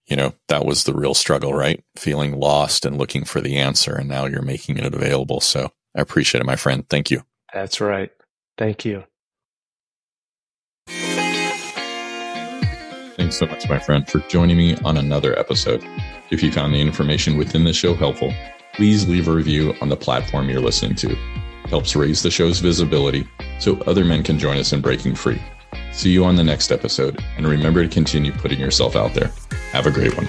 you 0.06 0.16
know, 0.16 0.32
that 0.48 0.64
was 0.64 0.84
the 0.84 0.94
real 0.94 1.12
struggle, 1.12 1.52
right? 1.52 1.84
Feeling 1.96 2.40
lost 2.40 2.86
and 2.86 2.96
looking 2.96 3.24
for 3.24 3.42
the 3.42 3.58
answer. 3.58 3.94
And 3.94 4.08
now 4.08 4.24
you're 4.24 4.40
making 4.40 4.78
it 4.78 4.94
available. 4.94 5.40
So 5.40 5.70
I 5.94 6.00
appreciate 6.00 6.40
it, 6.40 6.46
my 6.46 6.56
friend. 6.56 6.88
Thank 6.88 7.10
you. 7.10 7.22
That's 7.52 7.80
right. 7.82 8.10
Thank 8.56 8.86
you. 8.86 9.04
Thanks 13.28 13.40
so 13.40 13.46
much, 13.46 13.68
my 13.68 13.78
friend, 13.78 14.08
for 14.08 14.20
joining 14.20 14.56
me 14.56 14.74
on 14.86 14.96
another 14.96 15.38
episode. 15.38 15.86
If 16.30 16.42
you 16.42 16.50
found 16.50 16.72
the 16.72 16.80
information 16.80 17.36
within 17.36 17.62
the 17.62 17.74
show 17.74 17.92
helpful, 17.92 18.32
please 18.72 19.06
leave 19.06 19.28
a 19.28 19.32
review 19.32 19.74
on 19.82 19.90
the 19.90 19.98
platform 19.98 20.48
you're 20.48 20.62
listening 20.62 20.94
to. 20.94 21.10
It 21.10 21.68
helps 21.68 21.94
raise 21.94 22.22
the 22.22 22.30
show's 22.30 22.60
visibility 22.60 23.28
so 23.58 23.76
other 23.80 24.02
men 24.02 24.22
can 24.22 24.38
join 24.38 24.56
us 24.56 24.72
in 24.72 24.80
breaking 24.80 25.14
free. 25.14 25.42
See 25.92 26.08
you 26.08 26.24
on 26.24 26.36
the 26.36 26.42
next 26.42 26.72
episode, 26.72 27.22
and 27.36 27.46
remember 27.46 27.82
to 27.82 27.88
continue 27.90 28.32
putting 28.32 28.60
yourself 28.60 28.96
out 28.96 29.12
there. 29.12 29.30
Have 29.72 29.84
a 29.84 29.90
great 29.90 30.16
one. 30.16 30.26